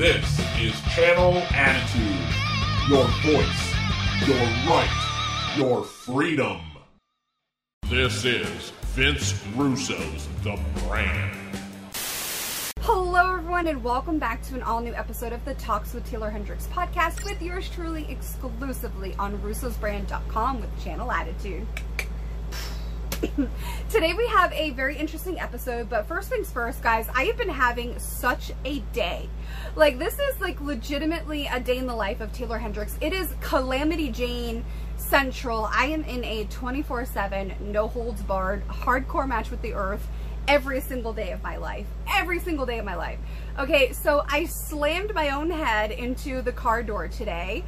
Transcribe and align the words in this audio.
This 0.00 0.40
is 0.58 0.80
Channel 0.94 1.42
Attitude. 1.50 2.34
Your 2.88 3.04
voice, 3.20 3.74
your 4.26 4.46
right, 4.66 5.54
your 5.58 5.84
freedom. 5.84 6.58
This 7.90 8.24
is 8.24 8.70
Vince 8.94 9.34
Russo's 9.54 10.26
The 10.42 10.58
Brand. 10.86 11.36
Hello, 12.80 13.34
everyone, 13.34 13.66
and 13.66 13.84
welcome 13.84 14.18
back 14.18 14.40
to 14.44 14.54
an 14.54 14.62
all 14.62 14.80
new 14.80 14.94
episode 14.94 15.34
of 15.34 15.44
the 15.44 15.52
Talks 15.56 15.92
with 15.92 16.08
Taeler 16.10 16.30
Hendrix 16.30 16.66
podcast 16.68 17.22
with 17.26 17.42
yours 17.42 17.68
truly 17.68 18.10
exclusively 18.10 19.14
on 19.18 19.36
russosbrand.com 19.40 20.62
with 20.62 20.82
Channel 20.82 21.12
Attitude. 21.12 21.66
Today 23.90 24.14
we 24.14 24.26
have 24.28 24.52
a 24.52 24.70
very 24.70 24.96
interesting 24.96 25.38
episode, 25.38 25.90
but 25.90 26.06
first 26.06 26.30
things 26.30 26.50
first, 26.50 26.82
guys, 26.82 27.06
I 27.14 27.24
have 27.24 27.36
been 27.36 27.50
having 27.50 27.98
such 27.98 28.52
a 28.64 28.78
day. 28.92 29.28
Like, 29.76 29.98
this 29.98 30.18
is 30.18 30.40
like 30.40 30.60
legitimately 30.60 31.46
a 31.46 31.60
day 31.60 31.76
in 31.76 31.86
the 31.86 31.94
life 31.94 32.20
of 32.20 32.32
Taeler 32.32 32.58
Hendrix. 32.58 32.96
It 33.00 33.12
is 33.12 33.34
Calamity 33.40 34.10
Jane 34.10 34.64
Central. 34.96 35.68
I 35.70 35.86
am 35.86 36.02
in 36.04 36.24
a 36.24 36.44
24 36.44 37.04
7, 37.04 37.54
no 37.60 37.88
holds 37.88 38.22
barred, 38.22 38.66
hardcore 38.68 39.28
match 39.28 39.50
with 39.50 39.60
the 39.60 39.74
earth 39.74 40.06
every 40.48 40.80
single 40.80 41.12
day 41.12 41.32
of 41.32 41.42
my 41.42 41.56
life. 41.56 41.86
Every 42.08 42.40
single 42.40 42.64
day 42.64 42.78
of 42.78 42.84
my 42.84 42.96
life. 42.96 43.18
Okay, 43.58 43.92
so 43.92 44.24
I 44.28 44.46
slammed 44.46 45.14
my 45.14 45.30
own 45.30 45.50
head 45.50 45.90
into 45.90 46.40
the 46.42 46.52
car 46.52 46.82
door 46.82 47.08
today. 47.08 47.64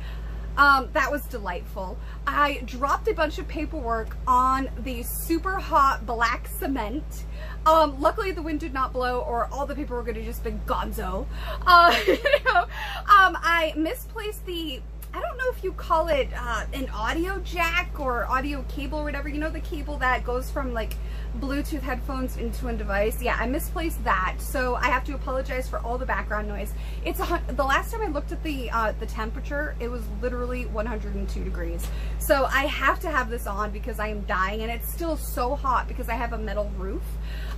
Um, 0.56 0.88
that 0.92 1.10
was 1.10 1.22
delightful. 1.26 1.96
I 2.26 2.62
dropped 2.64 3.08
a 3.08 3.14
bunch 3.14 3.38
of 3.38 3.48
paperwork 3.48 4.16
on 4.26 4.68
the 4.78 5.02
super 5.02 5.58
hot 5.58 6.06
black 6.06 6.46
cement. 6.46 7.24
Um, 7.64 8.00
luckily 8.00 8.32
the 8.32 8.42
wind 8.42 8.60
did 8.60 8.74
not 8.74 8.92
blow 8.92 9.20
or 9.20 9.48
all 9.52 9.66
the 9.66 9.74
paperwork 9.74 10.06
would 10.06 10.16
have 10.16 10.24
just 10.24 10.44
been 10.44 10.60
gonzo. 10.66 11.26
Uh, 11.64 11.94
you 12.06 12.18
know, 12.44 12.62
um, 12.62 13.38
I 13.40 13.72
misplaced 13.76 14.44
the 14.46 14.82
I 15.14 15.20
don't 15.20 15.36
know 15.36 15.50
if 15.54 15.62
you 15.62 15.72
call 15.72 16.08
it 16.08 16.28
uh, 16.36 16.64
an 16.72 16.88
audio 16.88 17.38
jack 17.40 18.00
or 18.00 18.24
audio 18.26 18.64
cable 18.68 18.98
or 18.98 19.04
whatever. 19.04 19.28
You 19.28 19.38
know 19.38 19.50
the 19.50 19.60
cable 19.60 19.98
that 19.98 20.24
goes 20.24 20.50
from 20.50 20.72
like 20.72 20.94
Bluetooth 21.38 21.80
headphones 21.80 22.36
into 22.36 22.68
a 22.68 22.72
device. 22.72 23.22
Yeah, 23.22 23.36
I 23.38 23.46
misplaced 23.46 24.02
that, 24.04 24.36
so 24.38 24.74
I 24.74 24.86
have 24.86 25.04
to 25.04 25.14
apologize 25.14 25.68
for 25.68 25.78
all 25.78 25.98
the 25.98 26.06
background 26.06 26.48
noise. 26.48 26.72
It's 27.04 27.20
a, 27.20 27.42
the 27.48 27.64
last 27.64 27.92
time 27.92 28.02
I 28.02 28.08
looked 28.08 28.32
at 28.32 28.42
the 28.42 28.70
uh, 28.70 28.92
the 29.00 29.06
temperature, 29.06 29.74
it 29.80 29.88
was 29.88 30.02
literally 30.20 30.66
102 30.66 31.44
degrees. 31.44 31.86
So 32.18 32.44
I 32.44 32.66
have 32.66 33.00
to 33.00 33.10
have 33.10 33.30
this 33.30 33.46
on 33.46 33.70
because 33.70 33.98
I 33.98 34.08
am 34.08 34.22
dying, 34.22 34.62
and 34.62 34.70
it's 34.70 34.92
still 34.92 35.16
so 35.16 35.54
hot 35.54 35.88
because 35.88 36.08
I 36.08 36.14
have 36.14 36.32
a 36.32 36.38
metal 36.38 36.70
roof. 36.76 37.02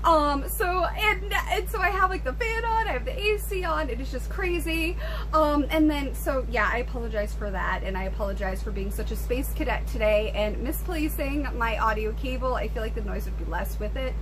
Um, 0.05 0.47
so, 0.51 0.85
and, 0.85 1.33
and 1.33 1.69
so 1.71 1.79
I 1.79 1.89
have 1.89 2.11
like 2.11 2.25
the 2.25 2.35
fan 2.35 2.65
on, 2.65 2.87
I 2.87 2.93
have 2.93 3.07
the 3.07 3.19
AC 3.19 3.65
on, 3.65 3.89
it 3.89 4.01
is 4.01 4.13
just 4.13 4.29
crazy. 4.29 4.99
Um, 5.33 5.65
and 5.71 5.91
then, 5.91 6.15
so 6.15 6.47
yeah, 6.51 6.69
I 6.71 6.79
apologize 6.79 7.33
for 7.33 7.51
that, 7.51 7.83
and 7.83 7.97
I 7.97 8.05
apologize 8.05 8.63
for 8.63 8.71
being 8.71 8.91
such 8.91 9.13
a 9.13 9.17
space 9.17 9.53
cadet 9.55 9.87
today 9.87 10.31
and 10.35 10.59
misplacing 10.63 11.49
my 11.57 11.79
audio 11.79 12.13
cable. 12.13 12.55
I 12.55 12.69
feel 12.69 12.83
like 12.83 12.95
the 12.95 13.01
noise 13.01 13.25
would 13.25 13.39
be 13.39 13.47
less 13.47 13.64
with 13.79 13.97
it. 13.97 14.15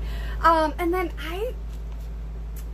Um, 0.43 0.75
and 0.79 0.93
then 0.93 1.13
I, 1.21 1.55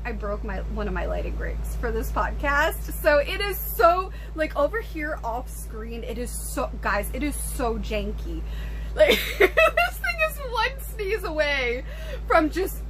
I 0.04 0.12
broke 0.12 0.44
my 0.44 0.58
one 0.74 0.88
of 0.88 0.94
my 0.94 1.06
lighting 1.06 1.36
rigs 1.36 1.76
for 1.76 1.90
this 1.90 2.10
podcast. 2.10 2.92
So 3.02 3.18
it 3.18 3.40
is 3.40 3.58
so 3.58 4.12
like 4.34 4.56
over 4.56 4.80
here 4.80 5.18
off 5.24 5.48
screen, 5.48 6.04
it 6.04 6.18
is 6.18 6.30
so 6.30 6.70
guys, 6.80 7.10
it 7.12 7.22
is 7.22 7.34
so 7.34 7.78
janky. 7.78 8.42
Like 8.94 9.20
this 9.38 9.50
thing 9.50 10.18
is 10.28 10.38
one 10.50 10.80
sneeze 10.80 11.22
away 11.22 11.84
from 12.26 12.50
just 12.50 12.82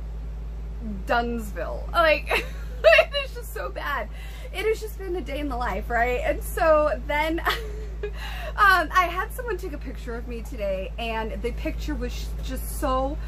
Dunsville. 1.06 1.88
Like, 1.92 2.46
it's 2.84 3.34
just 3.34 3.52
so 3.52 3.68
bad. 3.70 4.08
It 4.52 4.64
has 4.64 4.80
just 4.80 4.98
been 4.98 5.16
a 5.16 5.20
day 5.20 5.40
in 5.40 5.48
the 5.48 5.56
life, 5.56 5.90
right? 5.90 6.20
And 6.24 6.42
so 6.42 6.98
then 7.06 7.41
um, 8.03 8.88
I 8.92 9.08
had 9.10 9.32
someone 9.32 9.56
take 9.56 9.72
a 9.72 9.78
picture 9.78 10.14
of 10.14 10.26
me 10.28 10.42
today, 10.42 10.92
and 10.98 11.41
the 11.42 11.53
picture 11.53 11.94
was 11.94 12.28
just 12.42 12.80
so 12.80 13.19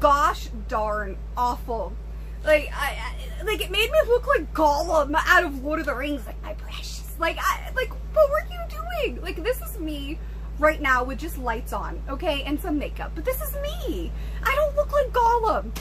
gosh 0.00 0.48
darn 0.68 1.16
awful. 1.36 1.92
Like, 2.44 2.70
I, 2.74 2.96
I, 3.40 3.42
like 3.44 3.60
it 3.60 3.70
made 3.70 3.90
me 3.90 3.98
look 4.06 4.26
like 4.26 4.52
Gollum 4.54 5.14
out 5.14 5.44
of 5.44 5.64
Lord 5.64 5.80
of 5.80 5.86
the 5.86 5.94
Rings, 5.94 6.26
like 6.26 6.40
my 6.42 6.54
precious. 6.54 7.14
Like, 7.18 7.38
I, 7.40 7.70
like, 7.74 7.90
what 8.14 8.30
were 8.30 8.44
you 8.50 8.60
doing? 8.68 9.22
Like, 9.22 9.42
this 9.42 9.60
is 9.62 9.78
me 9.78 10.18
right 10.58 10.80
now 10.80 11.04
with 11.04 11.18
just 11.18 11.38
lights 11.38 11.72
on, 11.72 12.02
okay, 12.08 12.42
and 12.44 12.60
some 12.60 12.78
makeup. 12.78 13.12
But 13.14 13.24
this 13.24 13.40
is 13.42 13.54
me. 13.56 14.12
I 14.42 14.54
don't 14.54 14.76
look 14.76 14.92
like 14.92 15.08
Gollum 15.12 15.72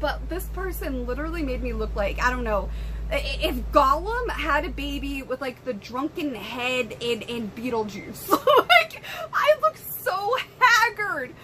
but 0.00 0.28
this 0.28 0.46
person 0.48 1.06
literally 1.06 1.42
made 1.42 1.62
me 1.62 1.72
look 1.72 1.94
like, 1.94 2.22
I 2.22 2.30
don't 2.30 2.44
know, 2.44 2.68
if 3.10 3.54
Gollum 3.72 4.30
had 4.30 4.64
a 4.64 4.68
baby 4.68 5.22
with 5.22 5.40
like 5.40 5.64
the 5.64 5.72
drunken 5.72 6.34
head 6.34 6.96
in, 7.00 7.22
in 7.22 7.50
Beetlejuice. 7.52 8.28
like, 8.68 9.02
I 9.32 9.56
look 9.60 9.76
so 9.76 10.36
haggard. 10.58 11.34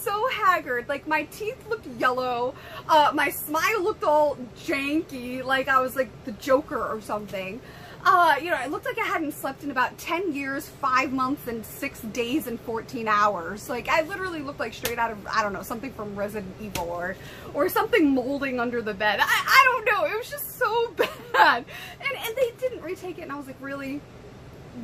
So 0.00 0.28
haggard. 0.28 0.88
Like 0.88 1.06
my 1.06 1.24
teeth 1.24 1.68
looked 1.68 1.86
yellow. 1.98 2.54
Uh, 2.88 3.12
my 3.14 3.30
smile 3.30 3.82
looked 3.82 4.04
all 4.04 4.36
janky. 4.58 5.44
Like 5.44 5.68
I 5.68 5.80
was 5.80 5.96
like 5.96 6.10
the 6.24 6.32
Joker 6.32 6.82
or 6.82 7.00
something 7.00 7.60
uh, 8.04 8.36
you 8.40 8.50
know, 8.50 8.58
it 8.62 8.70
looked 8.70 8.86
like 8.86 8.98
I 8.98 9.04
hadn't 9.04 9.32
slept 9.32 9.62
in 9.62 9.70
about 9.70 9.98
10 9.98 10.32
years, 10.32 10.68
5 10.68 11.12
months, 11.12 11.46
and 11.46 11.64
6 11.64 12.00
days 12.00 12.46
and 12.46 12.58
14 12.60 13.06
hours. 13.06 13.68
Like, 13.68 13.88
I 13.88 14.02
literally 14.02 14.40
looked 14.40 14.60
like 14.60 14.72
straight 14.72 14.98
out 14.98 15.10
of, 15.10 15.26
I 15.26 15.42
don't 15.42 15.52
know, 15.52 15.62
something 15.62 15.92
from 15.92 16.16
Resident 16.16 16.54
Evil 16.60 16.88
or, 16.88 17.16
or 17.52 17.68
something 17.68 18.14
molding 18.14 18.58
under 18.58 18.80
the 18.80 18.94
bed. 18.94 19.20
I, 19.20 19.24
I 19.26 19.64
don't 19.72 19.84
know. 19.84 20.06
It 20.06 20.16
was 20.16 20.30
just 20.30 20.58
so 20.58 20.92
bad. 21.32 21.64
And, 22.00 22.26
and 22.26 22.36
they 22.36 22.52
didn't 22.58 22.82
retake 22.82 23.18
it, 23.18 23.22
and 23.22 23.32
I 23.32 23.36
was 23.36 23.46
like, 23.46 23.60
really? 23.60 24.00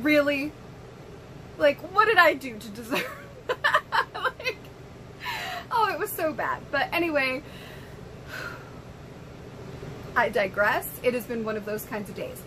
Really? 0.01 0.51
Like, 1.57 1.79
what 1.93 2.05
did 2.05 2.17
I 2.17 2.35
do 2.35 2.57
to 2.57 2.69
deserve 2.69 3.09
like, 4.13 4.57
oh, 5.71 5.89
it 5.91 5.99
was 5.99 6.11
so 6.11 6.33
bad. 6.33 6.61
But 6.71 6.89
anyway, 6.91 7.43
I 10.15 10.29
digress. 10.29 10.87
It 11.03 11.13
has 11.13 11.25
been 11.25 11.43
one 11.43 11.57
of 11.57 11.65
those 11.65 11.85
kinds 11.85 12.09
of 12.09 12.15
days. 12.15 12.41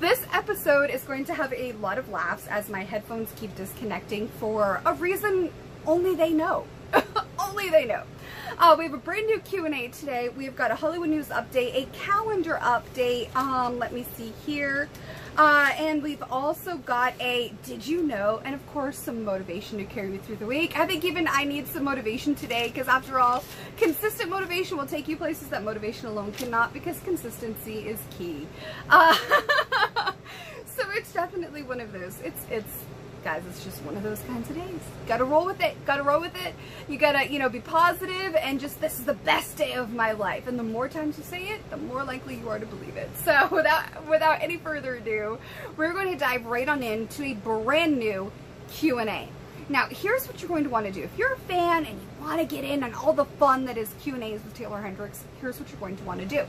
This 0.00 0.24
episode 0.32 0.90
is 0.90 1.02
going 1.02 1.24
to 1.26 1.34
have 1.34 1.52
a 1.52 1.72
lot 1.72 1.98
of 1.98 2.08
laughs 2.08 2.46
as 2.48 2.68
my 2.68 2.84
headphones 2.84 3.32
keep 3.36 3.54
disconnecting 3.56 4.28
for 4.40 4.80
a 4.84 4.94
reason 4.94 5.50
only 5.86 6.14
they 6.14 6.30
know. 6.30 6.66
only 7.38 7.70
they 7.70 7.84
know. 7.84 8.02
Uh, 8.58 8.74
we 8.78 8.84
have 8.84 8.94
a 8.94 8.98
brand 8.98 9.26
new 9.26 9.38
Q&A 9.40 9.88
today. 9.88 10.28
We've 10.28 10.56
got 10.56 10.70
a 10.70 10.74
Hollywood 10.74 11.10
News 11.10 11.28
update, 11.28 11.74
a 11.74 11.86
calendar 11.92 12.58
update. 12.62 13.34
Um, 13.36 13.78
let 13.78 13.92
me 13.92 14.06
see 14.16 14.32
here. 14.46 14.88
Uh, 15.36 15.70
and 15.76 16.02
we've 16.02 16.22
also 16.30 16.78
got 16.78 17.12
a 17.20 17.52
did 17.62 17.86
you 17.86 18.02
know 18.02 18.40
and 18.44 18.54
of 18.54 18.66
course 18.68 18.98
some 18.98 19.22
motivation 19.22 19.76
to 19.76 19.84
carry 19.84 20.12
you 20.12 20.18
through 20.18 20.36
the 20.36 20.46
week. 20.46 20.78
I 20.78 20.86
think 20.86 21.04
even 21.04 21.28
I 21.28 21.44
need 21.44 21.66
some 21.66 21.84
motivation 21.84 22.34
today 22.34 22.68
because 22.68 22.88
after 22.88 23.20
all 23.20 23.44
consistent 23.76 24.30
motivation 24.30 24.78
will 24.78 24.86
take 24.86 25.08
you 25.08 25.16
places 25.16 25.48
that 25.48 25.62
motivation 25.62 26.06
alone 26.06 26.32
cannot 26.32 26.72
because 26.72 26.98
consistency 27.00 27.80
is 27.80 28.00
key. 28.16 28.46
Uh, 28.88 29.14
so 30.64 30.82
it's 30.92 31.12
definitely 31.12 31.62
one 31.62 31.80
of 31.80 31.92
those. 31.92 32.18
It's 32.22 32.46
it's 32.50 32.85
guys, 33.26 33.42
it's 33.48 33.64
just 33.64 33.82
one 33.82 33.96
of 33.96 34.04
those 34.04 34.20
kinds 34.20 34.48
of 34.48 34.54
days. 34.54 34.78
Gotta 35.08 35.24
roll 35.24 35.44
with 35.46 35.60
it. 35.60 35.74
Gotta 35.84 36.04
roll 36.04 36.20
with 36.20 36.36
it. 36.36 36.54
You 36.88 36.96
gotta, 36.96 37.28
you 37.28 37.40
know, 37.40 37.48
be 37.48 37.58
positive 37.58 38.36
and 38.36 38.60
just, 38.60 38.80
this 38.80 39.00
is 39.00 39.04
the 39.04 39.14
best 39.14 39.56
day 39.56 39.72
of 39.72 39.92
my 39.92 40.12
life. 40.12 40.46
And 40.46 40.56
the 40.56 40.62
more 40.62 40.88
times 40.88 41.18
you 41.18 41.24
say 41.24 41.48
it, 41.48 41.68
the 41.68 41.76
more 41.76 42.04
likely 42.04 42.36
you 42.36 42.48
are 42.48 42.60
to 42.60 42.66
believe 42.66 42.96
it. 42.96 43.10
So 43.24 43.48
without, 43.52 44.06
without 44.06 44.40
any 44.42 44.58
further 44.58 44.94
ado, 44.94 45.40
we're 45.76 45.92
going 45.92 46.12
to 46.12 46.16
dive 46.16 46.46
right 46.46 46.68
on 46.68 46.84
into 46.84 47.24
a 47.24 47.34
brand 47.34 47.98
new 47.98 48.30
Q&A. 48.70 49.28
Now, 49.68 49.86
here's 49.86 50.28
what 50.28 50.40
you're 50.40 50.48
going 50.48 50.62
to 50.62 50.70
want 50.70 50.86
to 50.86 50.92
do. 50.92 51.02
If 51.02 51.18
you're 51.18 51.32
a 51.32 51.38
fan 51.38 51.84
and 51.84 52.00
you 52.00 52.24
want 52.24 52.38
to 52.38 52.46
get 52.46 52.62
in 52.62 52.84
on 52.84 52.94
all 52.94 53.12
the 53.12 53.24
fun 53.24 53.64
that 53.64 53.76
is 53.76 53.92
Q&As 54.02 54.44
with 54.44 54.54
Taeler 54.54 54.80
Hendrix, 54.80 55.24
here's 55.40 55.58
what 55.58 55.68
you're 55.68 55.80
going 55.80 55.96
to 55.96 56.04
want 56.04 56.20
to 56.20 56.26
do 56.26 56.44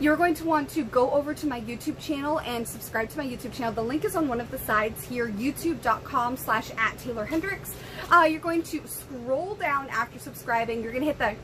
you're 0.00 0.16
going 0.16 0.34
to 0.34 0.44
want 0.44 0.68
to 0.70 0.84
go 0.84 1.10
over 1.10 1.34
to 1.34 1.46
my 1.46 1.60
YouTube 1.60 1.98
channel 1.98 2.40
and 2.40 2.66
subscribe 2.66 3.08
to 3.10 3.18
my 3.18 3.26
YouTube 3.26 3.52
channel. 3.52 3.72
The 3.72 3.82
link 3.82 4.04
is 4.04 4.14
on 4.14 4.28
one 4.28 4.40
of 4.40 4.50
the 4.50 4.58
sides 4.58 5.04
here, 5.04 5.28
youtube.com 5.28 6.36
slash 6.36 6.70
at 6.76 6.96
Taeler 6.98 7.24
Hendrix. 7.24 7.74
Uh, 8.10 8.26
you're 8.30 8.40
going 8.40 8.62
to 8.64 8.86
scroll 8.86 9.54
down 9.54 9.88
after 9.88 10.18
subscribing. 10.18 10.82
You're 10.82 10.92
going 10.92 11.04
to 11.04 11.12
hit 11.12 11.18
the 11.18 11.34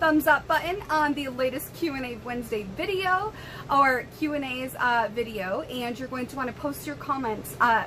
thumbs 0.00 0.26
up 0.26 0.46
button 0.48 0.82
on 0.88 1.14
the 1.14 1.28
latest 1.28 1.72
Q&A 1.74 2.16
Wednesday 2.24 2.64
video 2.76 3.32
or 3.70 4.06
Q&A's 4.18 4.74
uh, 4.80 5.08
video 5.14 5.60
and 5.62 5.98
you're 5.98 6.08
going 6.08 6.26
to 6.26 6.36
want 6.36 6.48
to 6.48 6.54
post 6.54 6.86
your 6.86 6.96
comments 6.96 7.54
uh, 7.60 7.84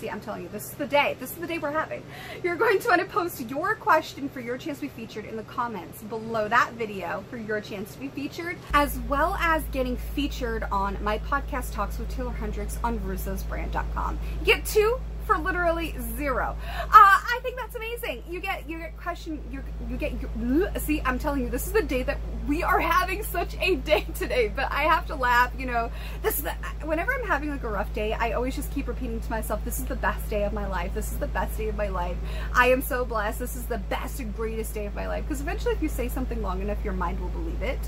See, 0.00 0.08
I'm 0.08 0.20
telling 0.20 0.44
you, 0.44 0.48
this 0.48 0.64
is 0.64 0.72
the 0.78 0.86
day. 0.86 1.14
This 1.20 1.32
is 1.32 1.36
the 1.36 1.46
day 1.46 1.58
we're 1.58 1.72
having. 1.72 2.02
You're 2.42 2.56
going 2.56 2.78
to 2.78 2.88
want 2.88 3.02
to 3.02 3.06
post 3.06 3.38
your 3.50 3.74
question 3.74 4.30
for 4.30 4.40
your 4.40 4.56
chance 4.56 4.78
to 4.78 4.86
be 4.86 4.88
featured 4.88 5.26
in 5.26 5.36
the 5.36 5.42
comments 5.42 6.02
below 6.04 6.48
that 6.48 6.72
video 6.72 7.22
for 7.28 7.36
your 7.36 7.60
chance 7.60 7.92
to 7.92 8.00
be 8.00 8.08
featured, 8.08 8.56
as 8.72 8.98
well 9.00 9.34
as 9.38 9.62
getting 9.72 9.98
featured 9.98 10.62
on 10.72 10.96
my 11.04 11.18
podcast 11.18 11.74
talks 11.74 11.98
with 11.98 12.08
Taeler 12.08 12.32
Hendrix 12.32 12.78
on 12.82 12.98
russosbrand.com. 13.00 14.18
Get 14.42 14.64
two 14.64 14.98
for 15.30 15.38
literally 15.38 15.94
zero. 16.16 16.56
Uh, 16.82 16.88
I 16.92 17.38
think 17.42 17.56
that's 17.56 17.74
amazing. 17.74 18.22
You 18.28 18.40
get 18.40 18.68
you 18.68 18.78
get 18.78 18.96
question 18.96 19.42
you 19.50 19.62
you 19.88 19.96
get 19.96 20.12
your, 20.20 20.70
see. 20.78 21.00
I'm 21.04 21.18
telling 21.18 21.42
you, 21.42 21.50
this 21.50 21.66
is 21.66 21.72
the 21.72 21.82
day 21.82 22.02
that 22.02 22.18
we 22.48 22.62
are 22.62 22.80
having 22.80 23.22
such 23.22 23.54
a 23.60 23.76
day 23.76 24.06
today. 24.14 24.52
But 24.54 24.70
I 24.72 24.84
have 24.84 25.06
to 25.06 25.14
laugh. 25.14 25.52
You 25.56 25.66
know, 25.66 25.90
this 26.22 26.38
is 26.38 26.44
the, 26.44 26.52
whenever 26.84 27.12
I'm 27.12 27.24
having 27.24 27.50
like 27.50 27.62
a 27.62 27.68
rough 27.68 27.92
day, 27.92 28.12
I 28.12 28.32
always 28.32 28.56
just 28.56 28.72
keep 28.72 28.88
repeating 28.88 29.20
to 29.20 29.30
myself, 29.30 29.64
"This 29.64 29.78
is 29.78 29.84
the 29.84 29.96
best 29.96 30.28
day 30.28 30.44
of 30.44 30.52
my 30.52 30.66
life. 30.66 30.94
This 30.94 31.12
is 31.12 31.18
the 31.18 31.28
best 31.28 31.56
day 31.56 31.68
of 31.68 31.76
my 31.76 31.88
life. 31.88 32.16
I 32.54 32.68
am 32.68 32.82
so 32.82 33.04
blessed. 33.04 33.38
This 33.38 33.54
is 33.54 33.66
the 33.66 33.78
best 33.78 34.18
and 34.20 34.34
greatest 34.34 34.74
day 34.74 34.86
of 34.86 34.94
my 34.94 35.06
life." 35.06 35.24
Because 35.24 35.40
eventually, 35.40 35.74
if 35.74 35.82
you 35.82 35.88
say 35.88 36.08
something 36.08 36.42
long 36.42 36.60
enough, 36.60 36.78
your 36.84 36.94
mind 36.94 37.20
will 37.20 37.28
believe 37.28 37.62
it. 37.62 37.80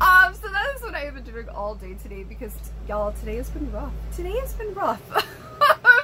Um, 0.00 0.34
so 0.34 0.48
that 0.48 0.72
is 0.74 0.82
what 0.82 0.94
I 0.94 1.00
have 1.00 1.14
been 1.14 1.24
doing 1.24 1.48
all 1.50 1.74
day 1.74 1.94
today. 2.02 2.22
Because 2.22 2.54
y'all, 2.88 3.12
today 3.12 3.36
has 3.36 3.50
been 3.50 3.70
rough. 3.70 3.92
Today 4.14 4.38
has 4.38 4.54
been 4.54 4.72
rough. 4.72 5.02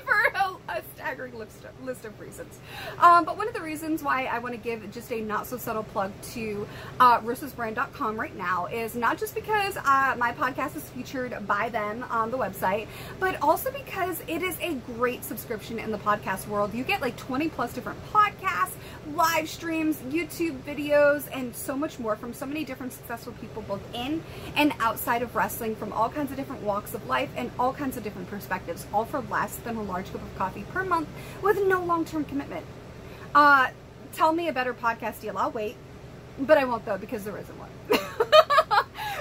staggering 1.02 1.37
list, 1.37 1.56
list 1.82 2.04
of 2.04 2.19
reasons. 2.20 2.60
Um, 3.00 3.25
but 3.25 3.37
one 3.37 3.49
of 3.49 3.54
the 3.54 3.60
reasons 3.60 4.04
why 4.04 4.26
I 4.26 4.38
want 4.38 4.54
to 4.54 4.60
give 4.60 4.88
just 4.93 5.10
a 5.10 5.20
not 5.20 5.49
so 5.49 5.56
subtle 5.56 5.82
plug 5.82 6.12
to 6.34 6.66
uh, 7.00 7.19
RussosBrand.com 7.20 8.19
right 8.19 8.37
now 8.37 8.66
is 8.66 8.94
not 8.94 9.19
just 9.19 9.34
because 9.34 9.76
uh, 9.78 10.14
my 10.16 10.32
podcast 10.32 10.76
is 10.76 10.88
featured 10.90 11.44
by 11.46 11.70
them 11.70 12.04
on 12.08 12.31
the 12.31 12.38
website, 12.38 12.87
but 13.19 13.37
also 13.43 13.72
because 13.72 14.22
it 14.28 14.43
is 14.43 14.56
a 14.60 14.75
great 14.94 15.25
subscription 15.25 15.81
in 15.81 15.90
the 15.90 15.99
podcast 15.99 16.46
world. 16.46 16.72
You 16.72 16.84
get 16.84 17.00
like 17.00 17.16
20 17.16 17.49
plus 17.49 17.72
different 17.72 17.99
podcasts, 18.12 18.75
live 19.14 19.49
streams, 19.49 19.96
YouTube 20.08 20.60
videos, 20.60 21.25
and 21.32 21.54
so 21.54 21.76
much 21.76 21.99
more 21.99 22.14
from 22.14 22.32
so 22.32 22.46
many 22.46 22.64
different 22.64 22.93
successful 22.93 23.32
people, 23.40 23.62
both 23.62 23.82
in 23.93 24.22
and 24.54 24.72
outside 24.78 25.22
of 25.22 25.34
wrestling, 25.34 25.75
from 25.75 25.93
all 25.93 26.08
kinds 26.08 26.31
of 26.31 26.37
different 26.37 26.62
walks 26.62 26.94
of 26.94 27.04
life 27.08 27.31
and 27.37 27.50
all 27.58 27.72
kinds 27.72 27.96
of 27.96 28.04
different 28.04 28.31
perspectives, 28.31 28.87
all 28.94 29.04
for 29.04 29.20
less 29.22 29.56
than 29.56 29.75
a 29.76 29.82
large 29.82 30.06
cup 30.12 30.22
of 30.22 30.38
coffee 30.38 30.64
per 30.72 30.84
month 30.84 30.91
with 31.42 31.62
no 31.66 31.82
long 31.84 32.04
term 32.04 32.24
commitment. 32.24 32.64
Uh, 33.34 33.68
tell 34.12 34.32
me 34.32 34.48
a 34.48 34.52
better 34.52 34.74
podcast 34.74 35.20
deal. 35.20 35.38
I'll 35.38 35.50
wait, 35.50 35.76
but 36.38 36.58
I 36.58 36.64
won't 36.64 36.84
though 36.84 36.98
because 36.98 37.24
there 37.24 37.36
isn't 37.36 37.58
one. 37.58 37.70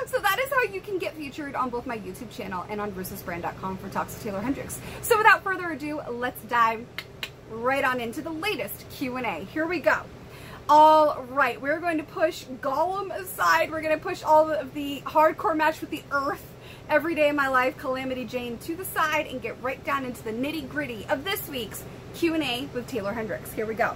so 0.06 0.20
that 0.20 0.40
is 0.40 0.50
how 0.50 0.64
you 0.74 0.82
can 0.82 0.98
get 0.98 1.14
featured 1.16 1.56
on 1.56 1.70
both 1.70 1.86
my 1.86 1.98
YouTube 1.98 2.32
channel 2.32 2.66
and 2.70 2.82
on 2.82 2.92
RussosBrand.com 2.92 3.78
for 3.78 3.90
Talks 3.90 4.14
with 4.14 4.24
Taeler 4.24 4.42
Hendrix. 4.42 4.80
So 5.02 5.18
without 5.18 5.44
further 5.44 5.72
ado, 5.72 6.02
let's 6.10 6.42
dive 6.44 6.86
right 7.50 7.84
on 7.84 8.00
into 8.00 8.22
the 8.22 8.32
latest 8.32 8.90
Q&A. 8.90 9.46
Here 9.46 9.66
we 9.66 9.80
go. 9.80 10.02
All 10.70 11.26
right, 11.30 11.62
we're 11.62 11.80
going 11.80 11.98
to 11.98 12.04
push 12.04 12.46
Gollum 12.62 13.14
aside. 13.14 13.72
We're 13.72 13.82
going 13.82 13.98
to 13.98 14.02
push 14.02 14.24
all 14.24 14.50
of 14.50 14.74
the 14.74 15.02
hardcore 15.02 15.56
match 15.56 15.82
with 15.82 15.90
the 15.90 16.04
Earth 16.12 16.46
every 16.92 17.16
day 17.16 17.30
of 17.30 17.36
my 17.38 17.48
life, 17.48 17.78
Calamity 17.78 18.26
Jane, 18.26 18.58
to 18.58 18.76
the 18.76 18.84
side 18.84 19.26
and 19.28 19.42
get 19.42 19.56
right 19.64 19.82
down 19.86 20.04
into 20.04 20.22
the 20.24 20.32
nitty 20.32 20.68
gritty 20.68 21.08
of 21.10 21.24
this 21.24 21.48
week's 21.48 21.86
Q&A 22.16 22.68
with 22.74 22.86
Taeler 22.86 23.14
Hendrix. 23.14 23.54
Here 23.54 23.66
we 23.66 23.76
go. 23.76 23.96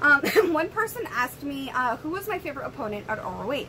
Um, 0.00 0.22
one 0.52 0.68
person 0.68 1.02
asked 1.10 1.42
me 1.42 1.72
uh, 1.74 1.96
who 1.96 2.10
was 2.10 2.28
my 2.28 2.38
favorite 2.38 2.64
opponent 2.64 3.06
at 3.08 3.18
ROH. 3.18 3.64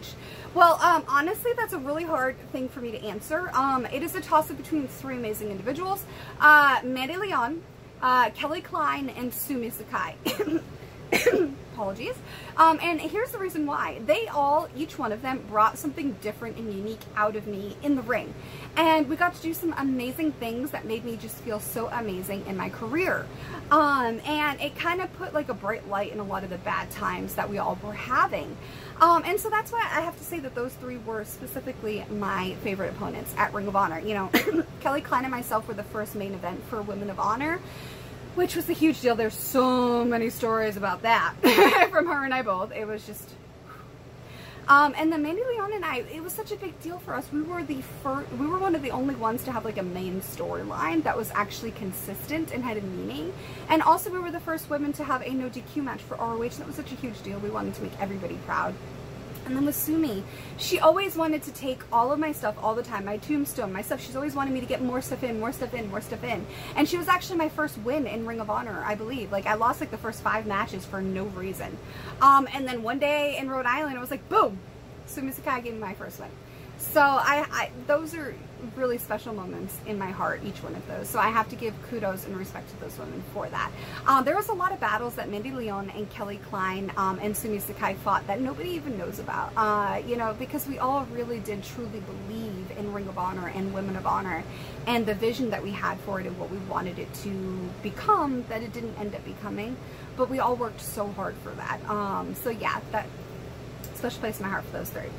Well, 0.53 0.79
um, 0.83 1.03
honestly, 1.07 1.51
that's 1.57 1.73
a 1.73 1.79
really 1.79 2.03
hard 2.03 2.37
thing 2.51 2.69
for 2.69 2.79
me 2.79 2.91
to 2.91 3.03
answer. 3.03 3.49
Um, 3.55 3.87
it 3.87 4.03
is 4.03 4.13
a 4.13 4.21
toss-up 4.21 4.57
between 4.57 4.87
three 4.87 5.15
amazing 5.15 5.49
individuals. 5.49 6.05
Uh, 6.39 6.79
Mandy 6.83 7.17
Leon, 7.17 7.63
uh, 8.03 8.29
Kelly 8.29 8.61
Klein, 8.61 9.09
and 9.09 9.33
Sumi 9.33 9.71
Sakai. 9.71 10.13
Apologies. 11.73 12.15
Um, 12.57 12.77
and 12.81 12.99
here's 12.99 13.31
the 13.31 13.37
reason 13.37 13.65
why. 13.65 13.99
They 14.05 14.27
all, 14.27 14.67
each 14.75 14.99
one 14.99 15.11
of 15.11 15.21
them, 15.21 15.43
brought 15.49 15.77
something 15.77 16.11
different 16.21 16.57
and 16.57 16.73
unique 16.73 16.99
out 17.15 17.35
of 17.35 17.47
me 17.47 17.77
in 17.83 17.95
the 17.95 18.01
ring. 18.01 18.33
And 18.75 19.07
we 19.07 19.15
got 19.15 19.33
to 19.35 19.41
do 19.41 19.53
some 19.53 19.73
amazing 19.77 20.33
things 20.33 20.71
that 20.71 20.85
made 20.85 21.05
me 21.05 21.15
just 21.15 21.37
feel 21.37 21.59
so 21.59 21.87
amazing 21.87 22.45
in 22.47 22.57
my 22.57 22.69
career. 22.69 23.25
Um, 23.71 24.19
and 24.25 24.59
it 24.59 24.75
kind 24.75 24.99
of 25.01 25.11
put 25.13 25.33
like 25.33 25.49
a 25.49 25.53
bright 25.53 25.87
light 25.87 26.11
in 26.11 26.19
a 26.19 26.23
lot 26.23 26.43
of 26.43 26.49
the 26.49 26.57
bad 26.57 26.91
times 26.91 27.35
that 27.35 27.49
we 27.49 27.57
all 27.59 27.77
were 27.81 27.93
having. 27.93 28.57
Um, 28.99 29.23
and 29.25 29.39
so 29.39 29.49
that's 29.49 29.71
why 29.71 29.79
I 29.79 30.01
have 30.01 30.17
to 30.17 30.23
say 30.23 30.39
that 30.39 30.55
those 30.55 30.73
three 30.73 30.97
were 30.97 31.23
specifically 31.23 32.05
my 32.09 32.55
favorite 32.63 32.89
opponents 32.89 33.33
at 33.37 33.53
Ring 33.53 33.67
of 33.67 33.75
Honor. 33.77 33.99
You 33.99 34.15
know, 34.15 34.31
Kelly 34.81 35.01
Klein 35.01 35.23
and 35.23 35.31
myself 35.31 35.67
were 35.67 35.73
the 35.73 35.83
first 35.83 36.15
main 36.15 36.33
event 36.33 36.61
for 36.65 36.81
Women 36.81 37.09
of 37.09 37.19
Honor 37.19 37.61
which 38.35 38.55
was 38.55 38.69
a 38.69 38.73
huge 38.73 39.01
deal. 39.01 39.15
There's 39.15 39.33
so 39.33 40.03
many 40.05 40.29
stories 40.29 40.77
about 40.77 41.01
that 41.01 41.35
from 41.91 42.07
her 42.07 42.23
and 42.25 42.33
I 42.33 42.41
both. 42.41 42.71
It 42.71 42.85
was 42.85 43.05
just. 43.05 43.29
Um, 44.67 44.93
and 44.95 45.11
then 45.11 45.23
Mandy 45.23 45.41
Leon 45.43 45.73
and 45.73 45.83
I, 45.83 46.03
it 46.13 46.21
was 46.21 46.31
such 46.31 46.51
a 46.51 46.55
big 46.55 46.79
deal 46.79 46.99
for 46.99 47.15
us. 47.15 47.27
We 47.33 47.41
were 47.41 47.63
the 47.63 47.81
first, 48.03 48.31
we 48.33 48.45
were 48.45 48.59
one 48.59 48.75
of 48.75 48.83
the 48.83 48.91
only 48.91 49.15
ones 49.15 49.43
to 49.45 49.51
have 49.51 49.65
like 49.65 49.79
a 49.79 49.83
main 49.83 50.21
storyline 50.21 51.01
that 51.03 51.17
was 51.17 51.31
actually 51.31 51.71
consistent 51.71 52.53
and 52.53 52.63
had 52.63 52.77
a 52.77 52.81
meaning. 52.81 53.33
And 53.69 53.81
also 53.81 54.11
we 54.11 54.19
were 54.19 54.29
the 54.29 54.39
first 54.39 54.69
women 54.69 54.93
to 54.93 55.03
have 55.03 55.23
a 55.23 55.31
no 55.31 55.49
DQ 55.49 55.77
match 55.77 56.01
for 56.01 56.17
ROH. 56.17 56.41
And 56.43 56.51
that 56.51 56.67
was 56.67 56.75
such 56.75 56.91
a 56.91 56.95
huge 56.95 57.19
deal. 57.23 57.39
We 57.39 57.49
wanted 57.49 57.73
to 57.75 57.81
make 57.81 57.99
everybody 57.99 58.35
proud. 58.45 58.75
And 59.49 59.57
then 59.57 59.65
with 59.65 59.75
Sumi, 59.75 60.23
she 60.57 60.77
always 60.77 61.15
wanted 61.15 61.41
to 61.41 61.51
take 61.51 61.81
all 61.91 62.11
of 62.11 62.19
my 62.19 62.31
stuff 62.31 62.55
all 62.61 62.75
the 62.75 62.83
time, 62.83 63.05
my 63.05 63.17
tombstone, 63.17 63.73
my 63.73 63.81
stuff. 63.81 63.99
She's 63.99 64.15
always 64.15 64.35
wanted 64.35 64.53
me 64.53 64.59
to 64.59 64.67
get 64.67 64.83
more 64.83 65.01
stuff 65.01 65.23
in, 65.23 65.39
more 65.39 65.51
stuff 65.51 65.73
in, 65.73 65.89
more 65.89 66.01
stuff 66.01 66.23
in. 66.23 66.45
And 66.75 66.87
she 66.87 66.99
was 66.99 67.07
actually 67.07 67.39
my 67.39 67.49
first 67.49 67.79
win 67.79 68.05
in 68.05 68.27
Ring 68.27 68.39
of 68.39 68.51
Honor, 68.51 68.83
I 68.85 68.93
believe. 68.93 69.31
Like 69.31 69.47
I 69.47 69.55
lost 69.55 69.79
like 69.81 69.89
the 69.89 69.97
first 69.97 70.21
five 70.21 70.45
matches 70.45 70.85
for 70.85 71.01
no 71.01 71.23
reason. 71.23 71.75
Um, 72.21 72.47
and 72.53 72.67
then 72.67 72.83
one 72.83 72.99
day 72.99 73.37
in 73.39 73.49
Rhode 73.49 73.65
Island, 73.65 73.97
I 73.97 74.01
was 74.01 74.11
like, 74.11 74.29
boom, 74.29 74.59
Sumi 75.07 75.31
Sakai 75.31 75.61
gave 75.61 75.73
me 75.73 75.79
my 75.79 75.95
first 75.95 76.19
win. 76.19 76.29
So 76.77 77.01
I, 77.01 77.43
I, 77.51 77.71
those 77.87 78.13
are 78.13 78.35
really 78.75 78.97
special 78.97 79.33
moments 79.33 79.77
in 79.85 79.97
my 79.97 80.11
heart, 80.11 80.41
each 80.43 80.61
one 80.63 80.75
of 80.75 80.85
those. 80.87 81.09
So 81.09 81.19
I 81.19 81.29
have 81.29 81.49
to 81.49 81.55
give 81.55 81.73
kudos 81.89 82.25
and 82.25 82.35
respect 82.37 82.69
to 82.69 82.79
those 82.79 82.97
women 82.97 83.23
for 83.33 83.47
that. 83.49 83.71
Um, 84.07 84.25
there 84.25 84.35
was 84.35 84.49
a 84.49 84.53
lot 84.53 84.71
of 84.71 84.79
battles 84.79 85.15
that 85.15 85.29
Mandy 85.29 85.51
Leon 85.51 85.91
and 85.95 86.09
Kelly 86.09 86.39
Klein 86.49 86.91
um, 86.97 87.19
and 87.21 87.35
Sumi 87.35 87.59
Sakai 87.59 87.95
fought 87.95 88.25
that 88.27 88.41
nobody 88.41 88.69
even 88.71 88.97
knows 88.97 89.19
about. 89.19 89.51
Uh, 89.55 90.01
you 90.05 90.15
know, 90.15 90.35
because 90.37 90.67
we 90.67 90.79
all 90.79 91.05
really 91.11 91.39
did 91.39 91.63
truly 91.63 92.01
believe 92.01 92.71
in 92.77 92.93
Ring 92.93 93.07
of 93.07 93.17
Honor 93.17 93.47
and 93.47 93.73
Women 93.73 93.95
of 93.95 94.05
Honor 94.05 94.43
and 94.87 95.05
the 95.05 95.15
vision 95.15 95.49
that 95.51 95.63
we 95.63 95.71
had 95.71 95.99
for 96.01 96.19
it 96.19 96.25
and 96.25 96.37
what 96.39 96.49
we 96.49 96.57
wanted 96.69 96.99
it 96.99 97.13
to 97.15 97.69
become 97.83 98.43
that 98.49 98.63
it 98.63 98.73
didn't 98.73 98.97
end 98.99 99.15
up 99.15 99.23
becoming. 99.25 99.75
But 100.17 100.29
we 100.29 100.39
all 100.39 100.55
worked 100.55 100.81
so 100.81 101.07
hard 101.07 101.35
for 101.43 101.51
that. 101.51 101.79
Um, 101.89 102.35
so 102.35 102.49
yeah, 102.49 102.79
that 102.91 103.07
special 103.95 104.19
place 104.19 104.39
in 104.39 104.45
my 104.45 104.51
heart 104.51 104.65
for 104.65 104.77
those 104.77 104.89
three. 104.89 105.09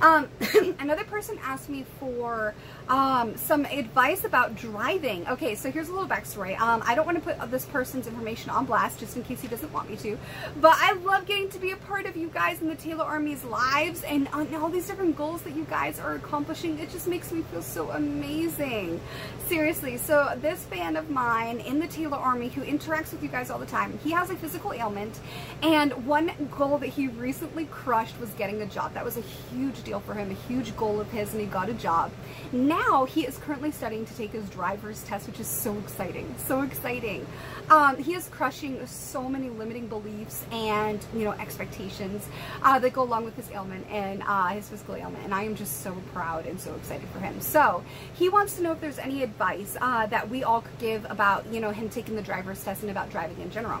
Um, 0.00 0.28
another 0.78 1.04
person 1.04 1.38
asked 1.42 1.68
me 1.68 1.84
for 1.98 2.54
um, 2.88 3.36
some 3.36 3.66
advice 3.66 4.24
about 4.24 4.56
driving. 4.56 5.28
Okay, 5.28 5.54
so 5.54 5.70
here's 5.70 5.88
a 5.88 5.92
little 5.92 6.08
backstory. 6.08 6.58
Um, 6.58 6.82
I 6.86 6.94
don't 6.94 7.04
want 7.04 7.22
to 7.22 7.34
put 7.34 7.50
this 7.50 7.66
person's 7.66 8.06
information 8.06 8.50
on 8.50 8.64
blast 8.64 8.98
just 8.98 9.16
in 9.16 9.22
case 9.22 9.40
he 9.40 9.48
doesn't 9.48 9.72
want 9.72 9.90
me 9.90 9.96
to, 9.96 10.18
but 10.60 10.74
I 10.76 10.94
love 10.94 11.26
getting 11.26 11.50
to 11.50 11.58
be 11.58 11.72
a 11.72 11.76
part 11.76 12.06
of 12.06 12.16
you 12.16 12.28
guys 12.28 12.62
in 12.62 12.68
the 12.68 12.74
Taeler 12.74 13.04
Army's 13.04 13.44
lives 13.44 14.02
and 14.04 14.26
on 14.28 14.52
all 14.54 14.70
these 14.70 14.86
different 14.86 15.16
goals 15.16 15.42
that 15.42 15.54
you 15.54 15.64
guys 15.64 16.00
are 16.00 16.14
accomplishing. 16.14 16.78
It 16.78 16.90
just 16.90 17.06
makes 17.06 17.30
me 17.30 17.42
feel 17.42 17.62
so 17.62 17.90
amazing. 17.90 19.00
Seriously, 19.48 19.98
so 19.98 20.36
this 20.40 20.64
fan 20.64 20.96
of 20.96 21.10
mine 21.10 21.60
in 21.60 21.78
the 21.78 21.86
Taeler 21.86 22.18
Army 22.18 22.48
who 22.48 22.62
interacts 22.62 23.12
with 23.12 23.22
you 23.22 23.28
guys 23.28 23.50
all 23.50 23.58
the 23.58 23.66
time, 23.66 23.98
he 24.02 24.12
has 24.12 24.30
a 24.30 24.36
physical 24.36 24.72
ailment, 24.72 25.20
and 25.62 26.06
one 26.06 26.32
goal 26.56 26.78
that 26.78 26.88
he 26.88 27.08
recently 27.08 27.66
crushed 27.66 28.18
was 28.18 28.30
getting 28.30 28.62
a 28.62 28.66
job. 28.66 28.94
That 28.94 29.04
was 29.04 29.16
a 29.16 29.22
huge 29.52 29.82
deal 29.82 29.89
for 29.98 30.14
him, 30.14 30.30
a 30.30 30.34
huge 30.34 30.76
goal 30.76 31.00
of 31.00 31.10
his, 31.10 31.32
and 31.32 31.40
he 31.40 31.48
got 31.48 31.68
a 31.68 31.74
job. 31.74 32.12
Now 32.52 32.90
now 32.90 33.04
he 33.04 33.24
is 33.24 33.38
currently 33.38 33.70
studying 33.70 34.04
to 34.04 34.14
take 34.16 34.32
his 34.32 34.48
driver's 34.50 35.02
test, 35.04 35.26
which 35.26 35.38
is 35.38 35.46
so 35.46 35.78
exciting, 35.78 36.34
so 36.38 36.62
exciting. 36.62 37.26
Um, 37.70 37.96
he 37.96 38.14
is 38.14 38.28
crushing 38.28 38.84
so 38.86 39.28
many 39.28 39.48
limiting 39.48 39.86
beliefs 39.86 40.44
and, 40.50 40.98
you 41.14 41.24
know, 41.24 41.32
expectations 41.32 42.26
uh, 42.62 42.78
that 42.78 42.92
go 42.92 43.02
along 43.02 43.24
with 43.24 43.36
his 43.36 43.50
ailment 43.50 43.86
and 43.90 44.22
uh, 44.26 44.48
his 44.48 44.68
physical 44.68 44.96
ailment. 44.96 45.24
And 45.24 45.32
I 45.32 45.44
am 45.44 45.54
just 45.54 45.82
so 45.82 45.94
proud 46.12 46.46
and 46.46 46.58
so 46.60 46.74
excited 46.74 47.08
for 47.10 47.20
him. 47.20 47.40
So 47.40 47.84
he 48.14 48.28
wants 48.28 48.56
to 48.56 48.62
know 48.62 48.72
if 48.72 48.80
there's 48.80 48.98
any 48.98 49.22
advice 49.22 49.76
uh, 49.80 50.06
that 50.06 50.28
we 50.28 50.42
all 50.42 50.62
could 50.62 50.78
give 50.78 51.06
about, 51.08 51.46
you 51.52 51.60
know, 51.60 51.70
him 51.70 51.88
taking 51.88 52.16
the 52.16 52.22
driver's 52.22 52.62
test 52.62 52.82
and 52.82 52.90
about 52.90 53.10
driving 53.10 53.40
in 53.40 53.50
general. 53.50 53.80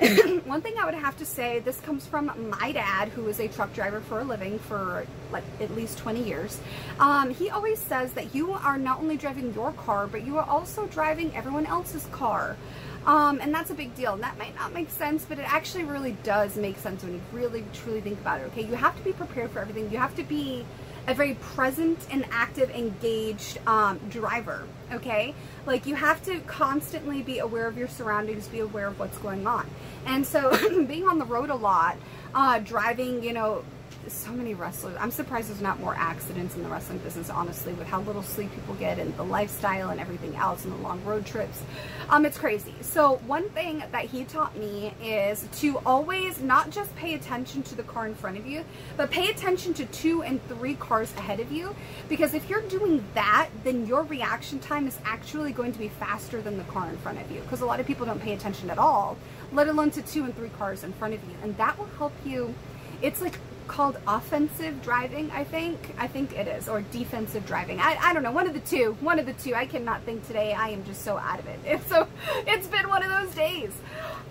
one 0.44 0.62
thing 0.62 0.74
I 0.78 0.86
would 0.86 0.94
have 0.94 1.18
to 1.18 1.26
say, 1.26 1.58
this 1.58 1.78
comes 1.80 2.06
from 2.06 2.32
my 2.58 2.72
dad, 2.72 3.08
who 3.08 3.28
is 3.28 3.38
a 3.38 3.48
truck 3.48 3.74
driver 3.74 4.00
for 4.00 4.20
a 4.20 4.24
living 4.24 4.58
for 4.58 5.06
like 5.30 5.44
at 5.60 5.74
least 5.76 5.98
20 5.98 6.22
years. 6.22 6.58
Um, 6.98 7.30
he 7.30 7.50
always 7.50 7.78
says 7.78 8.12
that 8.14 8.34
you 8.34 8.52
are 8.52 8.78
not 8.78 9.00
only 9.00 9.18
driving 9.18 9.52
your 9.52 9.72
car, 9.72 10.06
but 10.06 10.24
you 10.24 10.38
are 10.38 10.48
also 10.48 10.86
driving 10.86 11.34
everyone 11.36 11.66
else's 11.66 12.06
car. 12.12 12.56
Um, 13.04 13.40
and 13.40 13.52
that's 13.52 13.70
a 13.70 13.74
big 13.74 13.94
deal. 13.94 14.14
And 14.14 14.22
that 14.22 14.38
might 14.38 14.54
not 14.54 14.72
make 14.72 14.88
sense, 14.90 15.26
but 15.28 15.38
it 15.38 15.52
actually 15.52 15.84
really 15.84 16.12
does 16.22 16.56
make 16.56 16.78
sense 16.78 17.02
when 17.02 17.14
you 17.14 17.20
really 17.32 17.64
truly 17.74 18.00
think 18.00 18.18
about 18.20 18.40
it. 18.40 18.44
Okay, 18.44 18.64
you 18.64 18.74
have 18.74 18.96
to 18.96 19.02
be 19.02 19.12
prepared 19.12 19.50
for 19.50 19.58
everything. 19.58 19.90
You 19.90 19.98
have 19.98 20.14
to 20.16 20.22
be 20.22 20.64
a 21.10 21.14
very 21.14 21.34
present 21.34 21.98
and 22.10 22.24
active, 22.30 22.70
engaged 22.70 23.58
um, 23.66 23.98
driver. 24.08 24.64
Okay, 24.92 25.34
like 25.66 25.84
you 25.86 25.96
have 25.96 26.24
to 26.24 26.38
constantly 26.40 27.20
be 27.20 27.40
aware 27.40 27.66
of 27.66 27.76
your 27.76 27.88
surroundings, 27.88 28.46
be 28.46 28.60
aware 28.60 28.86
of 28.86 28.98
what's 28.98 29.18
going 29.18 29.46
on. 29.46 29.68
And 30.06 30.24
so, 30.24 30.50
being 30.86 31.08
on 31.08 31.18
the 31.18 31.24
road 31.24 31.50
a 31.50 31.54
lot, 31.54 31.96
uh, 32.32 32.60
driving, 32.60 33.24
you 33.24 33.32
know, 33.32 33.64
so 34.08 34.32
many 34.32 34.54
wrestlers. 34.54 34.96
I'm 34.98 35.10
surprised 35.10 35.48
there's 35.48 35.60
not 35.60 35.78
more 35.80 35.94
accidents 35.94 36.56
in 36.56 36.62
the 36.62 36.68
wrestling 36.68 36.98
business, 36.98 37.30
honestly, 37.30 37.72
with 37.74 37.86
how 37.86 38.00
little 38.00 38.22
sleep 38.22 38.52
people 38.54 38.74
get 38.74 38.98
and 38.98 39.16
the 39.16 39.22
lifestyle 39.22 39.90
and 39.90 40.00
everything 40.00 40.34
else 40.36 40.64
and 40.64 40.72
the 40.72 40.78
long 40.78 41.04
road 41.04 41.26
trips. 41.26 41.62
Um, 42.08 42.24
it's 42.24 42.38
crazy. 42.38 42.74
So 42.80 43.16
one 43.26 43.48
thing 43.50 43.82
that 43.92 44.06
he 44.06 44.24
taught 44.24 44.56
me 44.56 44.94
is 45.02 45.46
to 45.60 45.78
always 45.86 46.40
not 46.40 46.70
just 46.70 46.94
pay 46.96 47.14
attention 47.14 47.62
to 47.64 47.74
the 47.74 47.82
car 47.82 48.06
in 48.06 48.14
front 48.14 48.36
of 48.38 48.46
you, 48.46 48.64
but 48.96 49.10
pay 49.10 49.28
attention 49.28 49.74
to 49.74 49.84
two 49.86 50.22
and 50.22 50.42
three 50.48 50.74
cars 50.74 51.12
ahead 51.16 51.40
of 51.40 51.52
you. 51.52 51.74
Because 52.08 52.34
if 52.34 52.48
you're 52.48 52.62
doing 52.62 53.04
that, 53.14 53.48
then 53.64 53.86
your 53.86 54.02
reaction 54.02 54.58
time 54.58 54.86
is 54.86 54.98
actually 55.04 55.52
going 55.52 55.72
to 55.72 55.78
be 55.78 55.88
faster 55.88 56.40
than 56.40 56.56
the 56.56 56.64
car 56.64 56.88
in 56.88 56.96
front 56.98 57.20
of 57.20 57.30
you. 57.30 57.40
Because 57.40 57.60
a 57.60 57.66
lot 57.66 57.80
of 57.80 57.86
people 57.86 58.06
don't 58.06 58.20
pay 58.20 58.32
attention 58.32 58.70
at 58.70 58.78
all, 58.78 59.16
let 59.52 59.68
alone 59.68 59.90
to 59.92 60.02
two 60.02 60.24
and 60.24 60.34
three 60.34 60.50
cars 60.50 60.84
in 60.84 60.92
front 60.92 61.14
of 61.14 61.22
you. 61.24 61.34
And 61.42 61.56
that 61.58 61.78
will 61.78 61.90
help 61.98 62.12
you. 62.24 62.54
It's 63.02 63.20
like 63.20 63.38
called 63.70 63.96
offensive 64.08 64.82
driving, 64.82 65.30
I 65.30 65.44
think. 65.44 65.94
I 65.96 66.08
think 66.08 66.36
it 66.36 66.48
is, 66.48 66.68
or 66.68 66.82
defensive 66.82 67.46
driving. 67.46 67.78
I, 67.78 67.96
I 68.00 68.12
don't 68.12 68.24
know, 68.24 68.32
one 68.32 68.48
of 68.48 68.52
the 68.52 68.60
two. 68.60 68.96
One 69.00 69.20
of 69.20 69.26
the 69.26 69.32
two. 69.34 69.54
I 69.54 69.64
cannot 69.64 70.02
think 70.02 70.26
today. 70.26 70.52
I 70.52 70.70
am 70.70 70.84
just 70.84 71.02
so 71.02 71.16
out 71.16 71.38
of 71.38 71.46
it. 71.46 71.60
It's 71.64 71.86
so 71.88 72.08
it's 72.48 72.66
been 72.66 72.88
one 72.88 73.04
of 73.04 73.10
those 73.10 73.32
days. 73.32 73.72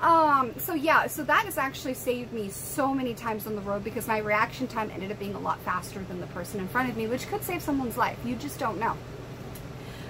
Um, 0.01 0.53
so 0.57 0.73
yeah, 0.73 1.07
so 1.07 1.23
that 1.23 1.45
has 1.45 1.57
actually 1.57 1.93
saved 1.93 2.33
me 2.33 2.49
so 2.49 2.93
many 2.93 3.13
times 3.13 3.47
on 3.47 3.55
the 3.55 3.61
road 3.61 3.81
because 3.83 4.07
my 4.09 4.17
reaction 4.17 4.67
time 4.67 4.91
ended 4.91 5.09
up 5.09 5.19
being 5.19 5.35
a 5.35 5.39
lot 5.39 5.59
faster 5.61 6.03
than 6.03 6.19
the 6.19 6.27
person 6.27 6.59
in 6.59 6.67
front 6.67 6.89
of 6.89 6.97
me, 6.97 7.07
which 7.07 7.25
could 7.29 7.43
save 7.43 7.61
someone's 7.61 7.95
life. 7.95 8.17
You 8.25 8.35
just 8.35 8.59
don't 8.59 8.77
know. 8.77 8.97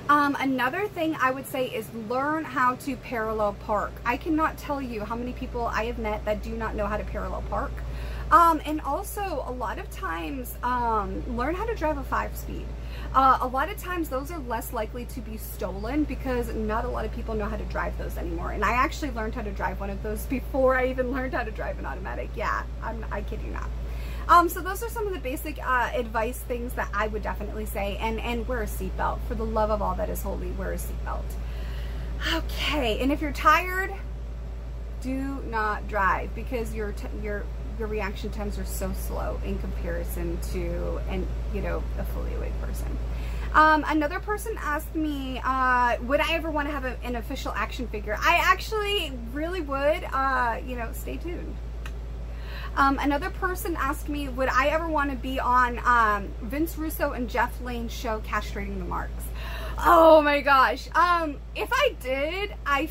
Um, 0.10 0.36
another 0.40 0.88
thing 0.88 1.16
I 1.22 1.30
would 1.30 1.46
say 1.46 1.68
is 1.68 1.88
learn 2.10 2.46
how 2.46 2.76
to 2.78 2.96
parallel 2.96 3.54
park. 3.54 3.92
I 4.04 4.18
cannot 4.18 4.58
tell 4.58 4.82
you 4.82 5.06
how 5.06 5.16
many 5.16 5.34
people 5.34 5.68
I 5.68 5.86
have 5.86 6.00
met 6.00 6.26
that 6.26 6.42
do 6.42 6.58
not 6.58 6.74
know 6.74 6.88
how 6.88 6.98
to 6.98 7.04
parallel 7.04 7.44
park. 7.48 7.72
Um, 8.32 8.62
and 8.66 8.80
also, 8.82 9.44
a 9.48 9.52
lot 9.52 9.80
of 9.80 9.90
times, 9.90 10.56
um, 10.62 11.24
learn 11.36 11.56
how 11.56 11.66
to 11.66 11.74
drive 11.74 11.98
a 11.98 12.04
five 12.04 12.36
speed. 12.38 12.66
Uh, 13.16 13.40
a 13.42 13.48
lot 13.48 13.70
of 13.70 13.78
times, 13.78 14.08
those 14.08 14.30
are 14.30 14.38
less 14.40 14.72
likely 14.72 15.06
to 15.06 15.22
be 15.22 15.36
stolen 15.36 16.04
because 16.04 16.54
not 16.54 16.86
a 16.86 16.88
lot 16.88 17.06
of 17.06 17.12
people 17.12 17.34
know 17.34 17.46
how 17.46 17.58
to 17.58 17.66
drive 17.66 17.98
those 17.98 18.18
anymore. 18.18 18.52
And 18.52 18.64
I 18.64 18.74
actually 18.74 19.12
learned 19.12 19.34
how 19.34 19.42
to 19.42 19.52
drive 19.52 19.80
one 19.80 19.90
of 19.90 20.04
those 20.04 20.26
before 20.28 20.78
I 20.78 20.88
even 20.88 21.12
learned 21.12 21.34
how 21.34 21.44
to 21.44 21.52
drive 21.52 21.80
an 21.80 21.86
automatic. 21.86 22.30
Yeah, 22.36 22.64
I'm, 22.84 23.04
I 23.12 23.22
kid 23.22 23.40
you 23.44 23.52
not. 23.52 23.70
Um, 24.28 24.48
so 24.48 24.62
those 24.62 24.84
are 24.84 24.90
some 24.90 25.08
of 25.08 25.14
the 25.14 25.20
basic 25.20 25.58
uh, 25.66 25.90
advice 25.96 26.38
things 26.38 26.74
that 26.74 26.90
I 26.94 27.08
would 27.08 27.24
definitely 27.24 27.66
say. 27.66 27.98
And, 27.98 28.20
and 28.20 28.48
wear 28.48 28.62
a 28.62 28.68
seatbelt. 28.68 29.20
For 29.28 29.34
the 29.34 29.46
love 29.46 29.72
of 29.72 29.82
all 29.82 29.96
that 29.96 30.10
is 30.10 30.22
holy, 30.22 30.52
wear 30.52 30.74
a 30.74 30.78
seatbelt. 30.78 31.24
Okay, 32.32 33.00
and 33.00 33.12
if 33.12 33.22
you're 33.22 33.32
tired, 33.32 33.92
do 35.02 35.42
not 35.50 35.88
drive 35.88 36.36
because 36.36 36.76
you're, 36.76 36.94
you're 37.24 37.44
your 37.80 37.88
reaction 37.88 38.30
times 38.30 38.60
are 38.60 38.66
so 38.66 38.92
slow 38.94 39.40
in 39.44 39.58
comparison 39.60 40.38
to 40.52 41.00
and 41.10 41.26
you 41.54 41.62
know 41.62 41.82
a 41.98 42.04
fully 42.04 42.34
awake 42.36 42.60
person. 42.62 42.98
Um, 43.54 43.84
another 43.88 44.20
person 44.20 44.56
asked 44.60 44.94
me, 44.94 45.42
uh, 45.44 45.98
would 46.04 46.20
I 46.20 46.34
ever 46.34 46.52
want 46.52 46.68
to 46.68 46.72
have 46.72 46.86
a, 46.86 47.00
an 47.04 47.16
official 47.16 47.52
action 47.56 47.88
figure? 47.88 48.16
I 48.20 48.40
actually 48.44 49.12
really 49.34 49.62
would. 49.62 50.04
Uh, 50.14 50.60
you 50.68 50.76
know, 50.76 50.92
stay 50.92 51.18
tuned. 51.18 51.56
Um, 52.76 53.00
another 53.00 53.32
person 53.32 53.76
asked 53.78 54.08
me, 54.08 54.30
would 54.30 54.50
I 54.50 54.68
ever 54.68 54.88
want 54.88 55.10
to 55.10 55.16
be 55.16 55.40
on 55.40 55.80
um, 55.84 56.30
Vince 56.44 56.78
Russo 56.78 57.14
and 57.14 57.28
Jeff 57.28 57.60
Lane's 57.62 57.92
show, 57.92 58.20
Castrating 58.20 58.78
the 58.78 58.86
Marks? 58.86 59.24
Oh 59.80 60.22
my 60.22 60.42
gosh. 60.42 60.88
Um, 60.94 61.38
if 61.56 61.70
I 61.72 61.96
did, 62.02 62.54
I, 62.66 62.88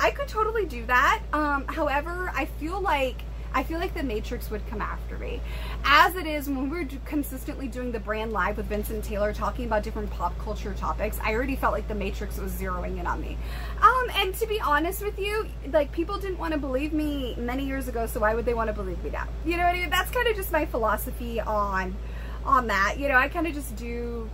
I 0.00 0.10
could 0.10 0.26
totally 0.26 0.66
do 0.66 0.84
that. 0.86 1.22
Um, 1.32 1.66
however, 1.68 2.32
I 2.34 2.46
feel 2.46 2.80
like 2.80 3.22
I 3.52 3.62
feel 3.62 3.78
like 3.78 3.94
the 3.94 4.02
Matrix 4.02 4.50
would 4.50 4.66
come 4.68 4.80
after 4.80 5.18
me. 5.18 5.40
As 5.84 6.14
it 6.14 6.26
is, 6.26 6.48
when 6.48 6.70
we 6.70 6.80
are 6.80 6.88
consistently 7.04 7.68
doing 7.68 7.92
the 7.92 8.00
brand 8.00 8.32
live 8.32 8.56
with 8.56 8.66
Vincent 8.66 9.04
Taylor 9.04 9.32
talking 9.32 9.64
about 9.64 9.82
different 9.82 10.10
pop 10.10 10.38
culture 10.38 10.74
topics, 10.74 11.18
I 11.22 11.34
already 11.34 11.56
felt 11.56 11.72
like 11.72 11.88
the 11.88 11.94
Matrix 11.94 12.38
was 12.38 12.52
zeroing 12.52 12.98
in 12.98 13.06
on 13.06 13.20
me. 13.20 13.36
Um, 13.82 14.06
and 14.14 14.34
to 14.36 14.46
be 14.46 14.60
honest 14.60 15.02
with 15.02 15.18
you, 15.18 15.46
like 15.72 15.92
people 15.92 16.18
didn't 16.18 16.38
want 16.38 16.52
to 16.52 16.58
believe 16.58 16.92
me 16.92 17.34
many 17.38 17.64
years 17.64 17.88
ago, 17.88 18.06
so 18.06 18.20
why 18.20 18.34
would 18.34 18.44
they 18.44 18.54
want 18.54 18.68
to 18.68 18.74
believe 18.74 19.02
me 19.02 19.10
now? 19.10 19.26
You 19.44 19.56
know 19.56 19.64
what 19.64 19.74
I 19.74 19.80
mean? 19.80 19.90
That's 19.90 20.10
kind 20.10 20.28
of 20.28 20.36
just 20.36 20.52
my 20.52 20.66
philosophy 20.66 21.40
on 21.40 21.96
on 22.44 22.68
that. 22.68 22.96
You 22.98 23.08
know, 23.08 23.16
I 23.16 23.28
kind 23.28 23.46
of 23.46 23.54
just 23.54 23.76
do 23.76 24.28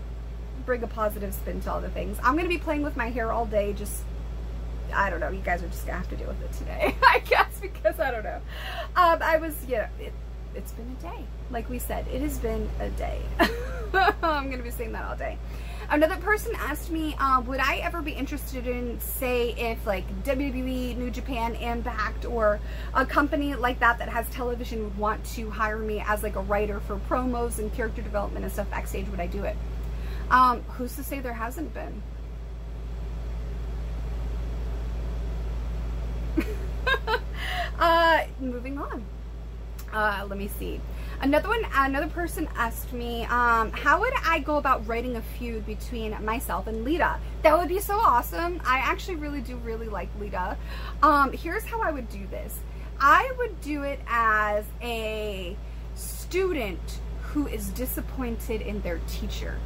bring 0.64 0.82
a 0.82 0.86
positive 0.86 1.32
spin 1.32 1.60
to 1.62 1.72
all 1.72 1.80
the 1.80 1.88
things. 1.90 2.18
I'm 2.22 2.32
going 2.32 2.44
to 2.44 2.48
be 2.48 2.58
playing 2.58 2.82
with 2.82 2.96
my 2.96 3.10
hair 3.10 3.32
all 3.32 3.46
day, 3.46 3.72
just 3.72 4.02
I 4.94 5.10
don't 5.10 5.20
know. 5.20 5.30
You 5.30 5.40
guys 5.40 5.62
are 5.62 5.68
just 5.68 5.86
gonna 5.86 5.98
have 5.98 6.08
to 6.10 6.16
deal 6.16 6.28
with 6.28 6.42
it 6.42 6.52
today, 6.52 6.94
I 7.02 7.20
guess, 7.20 7.58
because 7.60 7.98
I 8.00 8.10
don't 8.10 8.24
know. 8.24 8.40
Um, 8.96 9.18
I 9.22 9.36
was, 9.38 9.56
you 9.66 9.76
know, 9.76 9.86
it, 10.00 10.12
it's 10.54 10.72
been 10.72 10.96
a 10.98 11.02
day. 11.02 11.24
Like 11.50 11.68
we 11.68 11.78
said, 11.78 12.06
it 12.12 12.22
has 12.22 12.38
been 12.38 12.68
a 12.80 12.88
day. 12.90 13.20
I'm 14.22 14.50
gonna 14.50 14.62
be 14.62 14.70
saying 14.70 14.92
that 14.92 15.04
all 15.04 15.16
day. 15.16 15.38
Another 15.88 16.16
person 16.16 16.52
asked 16.58 16.90
me, 16.90 17.14
uh, 17.20 17.40
would 17.42 17.60
I 17.60 17.76
ever 17.76 18.02
be 18.02 18.10
interested 18.10 18.66
in, 18.66 18.98
say, 18.98 19.52
if 19.52 19.86
like 19.86 20.04
WWE, 20.24 20.96
New 20.96 21.10
Japan, 21.10 21.54
Impact, 21.54 22.24
or 22.24 22.58
a 22.92 23.06
company 23.06 23.54
like 23.54 23.78
that 23.78 23.98
that 23.98 24.08
has 24.08 24.28
television 24.30 24.82
would 24.82 24.98
want 24.98 25.24
to 25.36 25.48
hire 25.48 25.78
me 25.78 26.02
as 26.04 26.24
like 26.24 26.34
a 26.34 26.40
writer 26.40 26.80
for 26.80 26.96
promos 27.08 27.60
and 27.60 27.72
character 27.72 28.02
development 28.02 28.44
and 28.44 28.52
stuff 28.52 28.68
backstage, 28.70 29.06
would 29.08 29.20
I 29.20 29.28
do 29.28 29.44
it? 29.44 29.56
Um, 30.28 30.62
who's 30.70 30.96
to 30.96 31.04
say 31.04 31.20
there 31.20 31.32
hasn't 31.32 31.72
been? 31.72 32.02
uh, 37.78 38.24
moving 38.40 38.78
on. 38.78 39.04
Uh, 39.92 40.26
let 40.28 40.38
me 40.38 40.48
see. 40.48 40.80
Another 41.20 41.48
one, 41.48 41.64
another 41.74 42.08
person 42.08 42.46
asked 42.56 42.92
me, 42.92 43.24
um, 43.24 43.72
how 43.72 44.00
would 44.00 44.12
I 44.24 44.40
go 44.40 44.56
about 44.56 44.86
writing 44.86 45.16
a 45.16 45.22
feud 45.22 45.64
between 45.64 46.12
myself 46.22 46.66
and 46.66 46.84
Lita? 46.84 47.18
That 47.42 47.56
would 47.56 47.68
be 47.68 47.80
so 47.80 47.94
awesome. 47.96 48.60
I 48.66 48.78
actually 48.78 49.16
really 49.16 49.40
do 49.40 49.56
really 49.56 49.88
like 49.88 50.08
Lita. 50.20 50.58
Um, 51.02 51.32
here's 51.32 51.64
how 51.64 51.80
I 51.80 51.90
would 51.90 52.10
do 52.10 52.26
this. 52.30 52.58
I 53.00 53.32
would 53.38 53.60
do 53.62 53.82
it 53.82 54.00
as 54.06 54.64
a 54.82 55.56
student 55.94 57.00
who 57.22 57.46
is 57.46 57.68
disappointed 57.70 58.60
in 58.60 58.82
their 58.82 59.00
teacher 59.08 59.58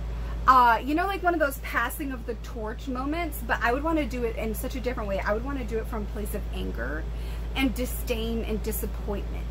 uh, 0.51 0.79
you 0.85 0.97
know, 0.97 1.07
like 1.07 1.23
one 1.23 1.33
of 1.33 1.39
those 1.39 1.59
passing 1.59 2.11
of 2.11 2.27
the 2.27 2.35
torch 2.43 2.89
moments, 2.89 3.39
but 3.47 3.61
I 3.63 3.73
would 3.73 3.85
want 3.85 3.99
to 3.99 4.05
do 4.05 4.25
it 4.25 4.35
in 4.35 4.53
such 4.53 4.75
a 4.75 4.81
different 4.81 5.09
way. 5.09 5.21
I 5.21 5.33
would 5.33 5.45
want 5.45 5.61
to 5.61 5.65
do 5.65 5.79
it 5.79 5.87
from 5.87 6.03
a 6.03 6.07
place 6.07 6.35
of 6.35 6.43
anger 6.53 7.05
and 7.55 7.73
disdain 7.73 8.43
and 8.43 8.61
disappointment. 8.65 9.47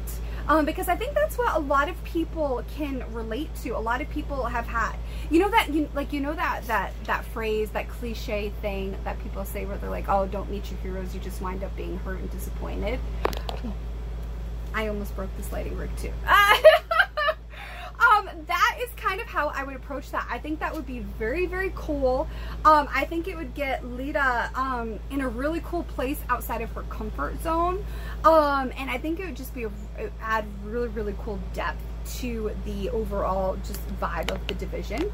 Um, 0.49 0.65
because 0.65 0.89
I 0.89 0.97
think 0.97 1.13
that's 1.13 1.37
what 1.37 1.55
a 1.55 1.59
lot 1.59 1.87
of 1.87 2.03
people 2.03 2.65
can 2.75 3.05
relate 3.13 3.49
to. 3.63 3.77
A 3.77 3.79
lot 3.79 4.01
of 4.01 4.09
people 4.09 4.43
have 4.43 4.67
had, 4.67 4.97
you 5.29 5.39
know, 5.39 5.49
that, 5.49 5.73
you, 5.73 5.87
like, 5.93 6.11
you 6.11 6.19
know, 6.19 6.33
that, 6.33 6.67
that, 6.67 6.91
that 7.05 7.23
phrase, 7.23 7.69
that 7.69 7.87
cliche 7.87 8.51
thing 8.61 8.97
that 9.05 9.23
people 9.23 9.45
say 9.45 9.65
where 9.65 9.77
they're 9.77 9.89
like, 9.89 10.09
oh, 10.09 10.27
don't 10.27 10.51
meet 10.51 10.69
your 10.69 10.81
heroes. 10.81 11.15
You 11.15 11.21
just 11.21 11.41
wind 11.41 11.63
up 11.63 11.73
being 11.77 11.97
hurt 11.99 12.19
and 12.19 12.29
disappointed. 12.29 12.99
I 14.73 14.89
almost 14.89 15.15
broke 15.15 15.29
this 15.37 15.49
lighting 15.53 15.77
rig 15.77 15.95
too. 15.95 16.11
um, 17.99 18.29
that 18.47 18.77
is 18.81 18.89
kind 18.95 19.19
of 19.19 19.27
how 19.27 19.49
I 19.49 19.63
would 19.63 19.75
approach 19.75 20.11
that. 20.11 20.25
I 20.29 20.39
think 20.39 20.59
that 20.59 20.73
would 20.73 20.85
be 20.85 20.99
very, 20.99 21.45
very 21.45 21.71
cool. 21.75 22.27
Um, 22.63 22.87
I 22.93 23.05
think 23.05 23.27
it 23.27 23.35
would 23.35 23.53
get 23.53 23.85
Lita 23.85 24.49
um, 24.55 24.99
in 25.09 25.21
a 25.21 25.27
really 25.27 25.61
cool 25.65 25.83
place 25.83 26.19
outside 26.29 26.61
of 26.61 26.71
her 26.71 26.83
comfort 26.83 27.41
zone. 27.41 27.85
Um, 28.23 28.71
and 28.77 28.89
I 28.89 28.97
think 28.97 29.19
it 29.19 29.25
would 29.25 29.35
just 29.35 29.53
be 29.53 29.65
a, 29.65 29.71
add 30.21 30.45
really, 30.63 30.87
really 30.87 31.15
cool 31.19 31.39
depth 31.53 31.81
to 32.19 32.55
the 32.65 32.89
overall 32.89 33.57
just 33.57 33.85
vibe 33.99 34.31
of 34.31 34.45
the 34.47 34.53
division. 34.53 35.11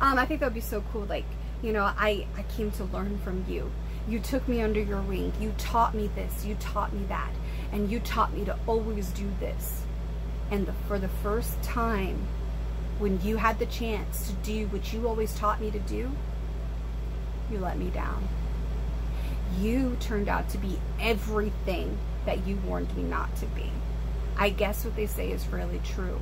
Um, 0.00 0.18
I 0.18 0.24
think 0.24 0.40
that 0.40 0.46
would 0.46 0.54
be 0.54 0.60
so 0.60 0.82
cool. 0.92 1.04
Like, 1.04 1.26
you 1.62 1.72
know, 1.72 1.84
I, 1.84 2.26
I 2.36 2.42
came 2.56 2.70
to 2.72 2.84
learn 2.84 3.18
from 3.18 3.44
you. 3.48 3.70
You 4.08 4.20
took 4.20 4.48
me 4.48 4.62
under 4.62 4.80
your 4.80 5.02
wing. 5.02 5.32
You 5.38 5.52
taught 5.58 5.94
me 5.94 6.08
this. 6.14 6.46
You 6.46 6.54
taught 6.54 6.94
me 6.94 7.04
that. 7.08 7.30
And 7.72 7.90
you 7.90 8.00
taught 8.00 8.32
me 8.32 8.46
to 8.46 8.56
always 8.66 9.08
do 9.08 9.30
this 9.40 9.77
and 10.50 10.66
the, 10.66 10.72
for 10.86 10.98
the 10.98 11.08
first 11.08 11.60
time, 11.62 12.26
when 12.98 13.20
you 13.22 13.36
had 13.36 13.58
the 13.58 13.66
chance 13.66 14.28
to 14.28 14.32
do 14.34 14.66
what 14.68 14.92
you 14.92 15.06
always 15.06 15.34
taught 15.34 15.60
me 15.60 15.70
to 15.70 15.78
do, 15.78 16.10
you 17.50 17.58
let 17.58 17.78
me 17.78 17.90
down. 17.90 18.26
You 19.58 19.96
turned 20.00 20.28
out 20.28 20.48
to 20.50 20.58
be 20.58 20.78
everything 21.00 21.98
that 22.26 22.46
you 22.46 22.56
warned 22.66 22.94
me 22.96 23.02
not 23.02 23.34
to 23.36 23.46
be. 23.46 23.70
I 24.36 24.50
guess 24.50 24.84
what 24.84 24.96
they 24.96 25.06
say 25.06 25.30
is 25.30 25.46
really 25.48 25.80
true 25.84 26.20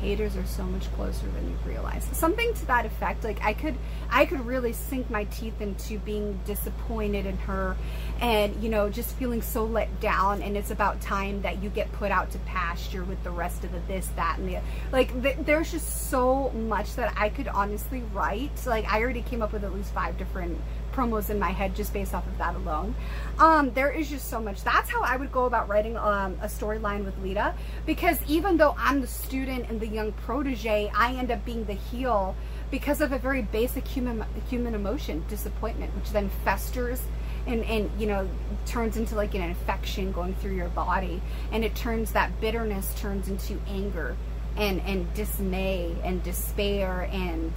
haters 0.00 0.36
are 0.36 0.46
so 0.46 0.64
much 0.64 0.92
closer 0.94 1.26
than 1.28 1.48
you 1.48 1.56
realize. 1.66 2.04
Something 2.12 2.52
to 2.54 2.66
that 2.66 2.86
effect 2.86 3.24
like 3.24 3.42
i 3.42 3.52
could 3.52 3.76
i 4.10 4.24
could 4.24 4.40
really 4.46 4.72
sink 4.72 5.10
my 5.10 5.24
teeth 5.24 5.60
into 5.60 5.98
being 6.00 6.38
disappointed 6.44 7.26
in 7.26 7.36
her 7.38 7.76
and 8.20 8.62
you 8.62 8.68
know 8.68 8.88
just 8.88 9.14
feeling 9.16 9.42
so 9.42 9.64
let 9.64 10.00
down 10.00 10.42
and 10.42 10.56
it's 10.56 10.70
about 10.70 11.00
time 11.00 11.42
that 11.42 11.62
you 11.62 11.70
get 11.70 11.90
put 11.92 12.10
out 12.10 12.30
to 12.30 12.38
pasture 12.40 13.04
with 13.04 13.22
the 13.24 13.30
rest 13.30 13.64
of 13.64 13.72
the 13.72 13.80
this 13.88 14.08
that 14.16 14.38
and 14.38 14.48
the 14.48 14.60
like 14.92 15.22
th- 15.22 15.36
there's 15.40 15.70
just 15.70 16.10
so 16.10 16.50
much 16.50 16.94
that 16.94 17.12
i 17.16 17.28
could 17.28 17.48
honestly 17.48 18.02
write. 18.12 18.50
Like 18.66 18.90
i 18.92 19.00
already 19.00 19.22
came 19.22 19.42
up 19.42 19.52
with 19.52 19.64
at 19.64 19.74
least 19.74 19.92
five 19.92 20.16
different 20.18 20.60
promos 20.92 21.30
in 21.30 21.38
my 21.38 21.50
head 21.50 21.74
just 21.74 21.92
based 21.92 22.14
off 22.14 22.26
of 22.26 22.36
that 22.38 22.54
alone. 22.54 22.94
Um, 23.38 23.72
there 23.72 23.90
is 23.90 24.08
just 24.08 24.28
so 24.28 24.40
much. 24.40 24.62
That's 24.62 24.90
how 24.90 25.02
I 25.02 25.16
would 25.16 25.32
go 25.32 25.44
about 25.44 25.68
writing 25.68 25.96
um, 25.96 26.38
a 26.42 26.46
storyline 26.46 27.04
with 27.04 27.18
Lita 27.18 27.54
because 27.86 28.18
even 28.26 28.56
though 28.56 28.74
I'm 28.78 29.00
the 29.00 29.06
student 29.06 29.68
and 29.68 29.80
the 29.80 29.86
young 29.86 30.12
protege, 30.12 30.90
I 30.94 31.14
end 31.14 31.30
up 31.30 31.44
being 31.44 31.64
the 31.64 31.74
heel 31.74 32.34
because 32.70 33.00
of 33.00 33.12
a 33.12 33.18
very 33.18 33.42
basic 33.42 33.86
human 33.86 34.24
human 34.48 34.74
emotion, 34.74 35.24
disappointment, 35.28 35.94
which 35.96 36.10
then 36.10 36.30
festers 36.44 37.02
and, 37.46 37.64
and 37.64 37.90
you 37.98 38.06
know 38.06 38.28
turns 38.66 38.96
into 38.96 39.14
like 39.14 39.34
an 39.34 39.42
infection 39.42 40.12
going 40.12 40.34
through 40.34 40.54
your 40.54 40.68
body 40.68 41.20
and 41.52 41.64
it 41.64 41.74
turns 41.74 42.12
that 42.12 42.40
bitterness 42.40 42.94
turns 42.98 43.28
into 43.28 43.58
anger 43.66 44.16
and 44.56 44.80
and 44.82 45.12
dismay 45.14 45.94
and 46.04 46.22
despair 46.22 47.08
and 47.12 47.52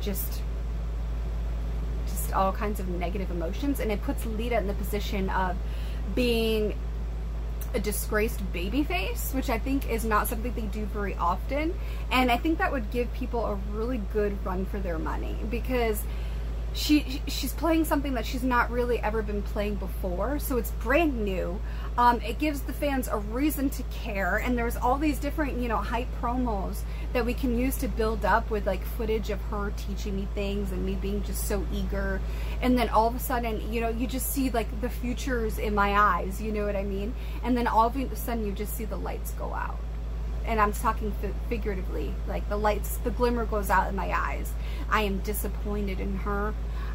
just 0.00 0.42
just 2.28 2.36
all 2.36 2.52
kinds 2.52 2.78
of 2.78 2.88
negative 2.88 3.30
emotions 3.30 3.80
and 3.80 3.90
it 3.90 4.02
puts 4.02 4.26
Lita 4.26 4.56
in 4.56 4.66
the 4.66 4.74
position 4.74 5.30
of 5.30 5.56
being 6.14 6.74
a 7.74 7.80
disgraced 7.80 8.40
baby 8.52 8.82
face, 8.82 9.32
which 9.32 9.50
I 9.50 9.58
think 9.58 9.90
is 9.90 10.04
not 10.04 10.26
something 10.28 10.52
they 10.54 10.62
do 10.62 10.86
very 10.86 11.14
often. 11.16 11.74
And 12.10 12.30
I 12.30 12.38
think 12.38 12.58
that 12.58 12.72
would 12.72 12.90
give 12.90 13.12
people 13.12 13.44
a 13.44 13.54
really 13.72 13.98
good 14.12 14.42
run 14.44 14.64
for 14.66 14.78
their 14.78 14.98
money 14.98 15.36
because 15.50 16.02
she 16.74 17.22
she's 17.26 17.52
playing 17.54 17.84
something 17.84 18.14
that 18.14 18.26
she's 18.26 18.42
not 18.42 18.70
really 18.70 18.98
ever 19.00 19.22
been 19.22 19.40
playing 19.40 19.74
before 19.76 20.38
so 20.38 20.58
it's 20.58 20.70
brand 20.72 21.24
new 21.24 21.58
um, 21.98 22.20
it 22.20 22.38
gives 22.38 22.60
the 22.60 22.72
fans 22.72 23.08
a 23.08 23.18
reason 23.18 23.68
to 23.70 23.82
care 23.90 24.36
and 24.36 24.56
there's 24.56 24.76
all 24.76 24.96
these 24.96 25.18
different 25.18 25.60
you 25.60 25.68
know 25.68 25.78
hype 25.78 26.06
promos 26.22 26.78
that 27.12 27.26
we 27.26 27.34
can 27.34 27.58
use 27.58 27.76
to 27.76 27.88
build 27.88 28.24
up 28.24 28.48
with 28.50 28.66
like 28.66 28.84
footage 28.96 29.30
of 29.30 29.40
her 29.50 29.72
teaching 29.76 30.14
me 30.14 30.28
things 30.32 30.70
and 30.70 30.86
me 30.86 30.94
being 30.94 31.22
just 31.24 31.48
so 31.48 31.66
eager 31.72 32.20
and 32.62 32.78
then 32.78 32.88
all 32.88 33.08
of 33.08 33.16
a 33.16 33.18
sudden 33.18 33.72
you 33.72 33.80
know 33.80 33.88
you 33.88 34.06
just 34.06 34.30
see 34.32 34.48
like 34.50 34.80
the 34.80 34.88
futures 34.88 35.58
in 35.58 35.74
my 35.74 35.92
eyes 35.98 36.40
you 36.40 36.52
know 36.52 36.64
what 36.64 36.76
i 36.76 36.84
mean 36.84 37.12
and 37.42 37.56
then 37.56 37.66
all 37.66 37.88
of 37.88 37.96
a 37.96 38.16
sudden 38.16 38.46
you 38.46 38.52
just 38.52 38.74
see 38.74 38.84
the 38.84 38.96
lights 38.96 39.32
go 39.32 39.52
out 39.52 39.78
and 40.48 40.62
I'm 40.62 40.72
talking 40.72 41.12
figuratively, 41.50 42.14
like 42.26 42.48
the 42.48 42.56
lights, 42.56 42.96
the 43.04 43.10
glimmer 43.10 43.44
goes 43.44 43.68
out 43.68 43.86
in 43.90 43.94
my 43.94 44.10
eyes. 44.18 44.50
I 44.88 45.02
am 45.02 45.18
disappointed 45.18 46.00
in 46.00 46.16
her. 46.16 46.54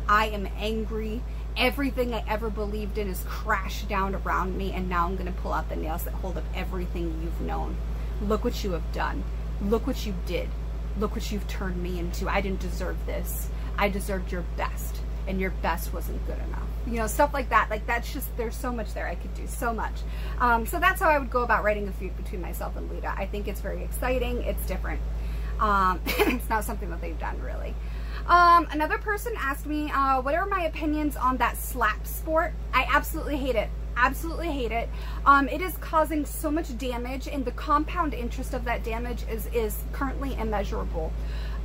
I 0.10 0.30
am 0.30 0.50
angry. 0.58 1.22
Everything 1.56 2.14
I 2.14 2.24
ever 2.28 2.50
believed 2.50 2.98
in 2.98 3.08
is 3.08 3.24
crashed 3.28 3.88
down 3.88 4.16
around 4.16 4.58
me, 4.58 4.72
and 4.72 4.90
now 4.90 5.06
I'm 5.06 5.16
going 5.16 5.32
to 5.32 5.42
pull 5.42 5.54
out 5.54 5.70
the 5.70 5.76
nails 5.76 6.04
that 6.04 6.14
hold 6.16 6.38
up 6.38 6.44
everything 6.56 7.22
you've 7.22 7.42
known. 7.42 7.76
Look 8.22 8.44
what 8.44 8.64
you 8.64 8.72
have 8.72 8.92
done. 8.92 9.24
Look 9.62 9.86
what 9.86 10.06
you 10.06 10.16
did. 10.26 10.50
Look 11.00 11.16
what 11.16 11.32
you've 11.32 11.48
turned 11.48 11.82
me 11.82 12.00
into. 12.00 12.28
I 12.28 12.42
didn't 12.42 12.60
deserve 12.60 13.06
this. 13.06 13.50
I 13.78 13.90
deserved 13.90 14.32
your 14.32 14.44
best, 14.58 14.98
and 15.28 15.40
your 15.40 15.52
best 15.62 15.94
wasn't 15.94 16.26
good 16.26 16.40
enough 16.40 16.68
you 16.86 16.98
know, 16.98 17.08
stuff 17.08 17.34
like 17.34 17.50
that. 17.50 17.70
Like 17.70 17.86
that's 17.88 18.12
just, 18.12 18.36
there's 18.38 18.56
so 18.56 18.72
much 18.72 18.94
there 18.94 19.08
I 19.08 19.16
could 19.16 19.34
do, 19.34 19.48
so 19.48 19.74
much. 19.74 19.94
Um, 20.40 20.66
so 20.66 20.80
that's 20.80 21.02
how 21.02 21.10
I 21.10 21.18
would 21.18 21.30
go 21.30 21.44
about 21.44 21.64
writing 21.64 21.88
a 21.88 21.92
feud 21.92 22.16
between 22.18 22.42
myself 22.42 22.76
and 22.76 22.90
Lita. 22.90 23.14
I 23.16 23.26
think 23.26 23.48
it's 23.48 23.62
very 23.62 23.84
exciting. 23.84 24.44
It's 24.44 24.66
different. 24.66 25.02
Um, 25.60 26.02
it's 26.06 26.50
not 26.50 26.64
something 26.64 26.90
that 26.90 27.02
they've 27.02 27.20
done 27.20 27.42
really. 27.42 27.74
Um, 28.28 28.68
another 28.72 28.98
person 28.98 29.34
asked 29.38 29.66
me, 29.66 29.92
uh, 29.92 30.22
what 30.22 30.36
are 30.36 30.46
my 30.46 30.64
opinions 30.66 31.16
on 31.16 31.38
that 31.38 31.58
slap 31.58 32.08
sport? 32.08 32.54
I 32.74 32.86
absolutely 32.90 33.38
hate 33.38 33.56
it 33.56 33.70
absolutely 33.96 34.52
hate 34.52 34.72
it. 34.72 34.90
Um, 35.26 35.48
it 35.48 35.62
is 35.62 35.78
causing 35.78 36.26
so 36.26 36.52
much 36.52 36.76
damage 36.78 37.28
and 37.28 37.46
the 37.46 37.52
compound 37.52 38.14
interest 38.14 38.54
of 38.54 38.66
that 38.66 38.84
damage 38.84 39.24
is, 39.30 39.48
is 39.54 39.78
currently 39.92 40.36
immeasurable. 40.36 41.12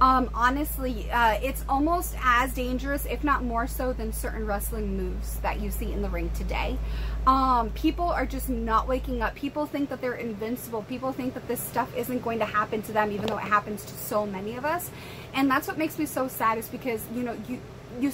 Um, 0.00 0.30
honestly, 0.32 1.10
uh, 1.10 1.38
it's 1.42 1.64
almost 1.68 2.14
as 2.22 2.54
dangerous, 2.54 3.04
if 3.06 3.24
not 3.24 3.42
more 3.42 3.66
so, 3.66 3.92
than 3.92 4.12
certain 4.12 4.46
wrestling 4.46 4.96
moves 4.96 5.40
that 5.40 5.60
you 5.60 5.72
see 5.72 5.92
in 5.92 6.02
the 6.02 6.08
ring 6.08 6.30
today. 6.34 6.78
Um, 7.26 7.70
people 7.70 8.06
are 8.06 8.24
just 8.24 8.48
not 8.48 8.88
waking 8.88 9.20
up. 9.20 9.34
People 9.34 9.66
think 9.66 9.90
that 9.90 10.00
they're 10.00 10.14
invincible. 10.14 10.82
People 10.82 11.12
think 11.12 11.34
that 11.34 11.46
this 11.46 11.60
stuff 11.60 11.94
isn't 11.96 12.22
going 12.22 12.38
to 12.38 12.46
happen 12.46 12.80
to 12.82 12.92
them, 12.92 13.12
even 13.12 13.26
though 13.26 13.36
it 13.36 13.42
happens 13.42 13.84
to 13.84 13.94
so 13.94 14.24
many 14.24 14.56
of 14.56 14.64
us. 14.64 14.90
And 15.34 15.50
that's 15.50 15.68
what 15.68 15.76
makes 15.76 15.98
me 15.98 16.06
so 16.06 16.28
sad 16.28 16.56
is 16.56 16.68
because, 16.68 17.02
you 17.14 17.22
know, 17.22 17.36
you, 17.46 17.60
you, 18.00 18.12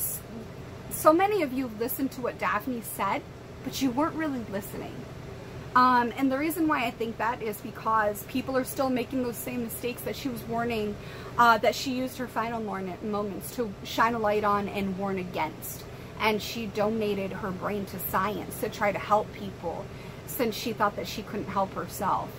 so 0.91 1.13
many 1.13 1.43
of 1.43 1.53
you 1.53 1.71
listened 1.79 2.11
to 2.13 2.23
what 2.23 2.39
Daffney 2.39 2.83
said, 2.83 3.23
but 3.63 3.81
you 3.81 3.91
weren't 3.91 4.15
really 4.15 4.45
listening. 4.51 4.95
Um, 5.77 6.13
and 6.17 6.31
the 6.31 6.39
reason 6.39 6.69
why 6.69 6.85
I 6.85 6.93
think 6.93 7.19
that 7.19 7.43
is 7.43 7.61
because 7.61 8.23
people 8.25 8.57
are 8.57 8.65
still 8.65 8.91
making 8.91 9.25
those 9.25 9.37
same 9.37 9.65
mistakes 9.65 10.03
that 10.03 10.15
she 10.15 10.29
was 10.29 10.41
warning, 10.45 10.95
uh, 11.37 11.59
that 11.59 11.75
she 11.75 11.93
used 11.93 12.19
her 12.19 12.29
final 12.29 12.61
moments 13.03 13.57
to 13.57 13.73
shine 13.83 14.15
a 14.15 14.19
light 14.19 14.45
on 14.45 14.69
and 14.69 14.97
warn 14.97 15.19
against. 15.19 15.85
And 16.25 16.41
she 16.43 16.67
donated 16.67 17.31
her 17.33 17.51
brain 17.51 17.85
to 17.87 17.99
science 17.99 18.59
to 18.61 18.69
try 18.71 18.91
to 18.91 18.99
help 18.99 19.33
people 19.35 19.85
since 20.27 20.57
she 20.57 20.73
thought 20.73 20.97
that 20.97 21.07
she 21.07 21.23
couldn't 21.23 21.49
help 21.49 21.73
herself. 21.75 22.31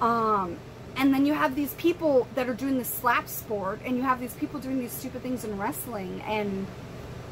Um, 0.00 0.58
and 0.96 1.14
then 1.14 1.24
you 1.24 1.34
have 1.34 1.54
these 1.54 1.72
people 1.74 2.26
that 2.34 2.48
are 2.48 2.54
doing 2.54 2.76
the 2.76 2.84
slap 2.84 3.28
sport, 3.28 3.78
and 3.84 3.96
you 3.96 4.02
have 4.02 4.18
these 4.20 4.34
people 4.34 4.58
doing 4.58 4.78
these 4.80 4.92
stupid 4.92 5.22
things 5.22 5.44
in 5.44 5.56
wrestling, 5.58 6.20
and 6.26 6.66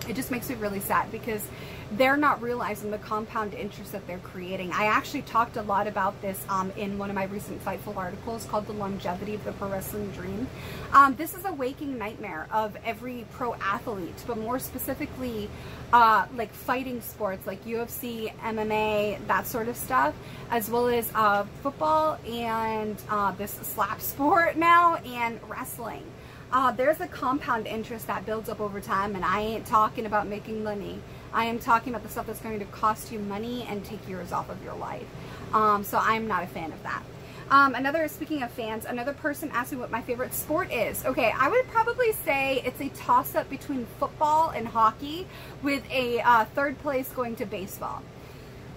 it 0.08 0.16
just 0.16 0.30
makes 0.30 0.48
me 0.48 0.56
really 0.56 0.80
sad 0.80 1.10
because 1.12 1.44
they're 1.92 2.16
not 2.16 2.42
realizing 2.42 2.90
the 2.90 2.98
compound 2.98 3.54
interest 3.54 3.92
that 3.92 4.06
they're 4.06 4.18
creating. 4.18 4.72
I 4.72 4.86
actually 4.86 5.22
talked 5.22 5.56
a 5.56 5.62
lot 5.62 5.86
about 5.86 6.20
this 6.20 6.44
um, 6.48 6.70
in 6.76 6.98
one 6.98 7.08
of 7.08 7.14
my 7.14 7.24
recent 7.24 7.64
Fightful 7.64 7.96
articles 7.96 8.44
called 8.44 8.66
The 8.66 8.74
Longevity 8.74 9.34
of 9.34 9.44
the 9.44 9.52
Pro 9.52 9.70
Wrestling 9.70 10.10
Dream. 10.10 10.46
Um, 10.92 11.14
this 11.16 11.34
is 11.34 11.44
a 11.46 11.52
waking 11.52 11.96
nightmare 11.96 12.46
of 12.52 12.76
every 12.84 13.24
pro 13.32 13.54
athlete, 13.54 14.22
but 14.26 14.36
more 14.36 14.58
specifically, 14.58 15.48
uh, 15.92 16.26
like 16.36 16.52
fighting 16.52 17.00
sports 17.00 17.46
like 17.46 17.64
UFC, 17.64 18.34
MMA, 18.40 19.26
that 19.26 19.46
sort 19.46 19.68
of 19.68 19.76
stuff, 19.76 20.14
as 20.50 20.68
well 20.68 20.88
as 20.88 21.10
uh, 21.14 21.44
football 21.62 22.18
and 22.26 23.00
uh, 23.08 23.32
this 23.32 23.52
slap 23.52 24.00
sport 24.02 24.56
now 24.56 24.96
and 24.96 25.40
wrestling. 25.48 26.04
Uh, 26.50 26.72
there's 26.72 27.00
a 27.00 27.06
compound 27.06 27.66
interest 27.66 28.06
that 28.06 28.24
builds 28.24 28.48
up 28.48 28.61
over 28.61 28.80
time, 28.80 29.14
and 29.14 29.24
I 29.24 29.40
ain't 29.40 29.66
talking 29.66 30.06
about 30.06 30.26
making 30.26 30.64
money. 30.64 31.00
I 31.32 31.44
am 31.44 31.58
talking 31.58 31.92
about 31.92 32.02
the 32.02 32.08
stuff 32.08 32.26
that's 32.26 32.40
going 32.40 32.58
to 32.58 32.64
cost 32.66 33.12
you 33.12 33.18
money 33.18 33.66
and 33.68 33.84
take 33.84 34.06
years 34.08 34.32
off 34.32 34.48
of 34.48 34.62
your 34.64 34.74
life. 34.74 35.06
Um, 35.52 35.84
so 35.84 35.98
I'm 35.98 36.26
not 36.26 36.42
a 36.42 36.46
fan 36.46 36.72
of 36.72 36.82
that. 36.84 37.02
Um, 37.50 37.74
another, 37.74 38.08
speaking 38.08 38.42
of 38.42 38.50
fans, 38.50 38.84
another 38.87 39.12
person 39.12 39.50
asked 39.52 39.72
me 39.72 39.78
what 39.78 39.90
my 39.90 40.02
favorite 40.02 40.34
sport 40.34 40.72
is. 40.72 41.04
Okay, 41.04 41.32
I 41.38 41.48
would 41.48 41.66
probably 41.68 42.12
say 42.12 42.62
it's 42.64 42.80
a 42.80 42.88
toss 42.90 43.34
up 43.34 43.48
between 43.50 43.87
football 43.98 44.50
and 44.50 44.66
hockey, 44.66 45.26
with 45.62 45.82
a 45.90 46.20
uh, 46.20 46.44
third 46.46 46.78
place 46.78 47.08
going 47.11 47.37
to 47.37 47.46
baseball. 47.46 48.02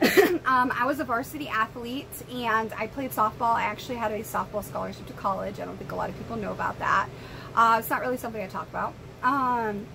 um, 0.46 0.74
I 0.76 0.86
was 0.86 1.00
a 1.00 1.04
varsity 1.04 1.48
athlete 1.48 2.08
and 2.34 2.74
I 2.74 2.88
played 2.88 3.12
softball. 3.12 3.54
I 3.54 3.64
actually 3.64 3.98
had 3.98 4.12
a 4.12 4.20
softball 4.22 4.64
scholarship 4.64 5.06
to 5.08 5.14
college. 5.14 5.60
I 5.60 5.66
don't 5.66 5.78
think 5.78 5.92
a 5.92 5.96
lot 5.96 6.10
of 6.10 6.18
people 6.18 6.38
know 6.38 6.52
about 6.52 6.80
that. 6.80 7.08
Uh, 7.56 7.78
it's 7.80 7.90
not 7.90 8.02
really 8.02 8.18
something 8.18 8.42
I 8.42 8.48
talk 8.48 8.68
about. 8.70 8.94
Um, 9.24 9.86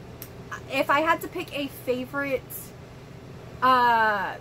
if 0.71 0.90
I 0.90 1.01
had 1.01 1.21
to 1.23 1.29
pick 1.29 1.57
a 1.57 1.69
favorite 1.85 2.42
uh, 3.62 4.37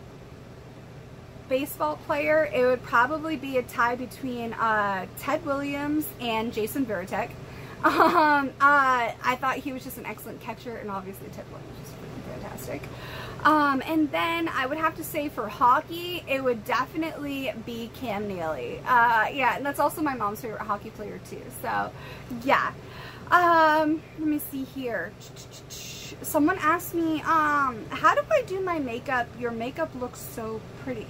baseball 1.49 1.97
player, 2.05 2.49
it 2.53 2.65
would 2.65 2.83
probably 2.83 3.35
be 3.35 3.57
a 3.57 3.63
tie 3.63 3.95
between 3.95 4.53
uh, 4.53 5.05
Ted 5.19 5.45
Williams 5.45 6.07
and 6.19 6.53
Jason 6.53 6.85
Varitek. 6.85 7.31
Um, 7.85 8.49
uh, 8.59 9.11
I 9.23 9.37
thought 9.39 9.57
he 9.57 9.71
was 9.71 9.83
just 9.83 9.99
an 9.99 10.07
excellent 10.07 10.41
catcher, 10.41 10.75
and 10.77 10.89
obviously 10.89 11.27
Ted 11.27 11.45
Williams 11.51 11.77
was 11.79 11.91
freaking 11.91 12.41
fantastic. 12.41 12.81
Um, 13.43 13.83
and 13.85 14.11
then 14.11 14.47
I 14.47 14.65
would 14.65 14.79
have 14.79 14.95
to 14.95 15.03
say 15.03 15.29
for 15.29 15.47
hockey, 15.47 16.23
it 16.27 16.43
would 16.43 16.65
definitely 16.65 17.53
be 17.63 17.91
Cam 17.93 18.27
Neely. 18.27 18.79
Uh, 18.87 19.27
yeah, 19.31 19.55
and 19.55 19.63
that's 19.63 19.79
also 19.79 20.01
my 20.01 20.15
mom's 20.15 20.41
favorite 20.41 20.61
hockey 20.61 20.89
player 20.89 21.19
too. 21.29 21.43
So, 21.61 21.91
yeah. 22.43 22.71
Um, 23.31 24.01
let 24.19 24.27
me 24.27 24.39
see 24.39 24.63
here. 24.63 25.11
Someone 26.21 26.57
asked 26.59 26.93
me, 26.93 27.21
um, 27.21 27.83
how 27.89 28.13
do 28.13 28.21
I 28.31 28.43
do 28.43 28.59
my 28.61 28.79
makeup? 28.79 29.27
Your 29.39 29.51
makeup 29.51 29.89
looks 29.99 30.19
so 30.19 30.61
pretty. 30.83 31.07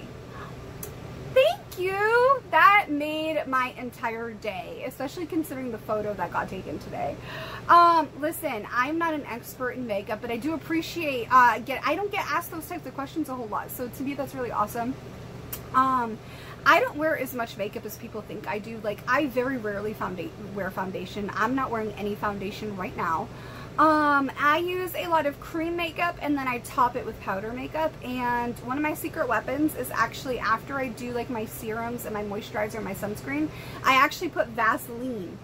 Thank 1.34 1.78
you. 1.78 2.40
That 2.50 2.86
made 2.88 3.46
my 3.46 3.74
entire 3.76 4.32
day, 4.32 4.84
especially 4.86 5.26
considering 5.26 5.70
the 5.70 5.78
photo 5.78 6.14
that 6.14 6.32
got 6.32 6.48
taken 6.48 6.78
today. 6.78 7.14
Um, 7.68 8.08
listen, 8.18 8.66
I'm 8.72 8.96
not 8.96 9.12
an 9.12 9.26
expert 9.26 9.72
in 9.72 9.86
makeup, 9.86 10.22
but 10.22 10.30
I 10.30 10.38
do 10.38 10.54
appreciate, 10.54 11.28
uh, 11.30 11.58
get, 11.58 11.82
I 11.86 11.94
don't 11.94 12.10
get 12.10 12.24
asked 12.30 12.50
those 12.50 12.66
types 12.66 12.86
of 12.86 12.94
questions 12.94 13.28
a 13.28 13.34
whole 13.34 13.48
lot. 13.48 13.70
So 13.70 13.88
to 13.88 14.02
me, 14.02 14.14
that's 14.14 14.34
really 14.34 14.52
awesome. 14.52 14.94
Um, 15.74 16.18
I 16.68 16.80
don't 16.80 16.96
wear 16.96 17.16
as 17.16 17.32
much 17.32 17.56
makeup 17.56 17.86
as 17.86 17.96
people 17.96 18.22
think 18.22 18.48
I 18.48 18.58
do. 18.58 18.80
Like, 18.82 18.98
I 19.06 19.26
very 19.26 19.56
rarely 19.56 19.94
founda 19.94 20.28
wear 20.52 20.68
foundation. 20.72 21.30
I'm 21.32 21.54
not 21.54 21.70
wearing 21.70 21.92
any 21.92 22.16
foundation 22.16 22.76
right 22.76 22.96
now. 22.96 23.28
Um, 23.78 24.32
I 24.36 24.58
use 24.58 24.92
a 24.96 25.06
lot 25.06 25.26
of 25.26 25.38
cream 25.38 25.76
makeup 25.76 26.16
and 26.20 26.36
then 26.36 26.48
I 26.48 26.58
top 26.58 26.96
it 26.96 27.06
with 27.06 27.20
powder 27.20 27.52
makeup. 27.52 27.92
And 28.02 28.58
one 28.60 28.76
of 28.78 28.82
my 28.82 28.94
secret 28.94 29.28
weapons 29.28 29.76
is 29.76 29.90
actually 29.92 30.40
after 30.40 30.76
I 30.76 30.88
do 30.88 31.12
like 31.12 31.30
my 31.30 31.44
serums 31.44 32.04
and 32.04 32.12
my 32.12 32.24
moisturizer 32.24 32.76
and 32.76 32.84
my 32.84 32.94
sunscreen, 32.94 33.48
I 33.84 33.94
actually 33.94 34.30
put 34.30 34.48
Vaseline. 34.48 35.38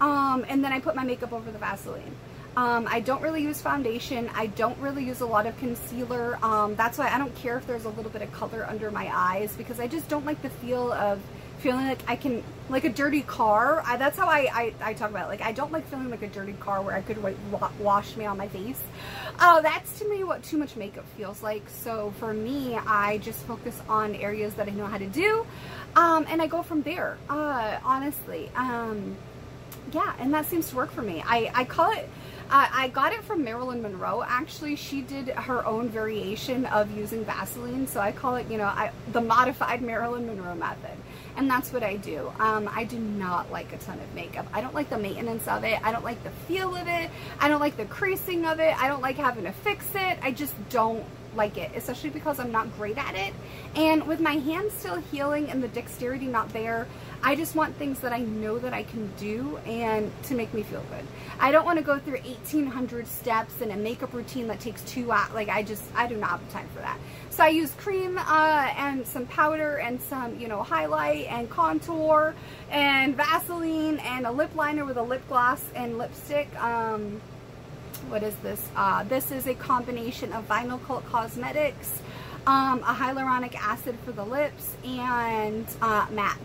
Um, 0.00 0.46
and 0.48 0.62
then 0.62 0.72
I 0.72 0.78
put 0.78 0.94
my 0.94 1.02
makeup 1.02 1.32
over 1.32 1.50
the 1.50 1.58
Vaseline. 1.58 2.14
Um, 2.58 2.88
I 2.90 2.98
don't 2.98 3.22
really 3.22 3.40
use 3.40 3.60
foundation. 3.60 4.28
I 4.34 4.48
don't 4.48 4.76
really 4.80 5.04
use 5.04 5.20
a 5.20 5.26
lot 5.26 5.46
of 5.46 5.56
concealer. 5.58 6.40
Um, 6.42 6.74
that's 6.74 6.98
why 6.98 7.08
I 7.08 7.16
don't 7.16 7.32
care 7.36 7.56
if 7.56 7.68
there's 7.68 7.84
a 7.84 7.90
little 7.90 8.10
bit 8.10 8.20
of 8.20 8.32
color 8.32 8.66
under 8.68 8.90
my 8.90 9.08
eyes 9.14 9.54
because 9.54 9.78
I 9.78 9.86
just 9.86 10.08
don't 10.08 10.26
like 10.26 10.42
the 10.42 10.50
feel 10.50 10.90
of 10.90 11.20
feeling 11.58 11.86
like 11.86 12.00
I 12.08 12.16
can, 12.16 12.42
like 12.68 12.82
a 12.82 12.88
dirty 12.88 13.22
car. 13.22 13.84
I, 13.86 13.96
that's 13.96 14.18
how 14.18 14.26
I, 14.26 14.48
I, 14.52 14.74
I, 14.82 14.94
talk 14.94 15.10
about 15.10 15.26
it. 15.26 15.28
Like, 15.28 15.42
I 15.42 15.52
don't 15.52 15.70
like 15.70 15.88
feeling 15.88 16.10
like 16.10 16.22
a 16.22 16.26
dirty 16.26 16.54
car 16.54 16.82
where 16.82 16.96
I 16.96 17.00
could 17.00 17.22
like, 17.22 17.36
wash 17.78 18.16
me 18.16 18.24
on 18.24 18.36
my 18.36 18.48
face. 18.48 18.82
Oh, 19.38 19.60
that's 19.62 19.96
to 20.00 20.08
me 20.08 20.24
what 20.24 20.42
too 20.42 20.58
much 20.58 20.74
makeup 20.74 21.04
feels 21.16 21.44
like. 21.44 21.62
So 21.68 22.12
for 22.18 22.34
me, 22.34 22.74
I 22.74 23.18
just 23.18 23.38
focus 23.46 23.80
on 23.88 24.16
areas 24.16 24.54
that 24.54 24.66
I 24.66 24.72
know 24.72 24.86
how 24.86 24.98
to 24.98 25.06
do. 25.06 25.46
Um, 25.94 26.26
and 26.28 26.42
I 26.42 26.48
go 26.48 26.64
from 26.64 26.82
there, 26.82 27.18
uh, 27.30 27.78
honestly. 27.84 28.50
Um, 28.56 29.16
yeah, 29.92 30.12
and 30.18 30.34
that 30.34 30.46
seems 30.46 30.70
to 30.70 30.76
work 30.76 30.90
for 30.90 31.02
me. 31.02 31.22
I, 31.24 31.52
I 31.54 31.64
call 31.64 31.92
it 31.92 32.08
I 32.50 32.88
got 32.88 33.12
it 33.12 33.22
from 33.24 33.44
Marilyn 33.44 33.82
Monroe. 33.82 34.24
Actually, 34.26 34.76
she 34.76 35.02
did 35.02 35.28
her 35.28 35.64
own 35.66 35.88
variation 35.88 36.66
of 36.66 36.90
using 36.96 37.24
Vaseline, 37.24 37.86
so 37.86 38.00
I 38.00 38.12
call 38.12 38.36
it, 38.36 38.50
you 38.50 38.56
know, 38.56 38.64
I, 38.64 38.90
the 39.12 39.20
modified 39.20 39.82
Marilyn 39.82 40.26
Monroe 40.26 40.54
method. 40.54 40.96
And 41.36 41.48
that's 41.48 41.72
what 41.72 41.82
I 41.82 41.96
do. 41.96 42.32
Um, 42.40 42.68
I 42.72 42.84
do 42.84 42.98
not 42.98 43.52
like 43.52 43.72
a 43.72 43.78
ton 43.78 44.00
of 44.00 44.14
makeup. 44.14 44.46
I 44.52 44.60
don't 44.60 44.74
like 44.74 44.90
the 44.90 44.98
maintenance 44.98 45.46
of 45.46 45.62
it. 45.62 45.78
I 45.84 45.92
don't 45.92 46.04
like 46.04 46.22
the 46.24 46.30
feel 46.30 46.74
of 46.74 46.88
it. 46.88 47.10
I 47.38 47.48
don't 47.48 47.60
like 47.60 47.76
the 47.76 47.84
creasing 47.84 48.44
of 48.44 48.58
it. 48.58 48.76
I 48.82 48.88
don't 48.88 49.02
like 49.02 49.16
having 49.16 49.44
to 49.44 49.52
fix 49.52 49.84
it. 49.94 50.18
I 50.20 50.32
just 50.32 50.54
don't 50.68 51.04
like 51.34 51.56
it, 51.56 51.70
especially 51.74 52.10
because 52.10 52.38
I'm 52.38 52.52
not 52.52 52.74
great 52.76 52.98
at 52.98 53.14
it. 53.14 53.34
And 53.74 54.06
with 54.06 54.20
my 54.20 54.34
hands 54.34 54.72
still 54.72 54.96
healing 54.96 55.50
and 55.50 55.62
the 55.62 55.68
dexterity 55.68 56.26
not 56.26 56.52
there, 56.52 56.86
I 57.22 57.34
just 57.34 57.54
want 57.54 57.74
things 57.76 57.98
that 58.00 58.12
I 58.12 58.20
know 58.20 58.58
that 58.58 58.72
I 58.72 58.84
can 58.84 59.10
do 59.18 59.56
and 59.66 60.10
to 60.24 60.34
make 60.34 60.54
me 60.54 60.62
feel 60.62 60.84
good. 60.90 61.04
I 61.40 61.50
don't 61.50 61.64
want 61.64 61.78
to 61.78 61.84
go 61.84 61.98
through 61.98 62.18
1800 62.20 63.06
steps 63.06 63.60
and 63.60 63.72
a 63.72 63.76
makeup 63.76 64.12
routine 64.12 64.46
that 64.48 64.60
takes 64.60 64.82
two 64.82 65.10
hours. 65.10 65.32
Like 65.32 65.48
I 65.48 65.62
just, 65.62 65.84
I 65.96 66.06
do 66.06 66.16
not 66.16 66.30
have 66.30 66.52
time 66.52 66.68
for 66.74 66.80
that. 66.80 66.98
So 67.30 67.44
I 67.44 67.48
use 67.48 67.72
cream 67.74 68.18
uh, 68.18 68.72
and 68.76 69.06
some 69.06 69.26
powder 69.26 69.78
and 69.78 70.00
some, 70.02 70.38
you 70.38 70.48
know, 70.48 70.62
highlight 70.62 71.26
and 71.26 71.48
contour 71.50 72.34
and 72.70 73.16
Vaseline 73.16 73.98
and 73.98 74.26
a 74.26 74.30
lip 74.30 74.54
liner 74.54 74.84
with 74.84 74.96
a 74.96 75.02
lip 75.02 75.22
gloss 75.28 75.64
and 75.74 75.98
lipstick. 75.98 76.48
Um, 76.60 77.20
what 78.08 78.22
is 78.22 78.34
this? 78.36 78.66
Uh, 78.74 79.04
this 79.04 79.30
is 79.30 79.46
a 79.46 79.54
combination 79.54 80.32
of 80.32 80.48
Vinyl 80.48 80.82
Cult 80.86 81.04
Cosmetics, 81.06 82.00
um, 82.46 82.80
a 82.80 82.94
hyaluronic 82.94 83.54
acid 83.54 83.96
for 84.04 84.12
the 84.12 84.24
lips, 84.24 84.76
and 84.84 85.66
uh, 85.82 86.06
MAC 86.10 86.38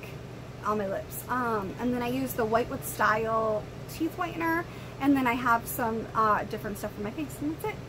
on 0.66 0.78
my 0.78 0.88
lips. 0.88 1.24
Um, 1.30 1.74
and 1.80 1.94
then 1.94 2.02
I 2.02 2.10
use 2.10 2.34
the 2.34 2.46
White 2.46 2.70
with 2.70 2.86
Style 2.88 3.64
teeth 3.94 4.16
whitener. 4.18 4.64
And 5.02 5.16
then 5.16 5.28
I 5.28 5.34
have 5.34 5.66
some 5.68 6.06
uh, 6.16 6.44
different 6.46 6.78
stuff 6.78 6.94
for 6.94 7.02
my 7.02 7.12
face. 7.12 7.36
And 7.42 7.58
that's 7.58 7.74
it. 7.74 7.80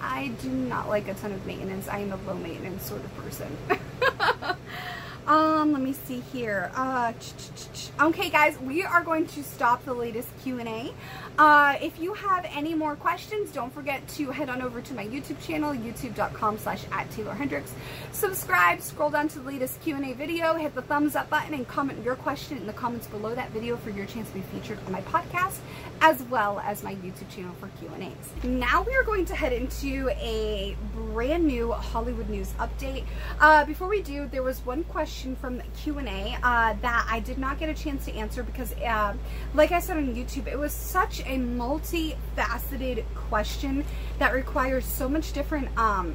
I 0.00 0.28
do 0.42 0.48
not 0.48 0.88
like 0.88 1.08
a 1.08 1.14
ton 1.14 1.32
of 1.32 1.44
maintenance. 1.46 1.88
I 1.88 1.98
am 1.98 2.12
a 2.12 2.16
low 2.16 2.34
maintenance 2.34 2.84
sort 2.84 3.04
of 3.04 3.16
person. 3.18 3.56
Um, 5.26 5.72
let 5.72 5.82
me 5.82 5.92
see 5.92 6.20
here. 6.32 6.72
Uh, 6.74 7.12
okay, 8.00 8.28
guys, 8.28 8.58
we 8.58 8.82
are 8.82 9.02
going 9.02 9.26
to 9.28 9.44
stop 9.44 9.84
the 9.84 9.94
latest 9.94 10.28
Q&A. 10.42 10.92
Uh, 11.38 11.76
if 11.80 11.98
you 11.98 12.12
have 12.12 12.44
any 12.50 12.74
more 12.74 12.96
questions, 12.96 13.52
don't 13.52 13.72
forget 13.72 14.06
to 14.06 14.30
head 14.30 14.50
on 14.50 14.60
over 14.60 14.82
to 14.82 14.94
my 14.94 15.06
YouTube 15.06 15.40
channel, 15.40 15.72
youtube.com 15.72 16.58
slash 16.58 16.84
at 16.90 17.10
Taeler 17.12 17.34
Hendrix. 17.34 17.72
Subscribe, 18.10 18.82
scroll 18.82 19.10
down 19.10 19.28
to 19.28 19.38
the 19.38 19.48
latest 19.48 19.80
Q&A 19.80 20.12
video, 20.12 20.54
hit 20.54 20.74
the 20.74 20.82
thumbs 20.82 21.14
up 21.14 21.30
button, 21.30 21.54
and 21.54 21.66
comment 21.68 22.04
your 22.04 22.16
question 22.16 22.58
in 22.58 22.66
the 22.66 22.72
comments 22.72 23.06
below 23.06 23.34
that 23.34 23.50
video 23.50 23.76
for 23.76 23.90
your 23.90 24.06
chance 24.06 24.28
to 24.28 24.34
be 24.34 24.40
featured 24.40 24.78
on 24.86 24.92
my 24.92 25.00
podcast, 25.02 25.58
as 26.00 26.22
well 26.24 26.60
as 26.60 26.82
my 26.82 26.96
YouTube 26.96 27.30
channel 27.34 27.54
for 27.60 27.68
Q&As. 27.78 28.44
Now 28.44 28.82
we 28.82 28.94
are 28.94 29.04
going 29.04 29.24
to 29.26 29.34
head 29.34 29.52
into 29.52 30.10
a 30.20 30.76
brand 30.94 31.46
new 31.46 31.72
Hollywood 31.72 32.28
news 32.28 32.52
update. 32.58 33.04
Uh, 33.40 33.64
before 33.64 33.88
we 33.88 34.02
do, 34.02 34.26
there 34.26 34.42
was 34.42 34.64
one 34.66 34.84
question 34.84 35.11
from 35.40 35.58
the 35.58 35.64
Q&A 35.82 36.36
uh, 36.42 36.74
that 36.80 37.06
I 37.08 37.20
did 37.20 37.38
not 37.38 37.58
get 37.58 37.68
a 37.68 37.74
chance 37.74 38.04
to 38.06 38.14
answer 38.14 38.42
because, 38.42 38.72
uh, 38.74 39.14
like 39.54 39.72
I 39.72 39.80
said 39.80 39.96
on 39.96 40.14
YouTube, 40.14 40.46
it 40.46 40.58
was 40.58 40.72
such 40.72 41.20
a 41.20 41.36
multifaceted 41.38 43.04
question 43.14 43.84
that 44.18 44.32
requires 44.32 44.84
so 44.84 45.08
much 45.08 45.32
different 45.32 45.76
um, 45.78 46.14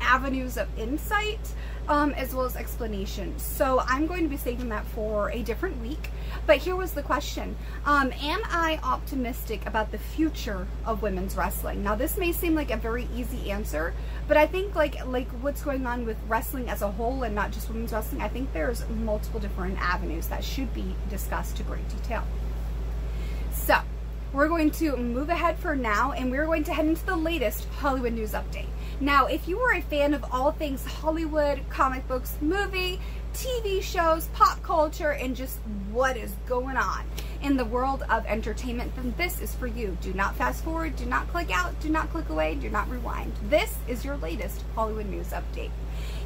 avenues 0.00 0.56
of 0.56 0.66
insight 0.78 1.40
um, 1.88 2.12
as 2.12 2.34
well 2.34 2.46
as 2.46 2.56
explanation. 2.56 3.38
So 3.38 3.82
I'm 3.86 4.06
going 4.06 4.22
to 4.22 4.28
be 4.28 4.36
saving 4.36 4.68
that 4.70 4.86
for 4.86 5.30
a 5.30 5.42
different 5.42 5.80
week. 5.80 6.10
But 6.50 6.58
here 6.58 6.74
was 6.74 6.94
the 6.94 7.02
question. 7.04 7.54
Um, 7.84 8.12
am 8.20 8.40
I 8.46 8.80
optimistic 8.82 9.64
about 9.66 9.92
the 9.92 9.98
future 9.98 10.66
of 10.84 11.00
women's 11.00 11.36
wrestling? 11.36 11.84
Now 11.84 11.94
this 11.94 12.16
may 12.16 12.32
seem 12.32 12.56
like 12.56 12.72
a 12.72 12.76
very 12.76 13.06
easy 13.14 13.52
answer, 13.52 13.94
but 14.26 14.36
I 14.36 14.48
think 14.48 14.74
like 14.74 15.06
like 15.06 15.28
what's 15.42 15.62
going 15.62 15.86
on 15.86 16.04
with 16.04 16.16
wrestling 16.26 16.68
as 16.68 16.82
a 16.82 16.90
whole 16.90 17.22
and 17.22 17.36
not 17.36 17.52
just 17.52 17.68
women's 17.68 17.92
wrestling, 17.92 18.20
I 18.20 18.26
think 18.26 18.52
there's 18.52 18.82
multiple 18.88 19.38
different 19.38 19.80
avenues 19.80 20.26
that 20.26 20.42
should 20.42 20.74
be 20.74 20.96
discussed 21.08 21.56
to 21.58 21.62
great 21.62 21.88
detail. 21.88 22.24
So 23.52 23.78
we're 24.32 24.48
going 24.48 24.72
to 24.72 24.96
move 24.96 25.28
ahead 25.28 25.56
for 25.56 25.76
now 25.76 26.10
and 26.10 26.32
we're 26.32 26.46
going 26.46 26.64
to 26.64 26.74
head 26.74 26.86
into 26.86 27.06
the 27.06 27.16
latest 27.16 27.68
Hollywood 27.78 28.14
news 28.14 28.32
update. 28.32 28.66
Now, 29.02 29.26
if 29.26 29.48
you 29.48 29.58
are 29.60 29.74
a 29.74 29.80
fan 29.80 30.12
of 30.12 30.24
all 30.30 30.52
things 30.52 30.84
Hollywood, 30.84 31.60
comic 31.70 32.06
books, 32.06 32.36
movie, 32.40 33.00
TV 33.34 33.82
shows, 33.82 34.28
pop 34.32 34.62
culture, 34.62 35.12
and 35.12 35.36
just 35.36 35.58
what 35.90 36.16
is 36.16 36.32
going 36.46 36.76
on 36.76 37.04
in 37.42 37.56
the 37.56 37.64
world 37.64 38.02
of 38.10 38.26
entertainment, 38.26 38.94
then 38.96 39.14
this 39.16 39.40
is 39.40 39.54
for 39.54 39.66
you. 39.66 39.96
Do 40.00 40.12
not 40.12 40.36
fast 40.36 40.62
forward, 40.64 40.96
do 40.96 41.06
not 41.06 41.28
click 41.28 41.50
out, 41.50 41.78
do 41.80 41.88
not 41.88 42.10
click 42.10 42.28
away, 42.28 42.54
do 42.54 42.68
not 42.68 42.90
rewind. 42.90 43.32
This 43.48 43.76
is 43.88 44.04
your 44.04 44.16
latest 44.18 44.62
Hollywood 44.74 45.06
news 45.06 45.28
update. 45.28 45.70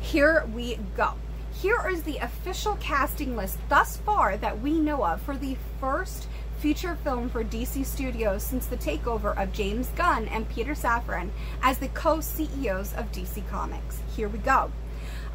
Here 0.01 0.45
we 0.53 0.79
go. 0.97 1.15
Here 1.53 1.89
is 1.89 2.03
the 2.03 2.19
official 2.19 2.77
casting 2.81 3.37
list 3.37 3.59
thus 3.69 3.97
far 3.99 4.37
that 4.37 4.61
we 4.61 4.79
know 4.81 5.05
of 5.05 5.23
for 5.23 5.37
the 5.37 5.57
first 5.81 6.27
feature 6.59 6.97
film 6.97 7.29
for 7.29 7.45
DC 7.45 7.85
Studios 7.85 8.43
since 8.43 8.67
the 8.67 8.77
takeover 8.77 9.41
of 9.41 9.53
James 9.53 9.89
Gunn 9.97 10.27
and 10.29 10.49
Peter 10.49 10.73
Safran 10.73 11.31
as 11.63 11.79
the 11.79 11.89
co-CEOs 11.89 12.95
of 12.95 13.13
DC 13.13 13.47
Comics. 13.49 14.01
Here 14.17 14.29
we 14.29 14.39
go. 14.39 14.73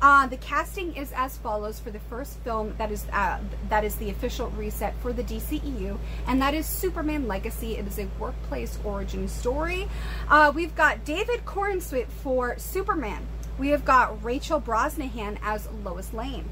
Uh, 0.01 0.27
the 0.27 0.37
casting 0.37 0.95
is 0.95 1.11
as 1.15 1.37
follows 1.37 1.79
for 1.79 1.91
the 1.91 1.99
first 1.99 2.37
film 2.39 2.73
that 2.77 2.91
is 2.91 3.05
uh, 3.11 3.39
that 3.67 3.83
is 3.83 3.95
the 3.95 4.09
official 4.09 4.49
reset 4.51 4.95
for 5.01 5.11
the 5.11 5.23
DCEU, 5.23 5.97
and 6.27 6.41
that 6.41 6.53
is 6.53 6.65
Superman 6.65 7.27
Legacy. 7.27 7.77
It 7.77 7.85
is 7.87 7.99
a 7.99 8.07
workplace 8.17 8.79
origin 8.83 9.27
story. 9.27 9.89
Uh, 10.29 10.51
we've 10.55 10.75
got 10.75 11.03
David 11.03 11.45
Corenswet 11.45 12.07
for 12.07 12.57
Superman. 12.57 13.27
We 13.57 13.69
have 13.69 13.83
got 13.83 14.23
Rachel 14.23 14.61
Brosnahan 14.61 15.37
as 15.41 15.67
Lois 15.83 16.13
Lane. 16.13 16.49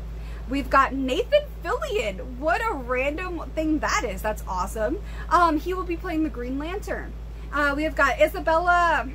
We've 0.50 0.70
got 0.70 0.94
Nathan 0.94 1.44
Fillion. 1.64 2.38
What 2.38 2.62
a 2.62 2.74
random 2.74 3.50
thing 3.56 3.80
that 3.80 4.04
is. 4.04 4.22
That's 4.22 4.44
awesome. 4.48 5.00
Um, 5.30 5.58
he 5.58 5.74
will 5.74 5.84
be 5.84 5.98
playing 5.98 6.24
the 6.24 6.30
Green 6.30 6.58
Lantern. 6.60 7.14
Uh, 7.52 7.74
we 7.76 7.84
have 7.84 7.96
got 7.96 8.20
Isabella 8.20 9.10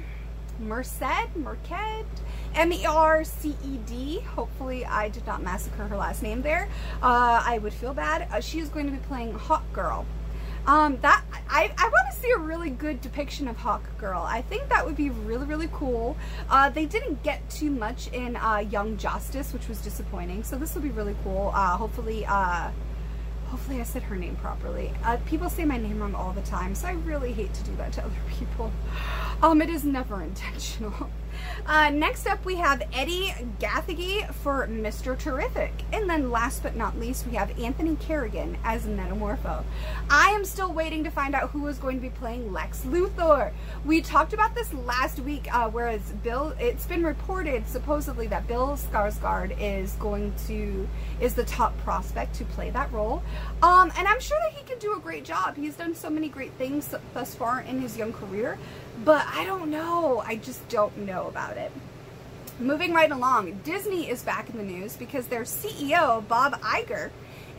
Merced, 0.59 1.03
Merced, 1.35 2.21
M-E-R-C-E-D. 2.55 4.21
Hopefully 4.21 4.85
I 4.85 5.09
did 5.09 5.27
not 5.27 5.43
massacre 5.43 5.85
her 5.85 5.97
last 5.97 6.23
name 6.23 6.43
there. 6.43 6.69
Uh, 7.03 7.43
I 7.45 7.59
would 7.59 7.73
feel 7.73 7.95
bad. 7.95 8.29
Uh, 8.31 8.41
she 8.41 8.59
is 8.59 8.69
going 8.69 8.87
to 8.87 8.93
be 8.93 8.99
playing 8.99 9.33
Hawk 9.35 9.65
Girl. 9.73 10.07
Um, 10.65 10.99
that 11.01 11.25
I, 11.51 11.73
I 11.77 11.88
want 11.88 12.15
to 12.15 12.21
see 12.21 12.31
a 12.31 12.38
really 12.38 12.71
good 12.71 13.01
depiction 13.01 13.49
of 13.49 13.57
Hawk 13.57 13.83
Girl. 13.99 14.23
I 14.23 14.43
think 14.43 14.69
that 14.69 14.87
would 14.87 14.97
be 14.97 15.11
really, 15.11 15.45
really 15.45 15.69
cool. 15.73 16.17
Uh, 16.49 16.71
they 16.71 16.87
didn't 16.87 17.23
get 17.25 17.49
too 17.51 17.71
much 17.71 18.09
in 18.09 18.37
uh, 18.37 18.59
Young 18.59 18.97
Justice, 18.97 19.53
which 19.53 19.69
was 19.69 19.81
disappointing. 19.81 20.45
So 20.45 20.57
this 20.57 20.75
will 20.75 20.83
be 20.83 20.91
really 20.91 21.17
cool. 21.25 21.51
Uh, 21.55 21.77
hopefully, 21.77 22.25
uh, 22.27 22.71
hopefully 23.53 23.83
I 23.83 23.85
said 23.85 24.03
her 24.05 24.17
name 24.17 24.35
properly. 24.37 24.91
Uh, 25.05 25.19
people 25.27 25.51
say 25.51 25.67
my 25.67 25.77
name 25.77 26.01
wrong 26.01 26.15
all 26.15 26.33
the 26.33 26.41
time, 26.41 26.75
so 26.75 26.88
I 26.88 26.93
really 26.93 27.35
hate 27.35 27.53
to 27.53 27.65
do 27.65 27.77
that 27.77 27.93
to 27.93 28.01
other 28.03 28.15
people. 28.38 28.73
Um, 29.43 29.61
it 29.61 29.69
is 29.69 29.85
never 29.85 30.23
intentional. 30.23 31.11
Uh, 31.67 31.91
next 31.91 32.27
up, 32.27 32.45
we 32.45 32.57
have 32.57 32.83
Eddie 32.93 33.33
Gathegi 33.59 34.33
for 34.35 34.67
Mr. 34.67 35.19
Terrific. 35.19 35.73
And 35.93 36.09
then 36.09 36.31
last 36.31 36.62
but 36.62 36.77
not 36.77 36.99
least, 36.99 37.27
we 37.27 37.37
have 37.37 37.59
Anthony 37.59 37.97
Carrigan 37.97 38.57
as 38.65 38.85
Metamorpho. 38.87 39.65
I 40.11 40.29
am 40.31 40.45
still 40.45 40.73
waiting 40.73 41.05
to 41.05 41.11
find 41.11 41.35
out 41.35 41.51
who 41.51 41.67
is 41.69 41.79
going 41.79 41.97
to 41.97 42.03
be 42.03 42.11
playing 42.11 42.53
Lex 42.53 42.83
Luthor. 42.83 43.53
We 43.85 44.01
talked 44.01 44.33
about 44.33 44.55
this 44.55 44.73
last 44.75 45.21
week, 45.21 45.53
uh, 45.55 45.71
whereas 45.71 46.01
Bill, 46.23 46.55
it's 46.59 46.87
been 46.87 47.05
reported 47.05 47.67
supposedly 47.69 48.27
that 48.29 48.47
Bill 48.49 48.77
Skarsgård 48.77 49.57
is 49.61 49.93
going 49.93 50.35
to, 50.47 50.88
is 51.21 51.35
the 51.35 51.45
top 51.45 51.77
prospect 51.79 52.35
to 52.37 52.45
play 52.45 52.71
that 52.71 52.93
role. 52.93 53.23
Um, 53.62 53.92
and 53.96 54.09
I'm 54.09 54.20
sure 54.20 54.38
that 54.42 54.52
he 54.52 54.64
can 54.64 54.78
do 54.78 54.94
a 54.96 54.98
great 54.98 55.24
job. 55.24 55.57
He's 55.57 55.76
done 55.76 55.94
so 55.94 56.11
many 56.11 56.28
great 56.28 56.52
things 56.52 56.94
thus 57.14 57.35
far 57.35 57.61
in 57.61 57.81
his 57.81 57.96
young 57.96 58.12
career. 58.12 58.59
But 59.05 59.26
I 59.28 59.44
don't 59.44 59.70
know. 59.70 60.22
I 60.26 60.37
just 60.37 60.68
don't 60.68 60.96
know 60.98 61.28
about 61.28 61.57
it. 61.57 61.70
Moving 62.59 62.92
right 62.92 63.11
along, 63.11 63.61
Disney 63.64 64.09
is 64.09 64.22
back 64.22 64.50
in 64.50 64.57
the 64.57 64.64
news 64.64 64.96
because 64.96 65.26
their 65.26 65.42
CEO, 65.42 66.26
Bob 66.28 66.61
Iger, 66.61 67.11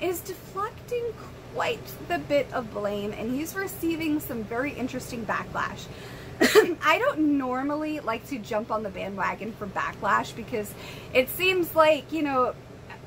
is 0.02 0.20
deflecting 0.22 1.04
quite 1.54 1.80
the 2.08 2.18
bit 2.18 2.52
of 2.54 2.72
blame 2.74 3.14
and 3.14 3.34
he's 3.34 3.56
receiving 3.56 4.20
some 4.20 4.44
very 4.44 4.74
interesting 4.74 5.26
backlash. 5.26 5.86
I 6.84 6.98
don't 7.00 7.38
normally 7.38 8.00
like 8.00 8.28
to 8.30 8.40
jump 8.40 8.72
on 8.72 8.84
the 8.84 8.90
bandwagon 8.90 9.54
for 9.54 9.68
backlash 9.68 10.36
because 10.36 10.74
it 11.14 11.30
seems 11.30 11.76
like, 11.76 12.12
you 12.12 12.24
know, 12.24 12.56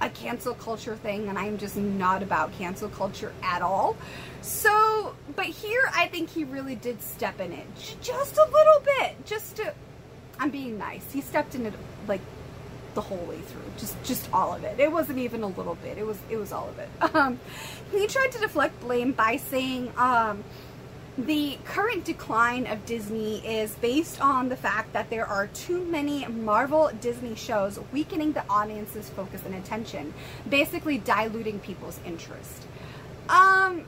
a 0.01 0.09
cancel 0.11 0.55
culture 0.55 0.97
thing 0.97 1.29
and 1.29 1.39
I'm 1.39 1.59
just 1.59 1.77
not 1.77 2.23
about 2.23 2.53
cancel 2.53 2.89
culture 2.89 3.33
at 3.43 3.63
all. 3.63 3.97
So, 4.43 5.15
but 5.35 5.47
here 5.47 5.91
I 5.95 6.09
think 6.09 6.31
he 6.31 6.45
really 6.45 6.75
did 6.75 7.03
step 7.03 7.41
in 7.41 7.53
it 7.53 7.67
just 8.01 8.37
a 8.37 8.45
little 8.45 8.83
bit, 8.85 9.25
just 9.27 9.57
to, 9.57 9.73
I'm 10.39 10.51
being 10.51 10.79
nice. 10.79 11.11
He 11.13 11.21
stepped 11.21 11.55
in 11.55 11.67
it 11.67 11.75
like 12.07 12.21
the 12.95 13.01
whole 13.01 13.25
way 13.27 13.39
through, 13.39 13.63
just 13.79 14.03
just 14.05 14.29
all 14.33 14.55
of 14.55 14.65
it. 14.65 14.81
It 14.81 14.91
wasn't 14.91 15.19
even 15.19 15.43
a 15.43 15.49
little 15.49 15.77
bit. 15.77 15.99
It 15.99 16.07
was 16.07 16.19
it 16.31 16.37
was 16.37 16.51
all 16.53 16.69
of 16.69 16.79
it. 16.79 16.89
Um, 17.15 17.39
he 17.93 18.07
tried 18.07 18.33
to 18.33 18.39
deflect 18.39 18.79
blame 18.81 19.13
by 19.13 19.37
saying 19.37 19.93
um, 19.97 20.45
the 21.19 21.59
current 21.65 22.05
decline 22.05 22.67
of 22.67 22.85
Disney 22.85 23.39
is 23.39 23.75
based 23.77 24.21
on 24.21 24.51
the 24.51 24.57
fact 24.57 24.93
that 24.93 25.09
there 25.09 25.27
are 25.27 25.47
too 25.49 25.83
many 25.85 26.27
Marvel 26.27 26.91
Disney 27.01 27.35
shows 27.35 27.79
weakening 27.93 28.33
the 28.33 28.45
audience's 28.51 29.09
focus 29.09 29.43
and 29.47 29.55
attention, 29.55 30.13
basically 30.49 30.99
diluting 30.99 31.59
people's 31.61 31.99
interest. 32.05 32.67
Um, 33.31 33.85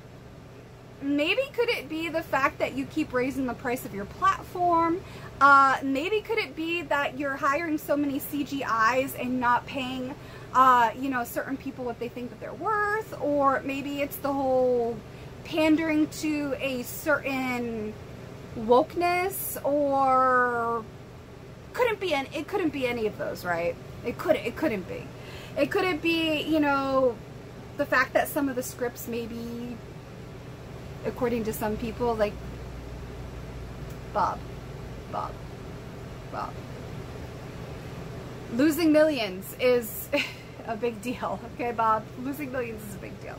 maybe 1.02 1.42
could 1.52 1.68
it 1.68 1.88
be 1.88 2.08
the 2.08 2.22
fact 2.22 2.58
that 2.60 2.74
you 2.74 2.86
keep 2.86 3.12
raising 3.12 3.46
the 3.46 3.54
price 3.54 3.84
of 3.84 3.94
your 3.94 4.06
platform? 4.06 5.02
Uh, 5.40 5.76
maybe 5.82 6.22
could 6.22 6.38
it 6.38 6.56
be 6.56 6.82
that 6.82 7.18
you're 7.18 7.36
hiring 7.36 7.76
so 7.76 7.96
many 7.96 8.20
CGIs 8.20 9.20
and 9.20 9.38
not 9.38 9.66
paying, 9.66 10.14
uh, 10.54 10.90
you 10.98 11.10
know, 11.10 11.24
certain 11.24 11.58
people 11.58 11.84
what 11.84 12.00
they 12.00 12.08
think 12.08 12.30
that 12.30 12.40
they're 12.40 12.54
worth? 12.54 13.14
Or 13.20 13.60
maybe 13.60 14.00
it's 14.00 14.16
the 14.16 14.32
whole 14.32 14.96
pandering 15.48 16.06
to 16.08 16.54
a 16.60 16.82
certain 16.82 17.94
wokeness 18.54 19.56
or 19.64 20.84
couldn't 21.72 21.98
be 22.00 22.12
any, 22.12 22.28
it 22.34 22.46
couldn't 22.46 22.70
be 22.70 22.86
any 22.86 23.06
of 23.06 23.16
those, 23.16 23.44
right? 23.44 23.74
It 24.04 24.18
could 24.18 24.36
it 24.36 24.56
couldn't 24.56 24.86
be. 24.86 25.06
It 25.56 25.70
couldn't 25.70 26.02
be, 26.02 26.42
you 26.42 26.60
know, 26.60 27.16
the 27.78 27.86
fact 27.86 28.12
that 28.12 28.28
some 28.28 28.48
of 28.48 28.56
the 28.56 28.62
scripts 28.62 29.08
maybe 29.08 29.76
according 31.06 31.44
to 31.44 31.52
some 31.52 31.76
people 31.78 32.14
like 32.14 32.34
Bob. 34.12 34.38
Bob. 35.10 35.32
Bob. 36.30 36.52
Losing 38.52 38.92
millions 38.92 39.56
is 39.58 40.10
a 40.66 40.76
big 40.76 41.00
deal. 41.00 41.40
Okay, 41.54 41.72
Bob? 41.72 42.04
Losing 42.22 42.52
millions 42.52 42.82
is 42.88 42.96
a 42.96 42.98
big 42.98 43.18
deal. 43.22 43.38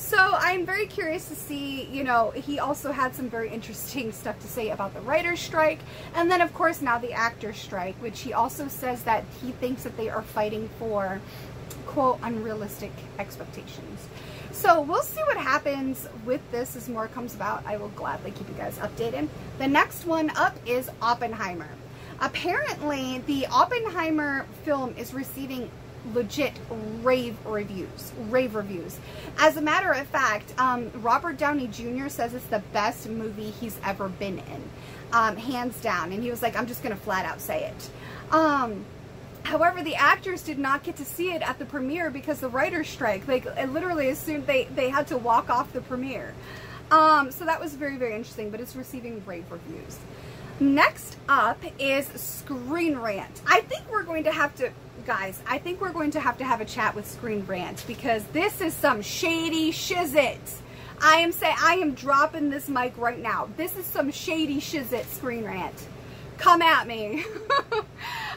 So 0.00 0.16
I'm 0.16 0.64
very 0.64 0.86
curious 0.86 1.28
to 1.28 1.34
see, 1.34 1.84
you 1.84 2.04
know, 2.04 2.30
he 2.30 2.58
also 2.58 2.90
had 2.90 3.14
some 3.14 3.28
very 3.28 3.50
interesting 3.50 4.12
stuff 4.12 4.40
to 4.40 4.48
say 4.48 4.70
about 4.70 4.94
the 4.94 5.00
writer's 5.02 5.40
strike. 5.40 5.78
And 6.14 6.30
then, 6.30 6.40
of 6.40 6.54
course, 6.54 6.80
now 6.80 6.98
the 6.98 7.12
actor's 7.12 7.58
strike, 7.58 7.94
which 7.96 8.22
he 8.22 8.32
also 8.32 8.66
says 8.66 9.02
that 9.02 9.24
he 9.42 9.52
thinks 9.52 9.82
that 9.82 9.98
they 9.98 10.08
are 10.08 10.22
fighting 10.22 10.70
for, 10.78 11.20
quote, 11.84 12.18
unrealistic 12.22 12.92
expectations. 13.18 14.08
So 14.52 14.80
we'll 14.80 15.02
see 15.02 15.20
what 15.24 15.36
happens 15.36 16.08
with 16.24 16.40
this 16.50 16.76
as 16.76 16.88
more 16.88 17.06
comes 17.06 17.34
about. 17.34 17.64
I 17.66 17.76
will 17.76 17.90
gladly 17.90 18.30
keep 18.30 18.48
you 18.48 18.54
guys 18.54 18.78
updated. 18.78 19.28
The 19.58 19.68
next 19.68 20.06
one 20.06 20.30
up 20.30 20.56
is 20.64 20.88
Oppenheimer. 21.02 21.68
Apparently, 22.20 23.22
the 23.26 23.46
Oppenheimer 23.46 24.46
film 24.64 24.94
is 24.96 25.12
receiving 25.12 25.70
legit 26.14 26.52
rave 27.02 27.36
reviews. 27.44 28.12
Rave 28.28 28.54
reviews. 28.54 28.98
As 29.38 29.56
a 29.56 29.60
matter 29.60 29.92
of 29.92 30.06
fact, 30.06 30.52
um, 30.58 30.90
Robert 31.02 31.36
Downey 31.36 31.66
Jr. 31.68 32.08
says 32.08 32.34
it's 32.34 32.46
the 32.46 32.62
best 32.72 33.08
movie 33.08 33.50
he's 33.50 33.78
ever 33.84 34.08
been 34.08 34.38
in, 34.38 34.70
um, 35.12 35.36
hands 35.36 35.80
down. 35.80 36.12
And 36.12 36.22
he 36.22 36.30
was 36.30 36.42
like, 36.42 36.56
I'm 36.56 36.66
just 36.66 36.82
going 36.82 36.94
to 36.94 37.00
flat 37.00 37.24
out 37.24 37.40
say 37.40 37.64
it. 37.64 37.90
Um, 38.34 38.84
however, 39.42 39.82
the 39.82 39.94
actors 39.94 40.42
did 40.42 40.58
not 40.58 40.82
get 40.82 40.96
to 40.96 41.04
see 41.04 41.32
it 41.32 41.42
at 41.42 41.58
the 41.58 41.64
premiere 41.64 42.10
because 42.10 42.40
the 42.40 42.48
writer's 42.48 42.88
strike. 42.88 43.26
Like, 43.28 43.44
literally, 43.68 44.08
as 44.08 44.18
soon 44.18 44.44
they, 44.46 44.64
they 44.64 44.88
had 44.88 45.06
to 45.08 45.16
walk 45.16 45.50
off 45.50 45.72
the 45.72 45.80
premiere. 45.80 46.34
Um, 46.90 47.30
so 47.30 47.44
that 47.44 47.60
was 47.60 47.74
very, 47.74 47.96
very 47.96 48.14
interesting, 48.14 48.50
but 48.50 48.60
it's 48.60 48.74
receiving 48.74 49.22
rave 49.24 49.50
reviews. 49.50 49.98
Next 50.58 51.16
up 51.28 51.62
is 51.78 52.06
Screen 52.08 52.98
Rant. 52.98 53.40
I 53.46 53.62
think 53.62 53.90
we're 53.90 54.02
going 54.02 54.24
to 54.24 54.32
have 54.32 54.54
to 54.56 54.70
guys, 55.10 55.42
I 55.44 55.58
think 55.58 55.80
we're 55.80 55.92
going 55.92 56.12
to 56.12 56.20
have 56.20 56.38
to 56.38 56.44
have 56.44 56.60
a 56.60 56.64
chat 56.64 56.94
with 56.94 57.04
Screen 57.04 57.44
Rant 57.44 57.82
because 57.88 58.22
this 58.26 58.60
is 58.60 58.72
some 58.72 59.02
shady 59.02 59.72
shizit. 59.72 60.38
I 61.00 61.16
am 61.16 61.32
saying, 61.32 61.56
I 61.60 61.74
am 61.74 61.94
dropping 61.94 62.48
this 62.48 62.68
mic 62.68 62.96
right 62.96 63.18
now. 63.18 63.48
This 63.56 63.76
is 63.76 63.84
some 63.84 64.12
shady 64.12 64.60
shizit 64.60 65.04
Screen 65.06 65.42
Rant. 65.42 65.88
Come 66.38 66.62
at 66.62 66.86
me. 66.86 67.24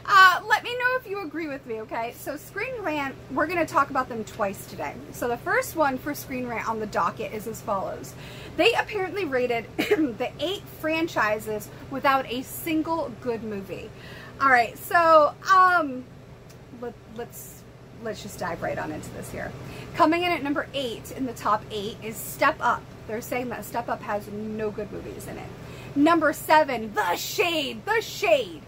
uh, 0.05 0.41
let 0.49 0.63
me 0.63 0.75
know 0.79 0.97
if 0.99 1.07
you 1.07 1.21
agree 1.21 1.47
with 1.47 1.63
me, 1.67 1.79
okay? 1.81 2.15
So 2.17 2.37
Screen 2.37 2.73
Rant, 2.81 3.13
we're 3.29 3.45
going 3.45 3.63
to 3.63 3.71
talk 3.71 3.91
about 3.91 4.09
them 4.09 4.23
twice 4.23 4.65
today. 4.65 4.95
So 5.11 5.27
the 5.27 5.37
first 5.37 5.75
one 5.75 5.99
for 5.99 6.15
Screen 6.15 6.47
Rant 6.47 6.67
on 6.67 6.79
the 6.79 6.87
docket 6.87 7.33
is 7.33 7.45
as 7.45 7.61
follows. 7.61 8.15
They 8.57 8.73
apparently 8.73 9.25
rated 9.25 9.67
the 9.77 10.31
eight 10.39 10.63
franchises 10.81 11.69
without 11.91 12.25
a 12.31 12.41
single 12.41 13.11
good 13.21 13.43
movie. 13.43 13.91
All 14.41 14.49
right, 14.49 14.75
so 14.75 15.35
um, 15.53 16.03
let, 16.83 16.93
let's 17.15 17.63
let's 18.03 18.21
just 18.21 18.37
dive 18.37 18.61
right 18.61 18.77
on 18.77 18.91
into 18.91 19.09
this 19.11 19.31
here. 19.31 19.51
Coming 19.95 20.23
in 20.23 20.31
at 20.31 20.43
number 20.43 20.67
eight 20.73 21.11
in 21.13 21.25
the 21.25 21.33
top 21.33 21.63
eight 21.71 21.95
is 22.03 22.17
Step 22.17 22.57
Up. 22.59 22.83
They're 23.07 23.21
saying 23.21 23.49
that 23.49 23.63
Step 23.63 23.87
Up 23.87 24.01
has 24.01 24.27
no 24.27 24.69
good 24.69 24.91
movies 24.91 25.27
in 25.27 25.37
it. 25.37 25.47
Number 25.95 26.33
seven, 26.33 26.93
The 26.93 27.15
Shade. 27.15 27.85
The 27.85 28.01
Shade. 28.01 28.61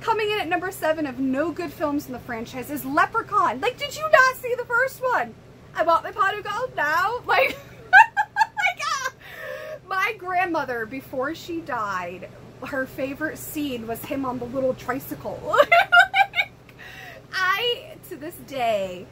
Coming 0.00 0.30
in 0.30 0.38
at 0.38 0.48
number 0.48 0.70
seven 0.70 1.06
of 1.06 1.18
no 1.18 1.50
good 1.50 1.72
films 1.72 2.06
in 2.06 2.12
the 2.12 2.20
franchise 2.20 2.70
is 2.70 2.84
Leprechaun. 2.84 3.60
Like, 3.60 3.76
did 3.76 3.96
you 3.96 4.02
not 4.02 4.36
see 4.36 4.54
the 4.56 4.64
first 4.64 5.02
one? 5.02 5.34
I 5.74 5.82
bought 5.82 6.04
my 6.04 6.12
pot 6.12 6.38
of 6.38 6.44
gold 6.44 6.76
now. 6.76 7.20
Like, 7.26 7.58
like 7.90 8.80
ah. 8.82 9.12
my 9.88 10.14
grandmother, 10.18 10.86
before 10.86 11.34
she 11.34 11.60
died, 11.60 12.28
her 12.64 12.86
favorite 12.86 13.38
scene 13.38 13.88
was 13.88 14.04
him 14.04 14.24
on 14.24 14.38
the 14.38 14.44
little 14.44 14.74
tricycle. 14.74 15.56
I, 17.32 17.96
to 18.08 18.16
this 18.16 18.34
day, 18.46 19.06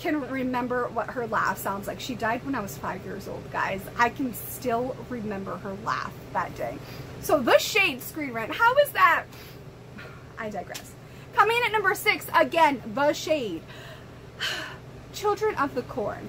can 0.00 0.28
remember 0.30 0.88
what 0.88 1.10
her 1.10 1.26
laugh 1.26 1.58
sounds 1.58 1.86
like. 1.86 2.00
She 2.00 2.14
died 2.14 2.44
when 2.46 2.54
I 2.54 2.60
was 2.60 2.76
five 2.78 3.04
years 3.04 3.28
old, 3.28 3.50
guys. 3.52 3.82
I 3.98 4.08
can 4.08 4.32
still 4.32 4.96
remember 5.10 5.56
her 5.58 5.76
laugh 5.84 6.12
that 6.32 6.54
day. 6.56 6.78
So 7.20 7.40
the 7.40 7.58
Shade 7.58 8.00
Screen 8.00 8.32
Rant, 8.32 8.54
how 8.54 8.74
is 8.78 8.90
that? 8.90 9.24
I 10.38 10.48
digress. 10.48 10.92
Coming 11.34 11.58
in 11.58 11.64
at 11.64 11.72
number 11.72 11.94
six, 11.94 12.26
again, 12.34 12.82
The 12.94 13.12
Shade. 13.12 13.62
Children 15.12 15.54
of 15.56 15.74
the 15.74 15.82
Corn. 15.82 16.28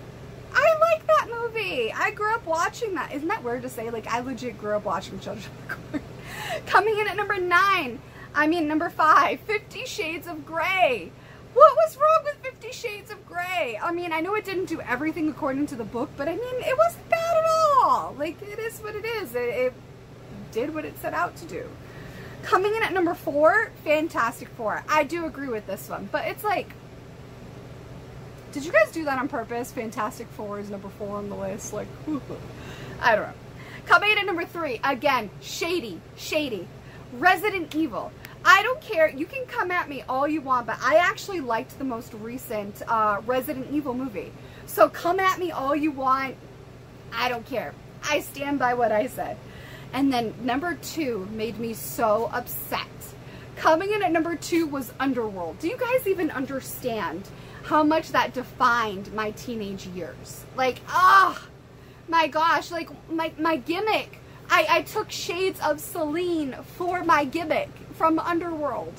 I 0.54 0.78
like 0.80 1.08
that 1.08 1.28
movie. 1.32 1.94
I 1.94 2.12
grew 2.12 2.34
up 2.34 2.46
watching 2.46 2.96
that. 2.96 3.14
Isn't 3.14 3.30
that 3.30 3.42
weird 3.42 3.62
to 3.62 3.70
say? 3.70 3.90
Like, 3.90 4.08
I 4.08 4.20
legit 4.20 4.58
grew 4.58 4.76
up 4.76 4.84
watching 4.84 5.20
Children 5.20 5.46
of 5.46 5.68
the 5.68 6.00
Corn. 6.00 6.04
Coming 6.66 7.00
in 7.00 7.08
at 7.08 7.16
number 7.16 7.38
nine, 7.38 8.00
I 8.34 8.48
mean, 8.48 8.68
number 8.68 8.90
five, 8.90 9.40
Fifty 9.42 9.86
Shades 9.86 10.28
of 10.28 10.46
Grey. 10.46 11.12
What 11.54 11.76
was 11.76 11.98
wrong 11.98 12.24
with 12.24 12.36
Fifty 12.36 12.72
Shades 12.72 13.12
of 13.12 13.26
Grey? 13.28 13.78
I 13.82 13.92
mean, 13.92 14.14
I 14.14 14.22
know 14.22 14.36
it 14.36 14.46
didn't 14.46 14.66
do 14.66 14.80
everything 14.82 15.30
according 15.30 15.68
to 15.68 15.76
the 15.76 15.84
book, 15.84 16.10
but 16.16 16.28
I 16.30 16.36
mean, 16.36 16.56
it 16.62 16.78
wasn't 16.78 17.10
bad 17.10 17.38
at 17.38 17.46
all. 17.84 18.16
Like, 18.18 18.42
it 18.42 18.58
is 18.60 18.80
what 18.80 18.96
it 18.96 19.04
is. 19.06 19.36
It, 19.36 19.42
it 19.42 19.74
did 20.52 20.74
what 20.74 20.86
it 20.86 20.98
set 21.00 21.14
out 21.14 21.36
to 21.38 21.46
do. 21.46 21.68
Coming 22.44 22.74
in 22.74 22.82
at 22.84 22.94
number 22.94 23.14
four, 23.14 23.72
Fantastic 23.84 24.48
Four. 24.50 24.84
I 24.90 25.04
do 25.04 25.26
agree 25.26 25.50
with 25.50 25.68
this 25.68 25.90
one, 25.90 26.08
but 26.12 26.26
it's 26.26 26.44
like, 26.44 26.74
did 28.52 28.66
you 28.66 28.72
guys 28.72 28.92
do 28.92 29.06
that 29.06 29.20
on 29.20 29.28
purpose? 29.28 29.72
Fantastic 29.72 30.28
Four 30.30 30.60
is 30.60 30.70
number 30.70 30.90
four 30.90 31.18
on 31.18 31.30
the 31.30 31.36
list. 31.36 31.74
Like, 31.74 31.88
I 33.02 33.16
don't 33.16 33.28
know. 33.28 33.34
Coming 33.86 34.12
in 34.12 34.20
at 34.20 34.26
number 34.26 34.46
three, 34.46 34.80
again, 34.84 35.30
shady, 35.42 36.00
shady. 36.16 36.68
Resident 37.14 37.76
Evil. 37.76 38.12
I 38.44 38.64
don't 38.64 38.82
care. 38.82 39.10
You 39.10 39.26
can 39.26 39.46
come 39.46 39.72
at 39.72 39.88
me 39.88 40.04
all 40.10 40.28
you 40.28 40.42
want, 40.42 40.66
but 40.68 40.78
I 40.82 40.96
actually 40.96 41.42
liked 41.42 41.78
the 41.78 41.84
most 41.84 42.14
recent 42.14 42.82
uh, 42.88 43.22
Resident 43.26 43.68
Evil 43.72 43.94
movie. 43.94 44.32
So 44.66 44.90
come 44.90 45.20
at 45.20 45.40
me 45.40 45.52
all 45.52 45.76
you 45.76 45.92
want. 45.92 46.36
I 47.14 47.30
don't 47.30 47.46
care. 47.46 47.74
I 48.04 48.22
stand 48.22 48.58
by 48.58 48.74
what 48.74 48.92
I 48.92 49.08
said. 49.08 49.38
And 49.94 50.12
then 50.12 50.34
number 50.42 50.76
two 50.76 51.28
made 51.32 51.60
me 51.60 51.74
so 51.74 52.30
upset. 52.34 52.88
Coming 53.58 53.92
in 53.92 54.02
at 54.02 54.12
number 54.12 54.36
two 54.36 54.66
was 54.66 54.92
Underworld. 55.00 55.60
Do 55.60 55.68
you 55.68 55.78
guys 55.78 56.08
even 56.08 56.32
understand 56.32 57.28
how 57.64 57.84
much 57.84 58.12
that 58.12 58.34
defined 58.34 59.14
my 59.14 59.32
teenage 59.32 59.86
years? 59.88 60.46
Like, 60.56 60.80
ah, 60.88 61.38
oh, 61.40 61.48
my 62.08 62.28
gosh, 62.28 62.72
like 62.72 62.90
my, 63.12 63.32
my 63.38 63.58
gimmick 63.58 64.22
I, 64.52 64.66
I 64.70 64.82
took 64.82 65.10
shades 65.10 65.62
of 65.62 65.80
Selene 65.80 66.54
for 66.76 67.06
my 67.06 67.24
gimmick 67.24 67.70
from 67.94 68.20
Underworld. 68.20 68.94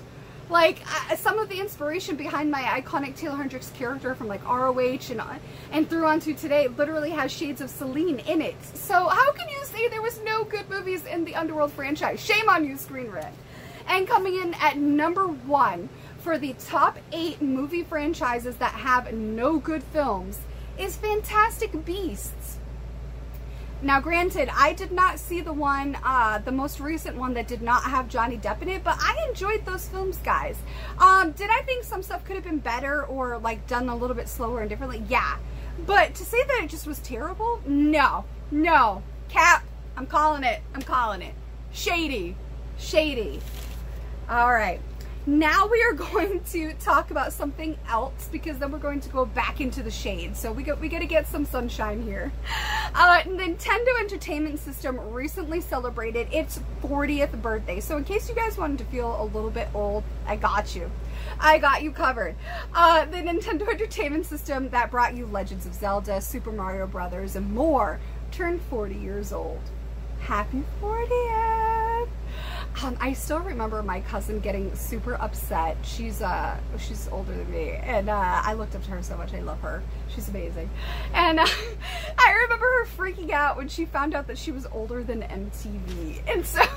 Like 0.51 0.83
some 1.17 1.39
of 1.39 1.49
the 1.49 1.61
inspiration 1.61 2.17
behind 2.17 2.51
my 2.51 2.63
iconic 2.63 3.17
Taeler 3.17 3.37
Hendrix 3.37 3.71
character 3.71 4.15
from 4.15 4.29
like 4.29 4.45
ROH 4.45 5.11
and 5.11 5.23
and 5.71 5.89
through 5.89 6.05
onto 6.05 6.35
today 6.35 6.69
literally 6.69 7.11
has 7.11 7.33
shades 7.33 7.63
of 7.63 7.71
Selene 7.71 8.19
in 8.21 8.43
it. 8.43 8.57
So 8.75 9.09
how 9.09 9.33
can 9.33 9.49
you 9.49 9.65
say 9.65 9.89
there 9.89 10.03
was 10.03 10.21
no 10.25 10.45
good 10.45 10.69
movies 10.69 11.07
in 11.07 11.25
the 11.25 11.37
Underworld 11.37 11.73
franchise? 11.73 12.21
Shame 12.21 12.51
on 12.51 12.67
you, 12.67 12.77
Screen. 12.77 13.11
And 13.89 14.07
coming 14.07 14.35
in 14.35 14.55
at 14.55 14.77
number 14.77 15.27
one 15.27 15.89
for 16.19 16.39
the 16.39 16.55
top 16.55 16.99
eight 17.13 17.41
movie 17.41 17.83
franchises 17.83 18.57
that 18.57 18.73
have 18.73 19.13
no 19.13 19.59
good 19.59 19.83
films 19.83 20.39
is 20.79 20.97
Fantastic 20.97 21.85
Beasts. 21.85 22.42
Now, 23.83 24.01
granted, 24.01 24.49
I 24.55 24.75
did 24.75 24.93
not 24.93 25.19
see 25.19 25.41
the 25.41 25.53
one, 25.53 25.99
uh, 26.05 26.39
the 26.39 26.53
most 26.53 26.79
recent 26.79 27.17
one 27.17 27.35
that 27.35 27.49
did 27.49 27.63
not 27.63 27.83
have 27.83 28.09
Johnny 28.09 28.39
Depp 28.39 28.63
in 28.63 28.69
it, 28.69 28.85
but 28.85 28.97
I 29.01 29.27
enjoyed 29.29 29.67
those 29.67 29.89
films, 29.89 30.19
guys. 30.19 30.57
Um, 30.99 31.33
did 31.33 31.51
I 31.51 31.63
think 31.63 31.83
some 31.83 32.01
stuff 32.01 32.25
could 32.25 32.37
have 32.37 32.45
been 32.45 32.59
better 32.59 33.05
or 33.05 33.39
like 33.39 33.67
done 33.67 33.89
a 33.89 33.97
little 33.97 34.15
bit 34.15 34.29
slower 34.29 34.61
and 34.61 34.71
differently? 34.71 35.03
Yeah. 35.09 35.37
But 35.85 36.15
to 36.15 36.25
say 36.25 36.45
that 36.45 36.61
it 36.63 36.71
just 36.71 36.87
was 36.87 37.01
terrible? 37.01 37.61
No. 37.67 38.25
No. 38.53 39.03
Cap, 39.29 39.65
I'm 39.97 40.07
calling 40.07 40.45
it. 40.45 40.63
I'm 40.77 40.83
calling 40.83 41.21
it. 41.21 41.35
Shady. 41.73 42.37
Shady. 42.79 43.41
All 44.29 44.53
right. 44.53 44.81
Now 45.25 45.69
we 45.69 45.81
are 45.85 45.93
going 45.93 46.41
to 46.51 46.73
talk 46.75 47.13
about 47.13 47.33
something 47.33 47.79
else 47.89 48.29
because 48.33 48.59
then 48.59 48.73
we're 48.73 48.79
going 48.79 49.01
to 49.01 49.09
go 49.09 49.25
back 49.25 49.61
into 49.61 49.81
the 49.81 49.91
shade. 49.91 50.37
So 50.37 50.51
we 50.51 50.65
got 50.65 50.81
we 50.81 50.89
got 50.89 50.99
to 50.99 51.07
get 51.07 51.29
some 51.29 51.45
sunshine 51.45 52.03
here. 52.03 52.33
Uh, 52.93 53.21
Nintendo 53.21 54.01
Entertainment 54.01 54.59
System 54.59 54.99
recently 55.13 55.61
celebrated 55.61 56.27
its 56.33 56.59
40th 56.83 57.41
birthday. 57.41 57.79
So 57.79 57.97
in 57.97 58.05
case 58.05 58.29
you 58.29 58.35
guys 58.35 58.59
wanted 58.59 58.79
to 58.79 58.85
feel 58.87 59.23
a 59.23 59.27
little 59.27 59.51
bit 59.51 59.69
old, 59.75 60.03
I 60.27 60.35
got 60.35 60.75
you. 60.75 60.91
I 61.39 61.59
got 61.59 61.85
you 61.85 61.93
covered. 61.93 62.35
Uh, 62.75 63.05
the 63.05 63.19
Nintendo 63.19 63.69
Entertainment 63.71 64.27
System 64.27 64.71
that 64.71 64.91
brought 64.91 65.17
you 65.17 65.27
Legends 65.27 65.67
of 65.67 65.75
Zelda, 65.75 66.21
Super 66.21 66.51
Mario 66.51 66.89
Brothers, 66.89 67.37
and 67.37 67.55
more 67.55 68.01
turned 68.33 68.61
40 68.63 68.97
years 68.97 69.33
old. 69.33 69.61
Happy 70.19 70.65
40th! 70.81 72.09
Um, 72.83 72.97
I 73.01 73.13
still 73.13 73.41
remember 73.41 73.83
my 73.83 74.01
cousin 74.01 74.41
getting 74.41 74.75
super 74.75 75.15
upset. 75.15 75.77
She's 75.83 76.23
uh 76.23 76.57
she's 76.79 77.09
older 77.09 77.33
than 77.33 77.51
me, 77.51 77.73
and 77.73 78.09
uh, 78.09 78.43
I 78.45 78.55
looked 78.55 78.75
up 78.75 78.83
to 78.85 78.91
her 78.91 79.03
so 79.03 79.17
much. 79.17 79.35
I 79.35 79.41
love 79.41 79.61
her. 79.61 79.83
She's 80.09 80.29
amazing, 80.29 80.71
and 81.13 81.39
uh, 81.39 81.47
I 82.19 82.33
remember 82.43 82.67
her 82.67 82.87
freaking 82.97 83.31
out 83.31 83.57
when 83.57 83.69
she 83.69 83.85
found 83.85 84.15
out 84.15 84.27
that 84.27 84.39
she 84.39 84.51
was 84.53 84.67
older 84.67 85.03
than 85.05 85.23
MTV, 85.23 86.23
and 86.33 86.45
so. 86.45 86.61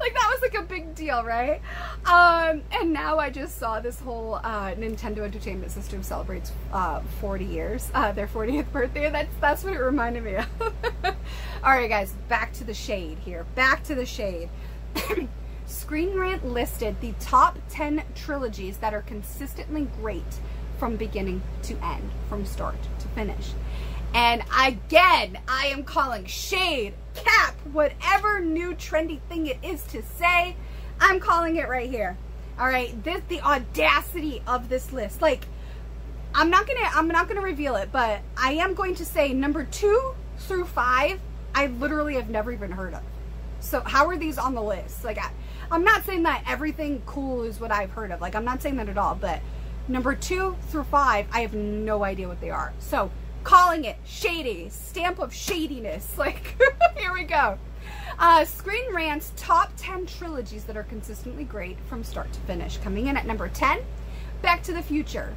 like 0.00 0.14
that 0.14 0.30
was 0.32 0.40
like 0.40 0.54
a 0.54 0.62
big 0.62 0.94
deal, 0.94 1.22
right? 1.24 1.60
Um, 2.06 2.62
and 2.72 2.92
now 2.92 3.18
I 3.18 3.30
just 3.30 3.58
saw 3.58 3.80
this 3.80 3.98
whole 4.00 4.36
uh, 4.36 4.74
Nintendo 4.74 5.20
Entertainment 5.20 5.72
System 5.72 6.02
celebrates 6.02 6.52
uh, 6.72 7.00
40 7.20 7.44
years, 7.44 7.90
uh, 7.94 8.12
their 8.12 8.28
40th 8.28 8.70
birthday. 8.72 9.10
That's 9.10 9.34
that's 9.40 9.64
what 9.64 9.74
it 9.74 9.80
reminded 9.80 10.24
me 10.24 10.36
of. 10.36 10.46
All 11.64 11.72
right, 11.72 11.88
guys, 11.88 12.12
back 12.28 12.52
to 12.54 12.64
the 12.64 12.74
shade 12.74 13.18
here. 13.18 13.44
Back 13.56 13.82
to 13.84 13.94
the 13.96 14.06
shade. 14.06 14.48
Screen 15.66 16.16
Rant 16.16 16.46
listed 16.46 17.00
the 17.00 17.12
top 17.18 17.58
10 17.68 18.04
trilogies 18.14 18.76
that 18.76 18.94
are 18.94 19.02
consistently 19.02 19.88
great 20.00 20.38
from 20.78 20.94
beginning 20.94 21.42
to 21.64 21.76
end, 21.84 22.10
from 22.28 22.46
start 22.46 22.76
to 23.00 23.08
finish. 23.08 23.50
And 24.14 24.42
again, 24.56 25.38
I 25.48 25.66
am 25.66 25.82
calling 25.82 26.26
shade, 26.26 26.94
cap, 27.14 27.54
whatever 27.72 28.38
new 28.38 28.74
trendy 28.74 29.20
thing 29.28 29.48
it 29.48 29.58
is 29.60 29.82
to 29.88 30.02
say, 30.02 30.54
I'm 31.00 31.18
calling 31.18 31.56
it 31.56 31.68
right 31.68 31.90
here. 31.90 32.16
All 32.58 32.66
right, 32.66 33.02
this 33.02 33.22
the 33.28 33.40
audacity 33.40 34.42
of 34.46 34.68
this 34.68 34.92
list. 34.92 35.20
Like, 35.20 35.46
I'm 36.34 36.50
not 36.50 36.66
gonna 36.66 36.88
I'm 36.94 37.08
not 37.08 37.28
gonna 37.28 37.40
reveal 37.40 37.76
it, 37.76 37.90
but 37.92 38.20
I 38.36 38.52
am 38.54 38.74
going 38.74 38.94
to 38.96 39.04
say 39.04 39.32
number 39.32 39.64
two 39.64 40.14
through 40.38 40.64
five, 40.64 41.20
I 41.58 41.66
literally 41.66 42.14
have 42.14 42.30
never 42.30 42.52
even 42.52 42.70
heard 42.70 42.94
of. 42.94 43.02
So 43.58 43.80
how 43.80 44.06
are 44.06 44.16
these 44.16 44.38
on 44.38 44.54
the 44.54 44.62
list? 44.62 45.02
Like, 45.02 45.18
I, 45.18 45.32
I'm 45.72 45.82
not 45.82 46.04
saying 46.04 46.22
that 46.22 46.44
everything 46.46 47.02
cool 47.04 47.42
is 47.42 47.58
what 47.58 47.72
I've 47.72 47.90
heard 47.90 48.12
of. 48.12 48.20
Like, 48.20 48.36
I'm 48.36 48.44
not 48.44 48.62
saying 48.62 48.76
that 48.76 48.88
at 48.88 48.96
all. 48.96 49.16
But 49.16 49.40
number 49.88 50.14
two 50.14 50.54
through 50.68 50.84
five, 50.84 51.26
I 51.32 51.40
have 51.40 51.54
no 51.54 52.04
idea 52.04 52.28
what 52.28 52.40
they 52.40 52.50
are. 52.50 52.72
So 52.78 53.10
calling 53.42 53.86
it 53.86 53.96
shady, 54.04 54.68
stamp 54.68 55.18
of 55.18 55.34
shadiness. 55.34 56.14
Like, 56.16 56.56
here 56.96 57.12
we 57.12 57.24
go. 57.24 57.58
Uh, 58.20 58.44
Screen 58.44 58.94
Rant's 58.94 59.32
top 59.34 59.72
10 59.76 60.06
trilogies 60.06 60.62
that 60.62 60.76
are 60.76 60.84
consistently 60.84 61.42
great 61.42 61.76
from 61.88 62.04
start 62.04 62.32
to 62.34 62.40
finish. 62.42 62.76
Coming 62.76 63.08
in 63.08 63.16
at 63.16 63.26
number 63.26 63.48
10, 63.48 63.80
Back 64.42 64.62
to 64.62 64.72
the 64.72 64.82
Future. 64.82 65.34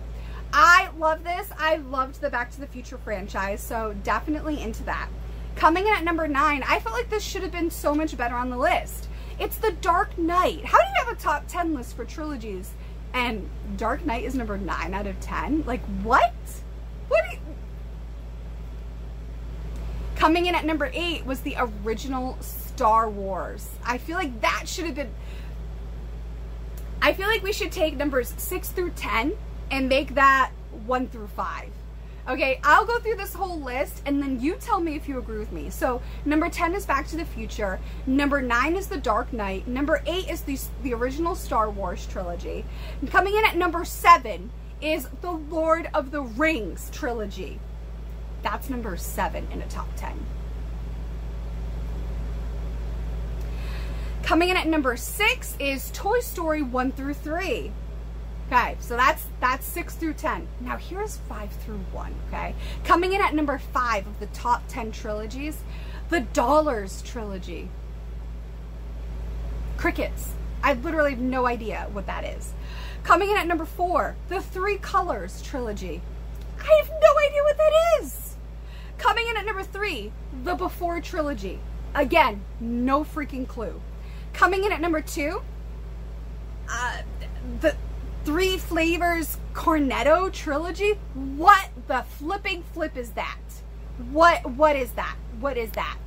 I 0.53 0.89
love 0.99 1.23
this. 1.23 1.49
I 1.57 1.77
loved 1.77 2.21
the 2.21 2.29
Back 2.29 2.51
to 2.51 2.60
the 2.60 2.67
Future 2.67 2.99
franchise, 2.99 3.60
so 3.60 3.95
definitely 4.03 4.62
into 4.62 4.84
that. 4.84 5.07
Coming 5.55 5.87
in 5.87 5.93
at 5.93 6.03
number 6.03 6.27
9, 6.27 6.63
I 6.67 6.79
felt 6.79 6.95
like 6.95 7.09
this 7.09 7.23
should 7.23 7.43
have 7.43 7.51
been 7.51 7.69
so 7.69 7.93
much 7.93 8.17
better 8.17 8.35
on 8.35 8.49
the 8.49 8.57
list. 8.57 9.07
It's 9.39 9.57
The 9.57 9.71
Dark 9.81 10.17
Knight. 10.17 10.65
How 10.65 10.77
do 10.77 10.85
you 10.87 11.05
have 11.05 11.17
a 11.17 11.19
top 11.19 11.45
10 11.47 11.73
list 11.73 11.95
for 11.95 12.05
trilogies 12.05 12.71
and 13.13 13.49
Dark 13.77 14.05
Knight 14.05 14.23
is 14.23 14.35
number 14.35 14.57
9 14.57 14.93
out 14.93 15.07
of 15.07 15.19
10? 15.19 15.63
Like, 15.65 15.81
what? 16.03 16.33
What 17.07 17.23
you, 17.31 17.39
Coming 20.15 20.45
in 20.45 20.53
at 20.53 20.65
number 20.65 20.91
eight 20.93 21.25
was 21.25 21.39
the 21.39 21.55
original 21.57 22.37
Star 22.41 23.09
Wars. 23.09 23.67
I 23.83 23.97
feel 23.97 24.15
like 24.15 24.41
that 24.41 24.69
should 24.69 24.85
have 24.85 24.93
been. 24.93 25.09
I 27.01 27.13
feel 27.13 27.27
like 27.27 27.41
we 27.41 27.51
should 27.51 27.71
take 27.71 27.97
numbers 27.97 28.31
six 28.37 28.69
through 28.69 28.91
10 28.91 29.33
and 29.71 29.89
make 29.89 30.13
that 30.13 30.51
one 30.85 31.07
through 31.07 31.29
five. 31.29 31.71
Okay, 32.27 32.60
I'll 32.63 32.86
go 32.86 32.99
through 32.99 33.15
this 33.15 33.34
whole 33.34 33.60
list 33.60 34.01
and 34.05 34.21
then 34.21 34.39
you 34.39 34.55
tell 34.55 34.79
me 34.79 34.95
if 34.95 35.07
you 35.07 35.17
agree 35.17 35.39
with 35.39 35.51
me. 35.51 35.69
So, 35.69 36.01
number 36.23 36.49
10 36.49 36.75
is 36.75 36.86
Back 36.86 37.07
to 37.07 37.17
the 37.17 37.25
Future. 37.25 37.79
Number 38.05 38.41
9 38.41 38.75
is 38.75 38.88
The 38.88 38.97
Dark 38.97 39.34
Knight. 39.34 39.67
Number 39.67 40.03
8 40.05 40.29
is 40.29 40.41
the, 40.41 40.60
the 40.84 40.93
original 40.93 41.36
Star 41.36 41.69
Wars 41.69 42.05
trilogy. 42.05 42.63
Coming 43.07 43.36
in 43.36 43.45
at 43.45 43.57
number 43.57 43.84
7 43.84 44.51
is 44.81 45.07
The 45.21 45.31
Lord 45.31 45.89
of 45.93 46.12
the 46.12 46.21
Rings 46.21 46.89
trilogy. 46.91 47.60
That's 48.41 48.69
number 48.69 48.97
seven 48.97 49.47
in 49.51 49.62
a 49.62 49.67
top 49.67 49.88
10. 49.95 50.25
Coming 54.23 54.49
in 54.49 54.57
at 54.57 54.67
number 54.67 54.95
six 54.97 55.55
is 55.60 55.91
Toy 55.93 56.19
Story 56.21 56.62
1 56.62 56.91
through 56.93 57.13
3. 57.15 57.71
Okay, 58.51 58.75
so 58.81 58.97
that's 58.97 59.25
that's 59.39 59.65
6 59.65 59.95
through 59.95 60.15
10. 60.15 60.45
Now 60.59 60.75
here's 60.75 61.17
5 61.29 61.51
through 61.63 61.79
1, 61.93 62.13
okay? 62.27 62.53
Coming 62.83 63.13
in 63.13 63.21
at 63.21 63.33
number 63.33 63.57
5 63.57 64.07
of 64.07 64.19
the 64.19 64.25
top 64.27 64.63
10 64.67 64.91
trilogies, 64.91 65.59
the 66.09 66.19
Dollars 66.19 67.01
trilogy. 67.01 67.69
Crickets. 69.77 70.33
I 70.61 70.73
literally 70.73 71.11
have 71.11 71.19
no 71.19 71.47
idea 71.47 71.87
what 71.93 72.07
that 72.07 72.25
is. 72.25 72.53
Coming 73.03 73.31
in 73.31 73.37
at 73.37 73.47
number 73.47 73.63
4, 73.63 74.17
the 74.27 74.41
Three 74.41 74.77
Colors 74.77 75.41
trilogy. 75.41 76.01
I 76.59 76.83
have 76.83 76.89
no 76.89 77.27
idea 77.27 77.43
what 77.43 77.57
that 77.57 78.01
is. 78.01 78.35
Coming 78.97 79.27
in 79.29 79.37
at 79.37 79.45
number 79.45 79.63
three, 79.63 80.11
the 80.43 80.53
Before 80.53 81.01
trilogy. 81.01 81.59
Again, 81.95 82.41
no 82.59 83.03
freaking 83.03 83.47
clue. 83.47 83.81
Coming 84.33 84.63
in 84.63 84.71
at 84.71 84.79
number 84.79 85.01
two, 85.01 85.41
uh, 86.69 86.97
the 87.61 87.75
Three 88.23 88.60
Flavors 88.60 89.39
Cornetto 89.53 90.31
trilogy. 90.31 90.91
What 91.15 91.69
the 91.88 92.03
flipping 92.19 92.62
flip 92.71 92.95
is 92.95 93.12
that? 93.12 93.39
What 94.12 94.45
what 94.51 94.75
is 94.75 94.91
that? 94.91 95.15
What 95.39 95.57
is 95.57 95.71
that? 95.71 95.97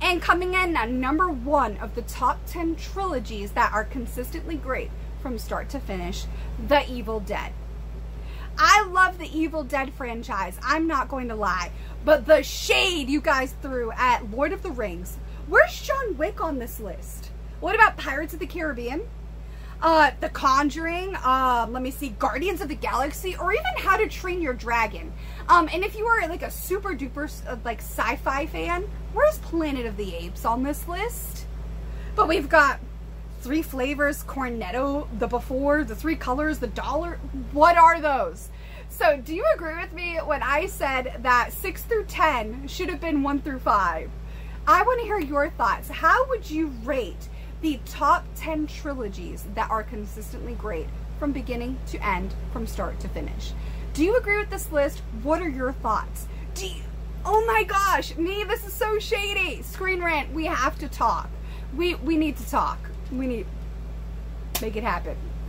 And 0.00 0.22
coming 0.22 0.54
in 0.54 0.74
at 0.74 0.88
number 0.90 1.28
one 1.28 1.76
of 1.76 1.94
the 1.94 2.00
top 2.02 2.40
10 2.46 2.76
trilogies 2.76 3.52
that 3.52 3.72
are 3.74 3.84
consistently 3.84 4.56
great 4.56 4.90
from 5.20 5.38
start 5.38 5.68
to 5.70 5.78
finish, 5.78 6.24
The 6.68 6.90
Evil 6.90 7.20
Dead. 7.20 7.52
I 8.56 8.86
love 8.90 9.18
the 9.18 9.38
Evil 9.38 9.62
Dead 9.62 9.92
franchise. 9.92 10.58
I'm 10.62 10.86
not 10.86 11.08
going 11.08 11.28
to 11.28 11.34
lie. 11.34 11.70
But 12.02 12.24
the 12.24 12.42
shade 12.42 13.10
you 13.10 13.20
guys 13.20 13.54
threw 13.60 13.92
at 13.92 14.30
Lord 14.30 14.52
of 14.54 14.62
the 14.62 14.70
Rings. 14.70 15.18
Where's 15.48 15.82
John 15.82 16.16
Wick 16.16 16.40
on 16.40 16.58
this 16.58 16.80
list? 16.80 17.30
What 17.60 17.74
about 17.74 17.98
Pirates 17.98 18.32
of 18.32 18.40
the 18.40 18.46
Caribbean? 18.46 19.02
Uh, 19.82 20.10
The 20.20 20.30
Conjuring, 20.30 21.14
um, 21.22 21.72
let 21.72 21.82
me 21.82 21.90
see, 21.90 22.10
Guardians 22.10 22.60
of 22.60 22.68
the 22.68 22.74
Galaxy, 22.74 23.36
or 23.36 23.52
even 23.52 23.64
How 23.76 23.96
to 23.96 24.08
Train 24.08 24.40
Your 24.40 24.54
Dragon. 24.54 25.12
Um, 25.48 25.68
and 25.72 25.84
if 25.84 25.96
you 25.96 26.06
are 26.06 26.26
like 26.28 26.42
a 26.42 26.50
super 26.50 26.94
duper 26.94 27.30
uh, 27.46 27.56
like 27.64 27.80
sci-fi 27.80 28.46
fan, 28.46 28.84
where's 29.12 29.38
Planet 29.38 29.84
of 29.86 29.96
the 29.96 30.14
Apes 30.14 30.44
on 30.44 30.62
this 30.62 30.88
list? 30.88 31.46
But 32.14 32.26
we've 32.26 32.48
got 32.48 32.80
three 33.42 33.62
flavors, 33.62 34.24
Cornetto, 34.24 35.06
the 35.18 35.26
before, 35.26 35.84
the 35.84 35.94
three 35.94 36.16
colors, 36.16 36.58
the 36.58 36.68
dollar. 36.68 37.20
What 37.52 37.76
are 37.76 38.00
those? 38.00 38.48
So, 38.88 39.18
do 39.18 39.34
you 39.34 39.44
agree 39.54 39.76
with 39.76 39.92
me 39.92 40.18
when 40.24 40.42
I 40.42 40.66
said 40.66 41.18
that 41.20 41.52
6 41.52 41.82
through 41.82 42.06
10 42.06 42.66
should 42.66 42.88
have 42.88 43.00
been 43.00 43.22
1 43.22 43.42
through 43.42 43.58
5? 43.58 44.10
I 44.66 44.82
want 44.82 45.00
to 45.00 45.06
hear 45.06 45.20
your 45.20 45.50
thoughts. 45.50 45.88
How 45.88 46.26
would 46.28 46.50
you 46.50 46.68
rate 46.82 47.28
the 47.62 47.80
top 47.84 48.24
10 48.36 48.66
trilogies 48.66 49.44
that 49.54 49.70
are 49.70 49.82
consistently 49.82 50.54
great 50.54 50.86
from 51.18 51.32
beginning 51.32 51.78
to 51.86 52.06
end, 52.06 52.34
from 52.52 52.66
start 52.66 53.00
to 53.00 53.08
finish. 53.08 53.52
Do 53.94 54.04
you 54.04 54.16
agree 54.16 54.38
with 54.38 54.50
this 54.50 54.70
list? 54.70 55.02
What 55.22 55.40
are 55.40 55.48
your 55.48 55.72
thoughts? 55.72 56.28
Do 56.54 56.66
you, 56.66 56.82
oh 57.24 57.44
my 57.46 57.64
gosh, 57.64 58.14
me, 58.16 58.44
this 58.44 58.66
is 58.66 58.72
so 58.72 58.98
shady. 58.98 59.62
Screen 59.62 60.02
rant, 60.02 60.32
we 60.32 60.44
have 60.46 60.78
to 60.78 60.88
talk. 60.88 61.30
We 61.74 61.94
we 61.96 62.16
need 62.16 62.36
to 62.36 62.48
talk. 62.48 62.78
We 63.10 63.26
need 63.26 63.46
make 64.60 64.76
it 64.76 64.84
happen. 64.84 65.16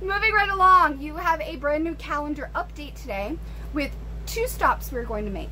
Moving 0.00 0.32
right 0.32 0.50
along, 0.50 1.00
you 1.00 1.16
have 1.16 1.40
a 1.40 1.56
brand 1.56 1.84
new 1.84 1.94
calendar 1.94 2.50
update 2.54 3.00
today 3.00 3.38
with 3.72 3.90
two 4.26 4.46
stops 4.46 4.90
we're 4.92 5.04
going 5.04 5.24
to 5.24 5.30
make. 5.30 5.50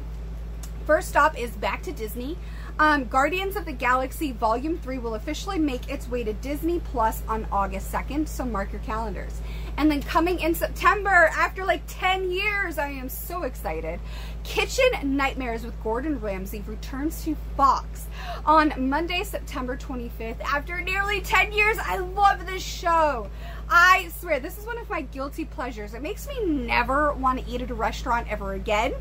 First 0.86 1.08
stop 1.08 1.38
is 1.38 1.50
back 1.52 1.82
to 1.82 1.92
Disney. 1.92 2.36
Um, 2.78 3.04
Guardians 3.04 3.56
of 3.56 3.64
the 3.64 3.72
Galaxy 3.72 4.32
Volume 4.32 4.78
3 4.78 4.98
will 4.98 5.14
officially 5.14 5.58
make 5.58 5.90
its 5.90 6.08
way 6.08 6.24
to 6.24 6.32
Disney 6.34 6.80
Plus 6.80 7.22
on 7.28 7.46
August 7.52 7.92
2nd, 7.92 8.28
so 8.28 8.44
mark 8.44 8.72
your 8.72 8.80
calendars. 8.82 9.40
And 9.76 9.90
then 9.90 10.02
coming 10.02 10.40
in 10.40 10.54
September, 10.54 11.30
after 11.34 11.64
like 11.64 11.82
10 11.86 12.30
years, 12.30 12.78
I 12.78 12.88
am 12.88 13.08
so 13.08 13.44
excited. 13.44 14.00
Kitchen 14.44 14.90
Nightmares 15.02 15.64
with 15.64 15.80
Gordon 15.82 16.20
Ramsay 16.20 16.62
returns 16.66 17.24
to 17.24 17.36
Fox 17.56 18.06
on 18.44 18.72
Monday, 18.88 19.24
September 19.24 19.76
25th. 19.76 20.40
After 20.40 20.80
nearly 20.80 21.20
10 21.20 21.52
years, 21.52 21.78
I 21.78 21.98
love 21.98 22.46
this 22.46 22.62
show. 22.62 23.28
I 23.68 24.10
swear, 24.18 24.40
this 24.40 24.58
is 24.58 24.66
one 24.66 24.78
of 24.78 24.90
my 24.90 25.02
guilty 25.02 25.44
pleasures. 25.44 25.94
It 25.94 26.02
makes 26.02 26.26
me 26.26 26.44
never 26.44 27.12
want 27.12 27.38
to 27.38 27.50
eat 27.50 27.62
at 27.62 27.70
a 27.70 27.74
restaurant 27.74 28.30
ever 28.30 28.54
again. 28.54 28.92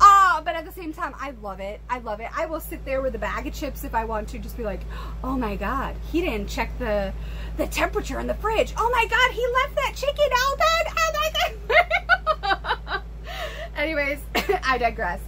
Ah, 0.00 0.40
but 0.44 0.54
at 0.54 0.64
the 0.64 0.72
same 0.72 0.92
time, 0.92 1.14
I 1.18 1.32
love 1.42 1.60
it. 1.60 1.80
I 1.90 1.98
love 1.98 2.20
it. 2.20 2.28
I 2.36 2.46
will 2.46 2.60
sit 2.60 2.84
there 2.84 3.02
with 3.02 3.14
a 3.14 3.18
bag 3.18 3.46
of 3.46 3.54
chips 3.54 3.84
if 3.84 3.94
I 3.94 4.04
want 4.04 4.28
to, 4.28 4.38
just 4.38 4.56
be 4.56 4.62
like, 4.62 4.80
oh 5.24 5.36
my 5.36 5.56
god, 5.56 5.96
he 6.12 6.20
didn't 6.20 6.48
check 6.48 6.76
the 6.78 7.12
the 7.56 7.66
temperature 7.66 8.20
in 8.20 8.26
the 8.26 8.34
fridge. 8.34 8.72
Oh 8.76 8.90
my 8.90 9.06
god, 9.06 9.32
he 9.32 9.44
left 9.46 9.74
that 9.74 9.94
chicken 9.96 10.28
my 11.18 12.66
god. 12.88 13.02
Anyways, 13.76 14.18
I 14.64 14.78
digress. 14.78 15.20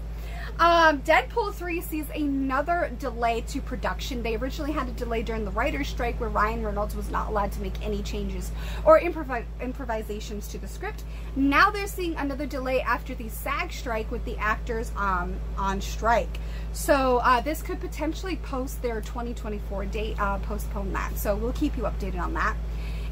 Um, 0.61 1.01
Deadpool 1.01 1.55
3 1.55 1.81
sees 1.81 2.05
another 2.15 2.93
delay 2.99 3.41
to 3.49 3.63
production. 3.63 4.23
They 4.23 4.37
originally 4.37 4.73
had 4.73 4.89
a 4.89 4.93
delay 4.93 5.23
during 5.23 5.47
the 5.47 5.51
writer's 5.53 5.89
strike 5.89 6.21
where 6.21 6.29
Ryan 6.29 6.63
Reynolds 6.63 6.95
was 6.95 7.11
not 7.11 7.31
allowed 7.31 7.51
to 7.53 7.63
make 7.63 7.73
any 7.83 8.03
changes 8.03 8.53
or 8.85 9.01
improv- 9.01 9.47
improvisations 9.63 10.49
to 10.49 10.59
the 10.59 10.69
script. 10.69 11.05
Now 11.35 11.71
they're 11.71 11.87
seeing 11.87 12.15
another 12.17 12.45
delay 12.45 12.83
after 12.83 13.15
the 13.15 13.31
SAG 13.31 13.73
strike 13.73 14.11
with 14.11 14.23
the 14.27 14.37
actors 14.37 14.93
um, 14.99 15.35
on 15.57 15.81
strike. 15.81 16.39
So 16.75 17.23
uh, 17.25 17.41
this 17.41 17.63
could 17.63 17.81
potentially 17.81 18.37
post 18.37 18.83
their 18.83 19.01
2024 19.01 19.87
date, 19.87 20.21
uh, 20.21 20.37
postpone 20.41 20.93
that. 20.93 21.17
So 21.17 21.37
we'll 21.37 21.55
keep 21.55 21.75
you 21.79 21.85
updated 21.85 22.21
on 22.21 22.35
that. 22.35 22.55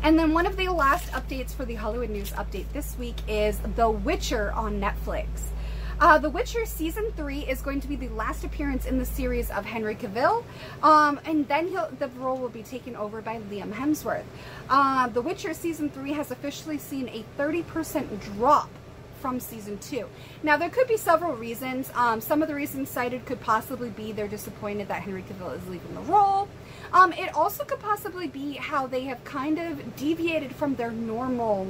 And 0.03 0.19
then 0.19 0.35
one 0.35 0.45
of 0.45 0.59
the 0.59 0.69
last 0.69 1.11
updates 1.13 1.55
for 1.55 1.65
the 1.65 1.77
Hollywood 1.77 2.11
News 2.11 2.31
update 2.33 2.71
this 2.75 2.99
week 2.99 3.17
is 3.27 3.59
The 3.75 3.89
Witcher 3.89 4.53
on 4.53 4.79
Netflix. 4.79 5.27
Uh, 6.01 6.17
the 6.17 6.31
Witcher 6.31 6.65
season 6.65 7.13
three 7.17 7.41
is 7.41 7.61
going 7.61 7.81
to 7.81 7.89
be 7.89 7.97
the 7.97 8.09
last 8.11 8.45
appearance 8.45 8.87
in 8.87 8.99
the 8.99 9.05
series 9.05 9.51
of 9.51 9.65
Henry 9.65 9.97
Cavill, 9.97 10.45
um, 10.81 11.19
and 11.25 11.49
then 11.49 11.73
the 11.99 12.09
role 12.19 12.39
will 12.39 12.49
be 12.49 12.63
taken 12.63 12.95
over 12.95 13.21
by 13.21 13.39
Liam 13.51 13.73
Hemsworth. 13.73 14.23
Uh, 14.71 15.09
the 15.09 15.21
Witcher 15.21 15.53
season 15.55 15.91
three 15.91 16.13
has 16.13 16.31
officially 16.31 16.79
seen 16.79 17.09
a 17.09 17.25
30% 17.37 18.21
drop 18.37 18.71
from 19.21 19.41
season 19.41 19.77
two. 19.79 20.07
Now, 20.45 20.57
there 20.57 20.71
could 20.71 20.87
be 20.87 20.97
several 20.97 21.33
reasons. 21.35 21.91
Um, 21.97 22.21
some 22.21 22.43
of 22.43 22.49
the 22.49 22.55
reasons 22.55 22.89
cited 22.89 23.27
could 23.27 23.41
possibly 23.41 23.91
be 23.91 24.13
they're 24.13 24.29
disappointed 24.29 24.87
that 24.87 25.03
Henry 25.03 25.25
Cavill 25.25 25.57
is 25.57 25.67
leaving 25.67 25.95
the 25.97 26.01
role. 26.03 26.49
Um, 26.93 27.13
it 27.15 27.35
also 27.35 27.65
could 27.65 27.81
possibly 27.81 28.29
be 28.29 28.53
how 28.53 28.87
they 28.87 29.03
have 29.05 29.25
kind 29.25 29.59
of 29.59 29.97
deviated 29.97 30.55
from 30.55 30.77
their 30.77 30.93
normal 30.93 31.67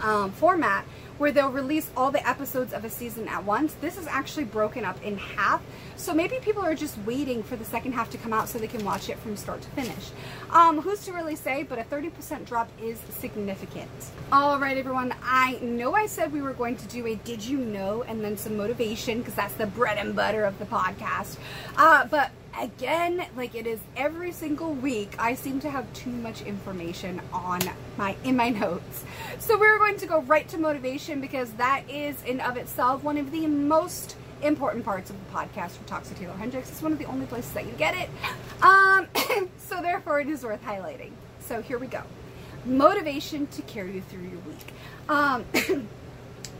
um, 0.00 0.32
format 0.32 0.84
where 1.18 1.32
they'll 1.32 1.50
release 1.50 1.90
all 1.96 2.10
the 2.10 2.26
episodes 2.28 2.72
of 2.72 2.84
a 2.84 2.90
season 2.90 3.28
at 3.28 3.44
once. 3.44 3.74
This 3.80 3.96
is 3.96 4.06
actually 4.06 4.44
broken 4.44 4.84
up 4.84 5.02
in 5.02 5.16
half. 5.18 5.62
So 5.96 6.12
maybe 6.12 6.38
people 6.40 6.62
are 6.62 6.74
just 6.74 6.98
waiting 7.06 7.42
for 7.42 7.56
the 7.56 7.64
second 7.64 7.92
half 7.92 8.10
to 8.10 8.18
come 8.18 8.32
out 8.32 8.48
so 8.48 8.58
they 8.58 8.66
can 8.66 8.84
watch 8.84 9.08
it 9.08 9.18
from 9.18 9.36
start 9.36 9.62
to 9.62 9.68
finish. 9.70 10.10
Um, 10.50 10.80
who's 10.80 11.04
to 11.06 11.12
really 11.12 11.36
say, 11.36 11.62
but 11.62 11.78
a 11.78 11.84
30% 11.84 12.44
drop 12.44 12.68
is 12.80 12.98
significant. 13.08 13.90
All 14.30 14.58
right, 14.58 14.76
everyone, 14.76 15.14
I 15.22 15.58
know 15.62 15.94
I 15.94 16.06
said 16.06 16.32
we 16.32 16.42
were 16.42 16.52
going 16.52 16.76
to 16.76 16.86
do 16.88 17.06
a 17.06 17.14
did 17.16 17.44
you 17.44 17.58
know 17.58 18.02
and 18.02 18.22
then 18.22 18.36
some 18.36 18.56
motivation 18.56 19.18
because 19.18 19.34
that's 19.34 19.54
the 19.54 19.66
bread 19.66 19.98
and 19.98 20.14
butter 20.14 20.44
of 20.44 20.58
the 20.58 20.66
podcast. 20.66 21.36
Uh, 21.76 22.06
but 22.06 22.30
again, 22.60 23.26
like 23.36 23.54
it 23.54 23.66
is 23.66 23.80
every 23.96 24.32
single 24.32 24.72
week, 24.72 25.14
I 25.18 25.34
seem 25.34 25.60
to 25.60 25.70
have 25.70 25.90
too 25.92 26.10
much 26.10 26.42
information 26.42 27.20
on 27.32 27.60
my 27.96 28.16
in 28.24 28.36
my 28.36 28.50
notes. 28.50 29.04
So 29.38 29.58
we're 29.58 29.78
going 29.78 29.96
to 29.98 30.06
go 30.06 30.22
right 30.22 30.48
to 30.48 30.58
motivation 30.58 31.20
because 31.20 31.50
that 31.52 31.88
is 31.88 32.22
in 32.24 32.40
of 32.40 32.56
itself 32.56 33.02
one 33.02 33.18
of 33.18 33.30
the 33.30 33.46
most 33.46 34.16
important 34.42 34.84
parts 34.84 35.10
of 35.10 35.16
the 35.16 35.32
podcast 35.32 35.72
for 35.72 35.94
with 35.94 36.18
Taeler 36.18 36.34
Hendrix. 36.34 36.70
It's 36.70 36.82
one 36.82 36.92
of 36.92 36.98
the 36.98 37.06
only 37.06 37.26
places 37.26 37.52
that 37.52 37.66
you 37.66 37.72
get 37.72 37.94
it. 37.94 38.10
Um, 38.62 39.08
so 39.58 39.80
therefore 39.80 40.20
it 40.20 40.28
is 40.28 40.44
worth 40.44 40.62
highlighting. 40.62 41.12
So 41.40 41.62
here 41.62 41.78
we 41.78 41.86
go. 41.86 42.02
Motivation 42.64 43.46
to 43.48 43.62
carry 43.62 43.94
you 43.94 44.02
through 44.02 44.22
your 44.22 44.40
week. 44.40 44.72
Um, 45.08 45.44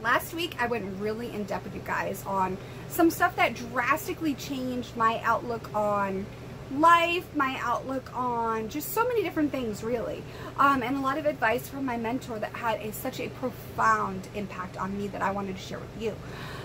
last 0.02 0.34
week 0.34 0.56
I 0.58 0.66
went 0.66 1.00
really 1.00 1.32
in 1.32 1.44
depth 1.44 1.64
with 1.64 1.74
you 1.74 1.82
guys 1.84 2.24
on 2.26 2.56
some 2.88 3.10
stuff 3.10 3.36
that 3.36 3.54
drastically 3.54 4.34
changed 4.34 4.96
my 4.96 5.20
outlook 5.22 5.74
on 5.74 6.26
life, 6.72 7.24
my 7.34 7.58
outlook 7.62 8.10
on 8.16 8.68
just 8.68 8.92
so 8.92 9.06
many 9.06 9.22
different 9.22 9.52
things, 9.52 9.84
really. 9.84 10.22
Um, 10.58 10.82
and 10.82 10.96
a 10.96 11.00
lot 11.00 11.18
of 11.18 11.26
advice 11.26 11.68
from 11.68 11.84
my 11.84 11.96
mentor 11.96 12.38
that 12.38 12.52
had 12.52 12.80
a, 12.80 12.92
such 12.92 13.20
a 13.20 13.28
profound 13.28 14.28
impact 14.34 14.76
on 14.76 14.96
me 14.98 15.08
that 15.08 15.22
I 15.22 15.30
wanted 15.30 15.56
to 15.56 15.62
share 15.62 15.78
with 15.78 16.02
you. 16.02 16.14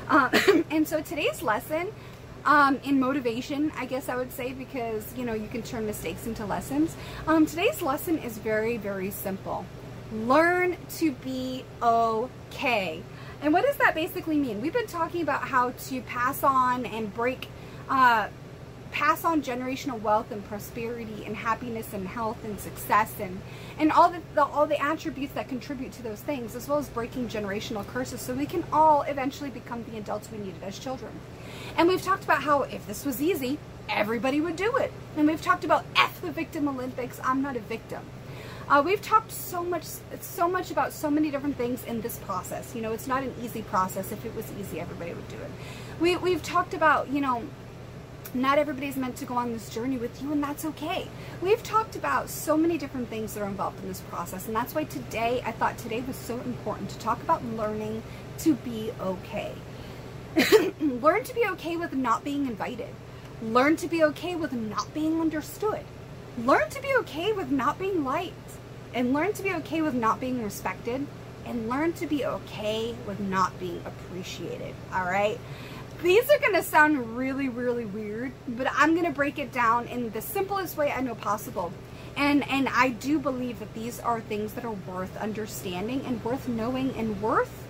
Um, 0.09 0.65
and 0.71 0.88
so 0.88 1.01
today's 1.01 1.41
lesson 1.41 1.91
um, 2.45 2.79
in 2.84 2.99
motivation, 2.99 3.71
I 3.77 3.86
guess 3.86 4.09
I 4.09 4.15
would 4.15 4.32
say, 4.32 4.53
because 4.53 5.15
you 5.15 5.25
know 5.25 5.34
you 5.34 5.47
can 5.47 5.61
turn 5.61 5.86
mistakes 5.86 6.25
into 6.25 6.45
lessons. 6.45 6.95
Um, 7.27 7.45
today's 7.45 7.82
lesson 7.82 8.17
is 8.17 8.38
very, 8.38 8.77
very 8.77 9.11
simple. 9.11 9.65
Learn 10.11 10.75
to 10.97 11.11
be 11.11 11.63
okay. 11.82 13.03
And 13.41 13.53
what 13.53 13.65
does 13.65 13.77
that 13.77 13.95
basically 13.95 14.37
mean? 14.37 14.61
We've 14.61 14.73
been 14.73 14.87
talking 14.87 15.21
about 15.21 15.41
how 15.41 15.71
to 15.71 16.01
pass 16.01 16.43
on 16.43 16.85
and 16.85 17.13
break, 17.13 17.47
uh, 17.89 18.27
pass 18.91 19.25
on 19.25 19.41
generational 19.41 19.99
wealth 19.99 20.31
and 20.31 20.45
prosperity 20.47 21.23
and 21.25 21.35
happiness 21.35 21.93
and 21.93 22.07
health 22.07 22.43
and 22.43 22.59
success 22.59 23.13
and 23.19 23.41
and 23.79 23.91
all 23.91 24.09
the, 24.09 24.21
the, 24.35 24.43
all 24.43 24.67
the 24.67 24.79
attributes 24.79 25.33
that 25.33 25.49
contribute 25.49 25.91
to 25.93 26.03
those 26.03 26.19
things, 26.19 26.55
as 26.55 26.67
well 26.67 26.77
as 26.77 26.87
breaking 26.89 27.27
generational 27.29 27.87
curses, 27.87 28.21
so 28.21 28.33
we 28.33 28.45
can 28.45 28.63
all 28.71 29.01
eventually 29.03 29.49
become 29.49 29.83
the 29.91 29.97
adults 29.97 30.29
we 30.31 30.37
needed 30.37 30.61
as 30.61 30.77
children. 30.77 31.11
And 31.77 31.87
we've 31.87 32.01
talked 32.01 32.23
about 32.23 32.43
how 32.43 32.61
if 32.63 32.85
this 32.85 33.05
was 33.05 33.21
easy, 33.21 33.57
everybody 33.89 34.39
would 34.39 34.55
do 34.55 34.75
it. 34.75 34.93
And 35.17 35.27
we've 35.27 35.41
talked 35.41 35.63
about 35.63 35.85
F 35.95 36.21
the 36.21 36.31
victim 36.31 36.67
Olympics. 36.67 37.19
I'm 37.23 37.41
not 37.41 37.55
a 37.55 37.59
victim. 37.59 38.01
Uh, 38.72 38.82
we've 38.82 39.01
talked 39.01 39.30
so 39.30 39.61
much, 39.61 39.84
so 40.22 40.47
much 40.47 40.72
about 40.72 40.93
so 40.93 41.11
many 41.11 41.30
different 41.30 41.57
things 41.57 41.84
in 41.84 41.99
this 41.99 42.17
process. 42.19 42.74
You 42.74 42.82
know, 42.82 42.93
it's 42.93 43.05
not 43.05 43.22
an 43.22 43.36
easy 43.43 43.63
process. 43.63 44.13
If 44.13 44.24
it 44.24 44.34
was 44.34 44.49
easy, 44.57 44.80
everybody 44.80 45.13
would 45.13 45.28
do 45.28 45.36
it. 45.36 45.51
We, 45.99 46.15
we've 46.15 46.41
talked 46.41 46.74
about, 46.74 47.09
you 47.09 47.19
know, 47.19 47.43
not 48.34 48.57
everybody's 48.59 48.95
meant 48.95 49.17
to 49.17 49.26
go 49.26 49.34
on 49.34 49.51
this 49.51 49.67
journey 49.69 49.97
with 49.97 50.22
you, 50.22 50.32
and 50.32 50.41
that's 50.41 50.63
okay. 50.63 51.09
We've 51.41 51.61
talked 51.61 51.97
about 51.97 52.30
so 52.30 52.55
many 52.55 52.78
different 52.78 53.09
things 53.09 53.34
that 53.34 53.43
are 53.43 53.47
involved 53.47 53.82
in 53.82 53.89
this 53.89 53.99
process, 53.99 54.47
and 54.47 54.55
that's 54.55 54.74
why 54.74 54.86
today, 54.86 55.43
I 55.45 55.51
thought 55.51 55.78
today 55.78 55.99
was 56.07 56.15
so 56.15 56.39
important 56.39 56.91
to 56.91 56.99
talk 56.99 57.22
about 57.22 57.43
learning 57.43 58.01
to 58.38 58.55
be 58.55 58.93
okay. 59.01 59.51
Learn 60.80 61.26
to 61.26 61.36
be 61.36 61.45
okay 61.45 61.76
with 61.76 61.91
not 61.91 62.24
being 62.24 62.45
invited. 62.45 62.95
Learn 63.41 63.76
to 63.76 63.89
be 63.89 64.01
okay 64.05 64.38
with 64.38 64.53
not 64.53 64.93
being 64.93 65.19
understood. 65.19 65.82
Learn 66.38 66.69
to 66.69 66.82
be 66.82 66.95
okay 66.99 67.34
with 67.34 67.51
not 67.51 67.78
being 67.78 68.05
liked 68.05 68.61
and 68.93 69.13
learn 69.13 69.33
to 69.33 69.43
be 69.43 69.53
okay 69.53 69.81
with 69.81 69.93
not 69.93 70.19
being 70.19 70.43
respected 70.43 71.05
and 71.45 71.69
learn 71.69 71.93
to 71.93 72.07
be 72.07 72.25
okay 72.25 72.95
with 73.07 73.19
not 73.19 73.57
being 73.59 73.81
appreciated. 73.85 74.75
All 74.93 75.05
right. 75.05 75.39
These 76.03 76.29
are 76.31 76.39
going 76.39 76.53
to 76.53 76.63
sound 76.63 77.15
really, 77.17 77.47
really 77.47 77.85
weird, 77.85 78.31
but 78.47 78.67
I'm 78.73 78.93
going 78.93 79.05
to 79.05 79.11
break 79.11 79.37
it 79.37 79.51
down 79.51 79.87
in 79.87 80.09
the 80.11 80.21
simplest 80.21 80.75
way 80.75 80.91
I 80.91 81.01
know 81.01 81.15
possible. 81.15 81.71
And 82.17 82.47
and 82.49 82.67
I 82.69 82.89
do 82.89 83.19
believe 83.19 83.59
that 83.59 83.73
these 83.73 83.99
are 83.99 84.19
things 84.19 84.53
that 84.53 84.65
are 84.65 84.71
worth 84.71 85.15
understanding 85.17 86.03
and 86.05 86.23
worth 86.25 86.47
knowing 86.47 86.93
and 86.95 87.21
worth 87.21 87.67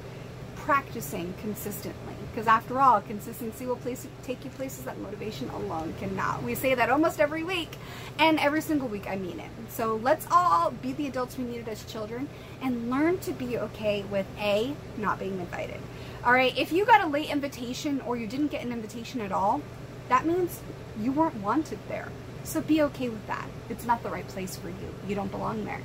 practicing 0.56 1.34
consistently. 1.42 2.11
Because 2.32 2.48
after 2.48 2.80
all, 2.80 3.02
consistency 3.02 3.66
will 3.66 3.76
place, 3.76 4.08
take 4.24 4.46
you 4.46 4.50
places 4.52 4.86
that 4.86 4.98
motivation 5.00 5.50
alone 5.50 5.94
cannot. 6.00 6.44
We 6.44 6.56
say 6.56 6.74
that 6.74 6.90
almost 6.90 7.20
every 7.20 7.44
week, 7.44 7.76
and 8.18 8.40
every 8.40 8.62
single 8.62 8.88
week 8.88 9.06
I 9.10 9.18
mean 9.18 9.40
it. 9.40 9.50
So 9.70 9.96
let's 9.98 10.26
all 10.32 10.72
be 10.72 10.94
the 10.94 11.08
adults 11.08 11.38
we 11.38 11.44
needed 11.44 11.68
as 11.68 11.84
children 11.84 12.30
and 12.62 12.90
learn 12.90 13.18
to 13.20 13.34
be 13.34 13.58
okay 13.58 14.04
with 14.10 14.26
A, 14.40 14.74
not 14.98 15.20
being 15.20 15.40
invited. 15.40 15.82
All 16.24 16.32
right, 16.32 16.58
if 16.58 16.72
you 16.72 16.86
got 16.86 17.04
a 17.04 17.08
late 17.08 17.30
invitation 17.30 18.00
or 18.02 18.16
you 18.16 18.28
didn't 18.28 18.48
get 18.48 18.64
an 18.64 18.72
invitation 18.72 19.20
at 19.20 19.34
all, 19.34 19.62
that 20.08 20.26
means 20.26 20.62
you 21.00 21.12
weren't 21.12 21.42
wanted 21.42 21.80
there. 21.90 22.10
So 22.44 22.62
be 22.62 22.82
okay 22.84 23.10
with 23.10 23.26
that. 23.28 23.48
It's 23.70 23.86
not 23.86 24.04
the 24.04 24.10
right 24.10 24.28
place 24.28 24.56
for 24.56 24.70
you. 24.70 24.96
You 25.08 25.16
don't 25.16 25.32
belong 25.32 25.66
there. 25.66 25.82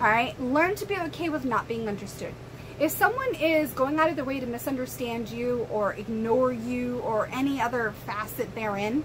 All 0.00 0.08
right? 0.08 0.38
Learn 0.40 0.74
to 0.76 0.86
be 0.86 0.96
okay 0.96 1.28
with 1.28 1.44
not 1.44 1.68
being 1.68 1.88
understood. 1.88 2.34
If 2.80 2.92
someone 2.92 3.34
is 3.34 3.72
going 3.72 3.98
out 3.98 4.08
of 4.08 4.14
their 4.14 4.24
way 4.24 4.38
to 4.38 4.46
misunderstand 4.46 5.30
you 5.30 5.66
or 5.68 5.94
ignore 5.94 6.52
you 6.52 7.00
or 7.00 7.28
any 7.32 7.60
other 7.60 7.92
facet 8.06 8.54
therein, 8.54 9.04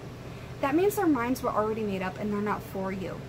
that 0.61 0.75
means 0.75 0.95
their 0.95 1.07
minds 1.07 1.41
were 1.41 1.49
already 1.49 1.81
made 1.81 2.03
up 2.03 2.19
and 2.19 2.31
they're 2.31 2.39
not 2.39 2.61
for 2.61 2.91
you. 2.91 3.19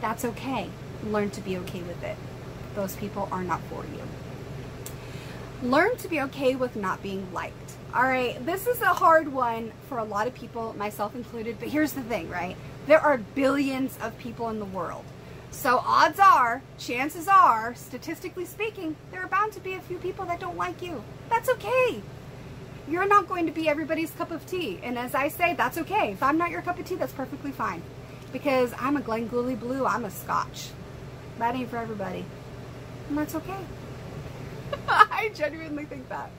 That's 0.00 0.24
okay. 0.24 0.70
Learn 1.04 1.28
to 1.30 1.42
be 1.42 1.58
okay 1.58 1.82
with 1.82 2.02
it. 2.02 2.16
Those 2.74 2.96
people 2.96 3.28
are 3.30 3.44
not 3.44 3.60
for 3.64 3.84
you. 3.84 4.00
Learn 5.62 5.96
to 5.98 6.08
be 6.08 6.22
okay 6.22 6.56
with 6.56 6.76
not 6.76 7.02
being 7.02 7.30
liked. 7.34 7.56
All 7.92 8.04
right, 8.04 8.44
this 8.46 8.66
is 8.66 8.80
a 8.80 8.86
hard 8.86 9.30
one 9.30 9.72
for 9.88 9.98
a 9.98 10.04
lot 10.04 10.26
of 10.26 10.32
people, 10.32 10.74
myself 10.78 11.14
included, 11.14 11.56
but 11.60 11.68
here's 11.68 11.92
the 11.92 12.02
thing, 12.02 12.30
right? 12.30 12.56
There 12.86 13.00
are 13.00 13.18
billions 13.18 13.98
of 14.00 14.16
people 14.16 14.48
in 14.48 14.60
the 14.60 14.64
world. 14.64 15.04
So 15.50 15.82
odds 15.84 16.18
are, 16.18 16.62
chances 16.78 17.28
are, 17.28 17.74
statistically 17.74 18.44
speaking, 18.44 18.96
there 19.10 19.22
are 19.22 19.28
bound 19.28 19.52
to 19.52 19.60
be 19.60 19.74
a 19.74 19.80
few 19.80 19.98
people 19.98 20.24
that 20.26 20.40
don't 20.40 20.56
like 20.56 20.80
you. 20.80 21.02
That's 21.28 21.48
okay. 21.50 22.02
You're 22.88 23.06
not 23.06 23.28
going 23.28 23.46
to 23.46 23.52
be 23.52 23.68
everybody's 23.68 24.10
cup 24.12 24.30
of 24.30 24.46
tea. 24.46 24.80
And 24.82 24.98
as 24.98 25.14
I 25.14 25.28
say, 25.28 25.54
that's 25.54 25.78
okay. 25.78 26.12
If 26.12 26.22
I'm 26.22 26.38
not 26.38 26.50
your 26.50 26.62
cup 26.62 26.78
of 26.78 26.86
tea, 26.86 26.94
that's 26.94 27.12
perfectly 27.12 27.52
fine. 27.52 27.82
Because 28.32 28.72
I'm 28.78 28.96
a 28.96 29.00
Glengoolie 29.00 29.58
Blue, 29.58 29.86
I'm 29.86 30.04
a 30.04 30.10
Scotch. 30.10 30.68
That 31.38 31.54
ain't 31.54 31.70
for 31.70 31.76
everybody. 31.78 32.24
And 33.08 33.18
that's 33.18 33.34
okay. 33.34 33.58
I 34.88 35.30
genuinely 35.34 35.84
think 35.84 36.08
that. 36.08 36.30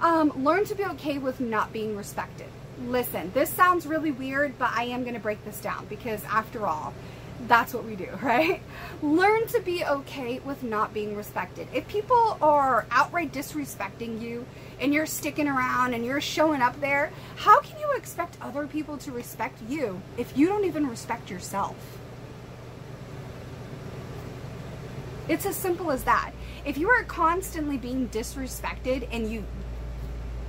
Um, 0.00 0.32
learn 0.44 0.64
to 0.66 0.74
be 0.74 0.84
okay 0.84 1.18
with 1.18 1.40
not 1.40 1.72
being 1.72 1.96
respected. 1.96 2.48
Listen, 2.86 3.30
this 3.34 3.50
sounds 3.50 3.86
really 3.86 4.12
weird, 4.12 4.58
but 4.58 4.70
I 4.72 4.84
am 4.84 5.02
going 5.02 5.14
to 5.14 5.20
break 5.20 5.44
this 5.44 5.60
down 5.60 5.86
because 5.86 6.22
after 6.24 6.66
all, 6.66 6.94
that's 7.46 7.72
what 7.72 7.84
we 7.84 7.94
do, 7.94 8.08
right? 8.22 8.62
Learn 9.02 9.46
to 9.48 9.60
be 9.60 9.84
okay 9.84 10.40
with 10.40 10.62
not 10.62 10.92
being 10.92 11.16
respected. 11.16 11.68
If 11.72 11.86
people 11.88 12.38
are 12.42 12.86
outright 12.90 13.32
disrespecting 13.32 14.20
you 14.20 14.46
and 14.80 14.92
you're 14.92 15.06
sticking 15.06 15.48
around 15.48 15.94
and 15.94 16.04
you're 16.04 16.20
showing 16.20 16.60
up 16.60 16.80
there, 16.80 17.12
how 17.36 17.60
can 17.60 17.78
you 17.80 17.92
expect 17.96 18.36
other 18.40 18.66
people 18.66 18.96
to 18.98 19.12
respect 19.12 19.60
you 19.68 20.00
if 20.16 20.36
you 20.36 20.46
don't 20.46 20.64
even 20.64 20.88
respect 20.88 21.30
yourself? 21.30 21.76
It's 25.28 25.44
as 25.44 25.56
simple 25.56 25.90
as 25.90 26.04
that. 26.04 26.32
If 26.64 26.78
you 26.78 26.88
are 26.88 27.04
constantly 27.04 27.76
being 27.76 28.08
disrespected 28.08 29.08
and 29.12 29.30
you 29.30 29.44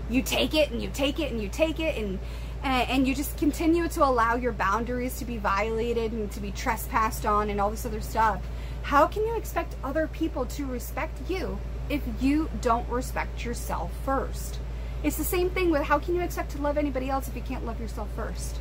you 0.09 0.23
take 0.23 0.55
it 0.55 0.71
and 0.71 0.81
you 0.81 0.89
take 0.91 1.19
it 1.19 1.31
and 1.31 1.39
you 1.39 1.49
take 1.49 1.79
it 1.79 1.95
and 1.95 2.17
and, 2.63 3.07
you 3.07 3.15
just 3.15 3.37
continue 3.37 3.87
to 3.89 4.03
allow 4.03 4.35
your 4.35 4.51
boundaries 4.51 5.17
to 5.19 5.25
be 5.25 5.37
violated 5.37 6.11
and 6.11 6.31
to 6.31 6.39
be 6.39 6.51
trespassed 6.51 7.25
on 7.25 7.49
and 7.49 7.59
all 7.59 7.71
this 7.71 7.85
other 7.85 8.01
stuff, 8.01 8.41
how 8.83 9.07
can 9.07 9.25
you 9.25 9.35
expect 9.35 9.75
other 9.83 10.07
people 10.07 10.45
to 10.45 10.65
respect 10.65 11.29
you 11.29 11.59
if 11.89 12.01
you 12.19 12.49
don't 12.61 12.87
respect 12.89 13.45
yourself 13.45 13.91
first? 14.03 14.59
It's 15.03 15.17
the 15.17 15.23
same 15.23 15.49
thing 15.49 15.71
with 15.71 15.83
how 15.83 15.99
can 15.99 16.15
you 16.15 16.21
expect 16.21 16.51
to 16.51 16.61
love 16.61 16.77
anybody 16.77 17.09
else 17.09 17.27
if 17.27 17.35
you 17.35 17.41
can't 17.41 17.65
love 17.65 17.79
yourself 17.79 18.09
first? 18.15 18.59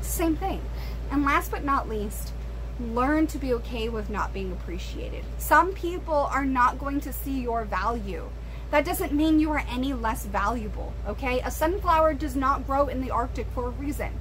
Same 0.00 0.36
thing. 0.36 0.62
And 1.10 1.24
last 1.24 1.50
but 1.50 1.64
not 1.64 1.88
least, 1.88 2.32
learn 2.80 3.26
to 3.26 3.38
be 3.38 3.52
okay 3.54 3.88
with 3.88 4.08
not 4.08 4.32
being 4.32 4.52
appreciated. 4.52 5.24
Some 5.38 5.72
people 5.72 6.14
are 6.14 6.44
not 6.44 6.78
going 6.78 7.00
to 7.02 7.12
see 7.12 7.40
your 7.40 7.64
value 7.64 8.30
that 8.70 8.84
doesn't 8.84 9.12
mean 9.12 9.40
you 9.40 9.50
are 9.50 9.64
any 9.68 9.92
less 9.92 10.26
valuable, 10.26 10.92
okay? 11.06 11.40
A 11.40 11.50
sunflower 11.50 12.14
does 12.14 12.36
not 12.36 12.66
grow 12.66 12.86
in 12.86 13.00
the 13.00 13.10
Arctic 13.10 13.46
for 13.52 13.66
a 13.66 13.70
reason. 13.70 14.12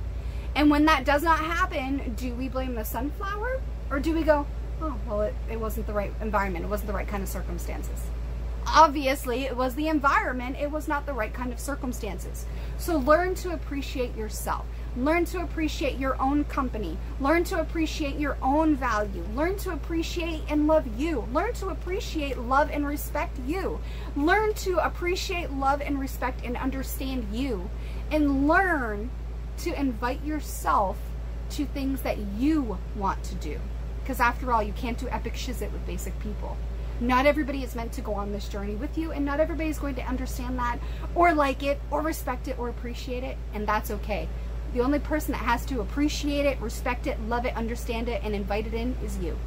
And 0.55 0.71
when 0.71 0.85
that 0.85 1.05
does 1.05 1.21
not 1.21 1.39
happen, 1.39 2.15
do 2.15 2.33
we 2.33 2.49
blame 2.49 2.73
the 2.73 2.83
sunflower? 2.83 3.61
Or 3.91 3.99
do 3.99 4.13
we 4.13 4.23
go, 4.23 4.47
oh, 4.81 4.95
well, 5.07 5.21
it, 5.21 5.35
it 5.51 5.59
wasn't 5.59 5.87
the 5.87 5.93
right 5.93 6.11
environment, 6.21 6.65
it 6.65 6.67
wasn't 6.67 6.87
the 6.87 6.93
right 6.93 7.07
kind 7.07 7.21
of 7.21 7.29
circumstances? 7.29 8.07
Obviously, 8.67 9.45
it 9.45 9.55
was 9.55 9.75
the 9.75 9.87
environment, 9.87 10.57
it 10.59 10.71
was 10.71 10.87
not 10.87 11.05
the 11.05 11.13
right 11.13 11.33
kind 11.33 11.53
of 11.53 11.59
circumstances. 11.59 12.45
So 12.77 12.97
learn 12.97 13.35
to 13.35 13.53
appreciate 13.53 14.15
yourself. 14.15 14.65
Learn 14.97 15.25
to 15.25 15.41
appreciate 15.41 15.97
your 15.97 16.19
own 16.21 16.43
company. 16.45 16.97
Learn 17.19 17.43
to 17.45 17.59
appreciate 17.59 18.17
your 18.17 18.37
own 18.41 18.75
value. 18.75 19.23
Learn 19.35 19.57
to 19.57 19.71
appreciate 19.71 20.41
and 20.49 20.67
love 20.67 20.99
you. 20.99 21.27
Learn 21.31 21.53
to 21.53 21.67
appreciate, 21.67 22.37
love, 22.37 22.69
and 22.71 22.85
respect 22.85 23.37
you. 23.45 23.79
Learn 24.15 24.53
to 24.55 24.77
appreciate, 24.83 25.51
love, 25.51 25.81
and 25.81 25.99
respect 25.99 26.43
and 26.43 26.57
understand 26.57 27.27
you. 27.31 27.69
And 28.11 28.47
learn 28.47 29.11
to 29.59 29.79
invite 29.79 30.23
yourself 30.23 30.97
to 31.51 31.65
things 31.65 32.01
that 32.01 32.17
you 32.17 32.77
want 32.95 33.23
to 33.23 33.35
do. 33.35 33.59
Because 34.01 34.19
after 34.19 34.51
all, 34.51 34.63
you 34.63 34.73
can't 34.73 34.97
do 34.97 35.07
epic 35.09 35.35
shizit 35.35 35.71
with 35.71 35.85
basic 35.85 36.19
people. 36.19 36.57
Not 36.99 37.25
everybody 37.25 37.63
is 37.63 37.75
meant 37.75 37.93
to 37.93 38.01
go 38.01 38.13
on 38.15 38.31
this 38.31 38.49
journey 38.49 38.75
with 38.75 38.97
you, 38.97 39.11
and 39.11 39.23
not 39.23 39.39
everybody 39.39 39.69
is 39.69 39.79
going 39.79 39.95
to 39.95 40.01
understand 40.01 40.57
that, 40.59 40.79
or 41.15 41.33
like 41.33 41.63
it, 41.63 41.79
or 41.91 42.01
respect 42.01 42.47
it, 42.47 42.59
or 42.59 42.67
appreciate 42.69 43.23
it, 43.23 43.37
and 43.53 43.65
that's 43.65 43.89
okay. 43.89 44.27
The 44.74 44.82
only 44.82 44.99
person 44.99 45.32
that 45.32 45.39
has 45.39 45.65
to 45.67 45.82
appreciate 45.82 46.45
it, 46.45 46.59
respect 46.61 47.07
it, 47.07 47.20
love 47.28 47.45
it, 47.45 47.55
understand 47.55 48.07
it, 48.07 48.22
and 48.24 48.36
invite 48.36 48.67
it 48.67 48.74
in 48.74 48.95
is 49.03 49.17
you. 49.17 49.38